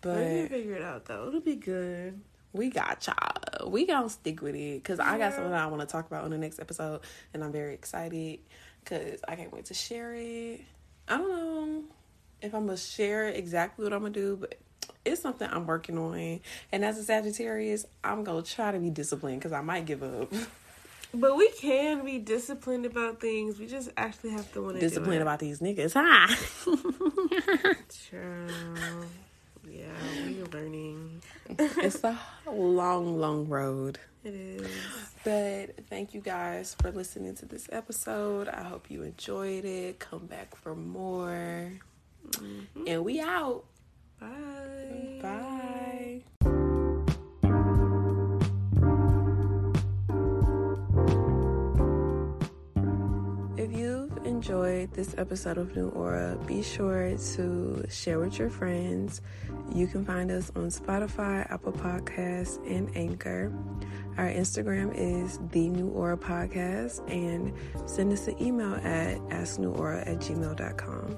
But 0.00 0.14
gonna 0.14 0.48
figure 0.48 0.74
it 0.76 0.82
out 0.82 1.04
though. 1.04 1.28
It'll 1.28 1.40
be 1.40 1.56
good. 1.56 2.20
We 2.52 2.70
got 2.70 3.06
y'all. 3.06 3.70
We 3.70 3.86
gonna 3.86 4.08
stick 4.08 4.42
with 4.42 4.54
it 4.54 4.82
because 4.82 5.00
I 5.00 5.18
got 5.18 5.34
something 5.34 5.52
I 5.52 5.66
want 5.66 5.80
to 5.80 5.86
talk 5.86 6.06
about 6.06 6.24
on 6.24 6.30
the 6.30 6.38
next 6.38 6.58
episode, 6.60 7.00
and 7.32 7.44
I'm 7.44 7.52
very 7.52 7.74
excited 7.74 8.40
because 8.82 9.20
I 9.28 9.36
can't 9.36 9.52
wait 9.52 9.66
to 9.66 9.74
share 9.74 10.14
it. 10.14 10.60
I 11.08 11.18
don't 11.18 11.28
know 11.28 11.82
if 12.42 12.54
I'm 12.54 12.66
gonna 12.66 12.76
share 12.76 13.28
exactly 13.28 13.84
what 13.84 13.92
I'm 13.92 14.00
gonna 14.00 14.14
do, 14.14 14.36
but 14.36 14.56
it's 15.04 15.22
something 15.22 15.48
I'm 15.50 15.66
working 15.66 15.98
on. 15.98 16.40
And 16.72 16.84
as 16.84 16.98
a 16.98 17.04
Sagittarius, 17.04 17.86
I'm 18.02 18.24
gonna 18.24 18.42
try 18.42 18.72
to 18.72 18.78
be 18.78 18.90
disciplined 18.90 19.40
because 19.40 19.52
I 19.52 19.60
might 19.60 19.86
give 19.86 20.02
up. 20.02 20.32
But 21.12 21.36
we 21.36 21.50
can 21.50 22.04
be 22.04 22.18
disciplined 22.18 22.86
about 22.86 23.20
things. 23.20 23.58
We 23.58 23.66
just 23.66 23.90
actually 23.96 24.30
have 24.30 24.52
to 24.52 24.62
want 24.62 24.74
to 24.74 24.80
disciplined 24.80 25.22
about 25.22 25.40
these 25.40 25.58
niggas, 25.60 25.94
huh? 25.94 27.74
Sure. 27.90 28.46
Yeah, 29.68 29.86
we're 30.26 30.46
learning. 30.46 31.22
it's 31.48 32.02
a 32.04 32.18
long, 32.50 33.18
long 33.18 33.48
road. 33.48 33.98
It 34.24 34.34
is. 34.34 34.68
But 35.24 35.86
thank 35.88 36.14
you 36.14 36.20
guys 36.20 36.76
for 36.80 36.90
listening 36.90 37.34
to 37.36 37.46
this 37.46 37.68
episode. 37.72 38.48
I 38.48 38.62
hope 38.62 38.90
you 38.90 39.02
enjoyed 39.02 39.64
it. 39.64 39.98
Come 39.98 40.26
back 40.26 40.56
for 40.56 40.74
more. 40.74 41.72
Mm-hmm. 42.30 42.84
And 42.86 43.04
we 43.04 43.20
out. 43.20 43.64
Bye. 44.20 45.20
Bye. 45.22 46.22
enjoyed 54.50 54.92
this 54.94 55.14
episode 55.16 55.58
of 55.58 55.76
New 55.76 55.90
Aura, 55.90 56.36
be 56.44 56.60
sure 56.60 57.16
to 57.16 57.84
share 57.88 58.18
with 58.18 58.36
your 58.36 58.50
friends. 58.50 59.22
You 59.72 59.86
can 59.86 60.04
find 60.04 60.28
us 60.28 60.50
on 60.56 60.70
Spotify, 60.70 61.48
Apple 61.52 61.70
Podcasts, 61.70 62.58
and 62.68 62.90
Anchor. 62.96 63.52
Our 64.18 64.26
Instagram 64.26 64.92
is 64.92 65.38
The 65.52 65.68
New 65.68 65.90
Aura 65.90 66.16
Podcast, 66.16 67.08
and 67.08 67.52
send 67.88 68.12
us 68.12 68.26
an 68.26 68.42
email 68.42 68.74
at 68.74 69.18
asknewaura 69.28 70.00
at 70.08 70.18
gmail.com. 70.18 71.16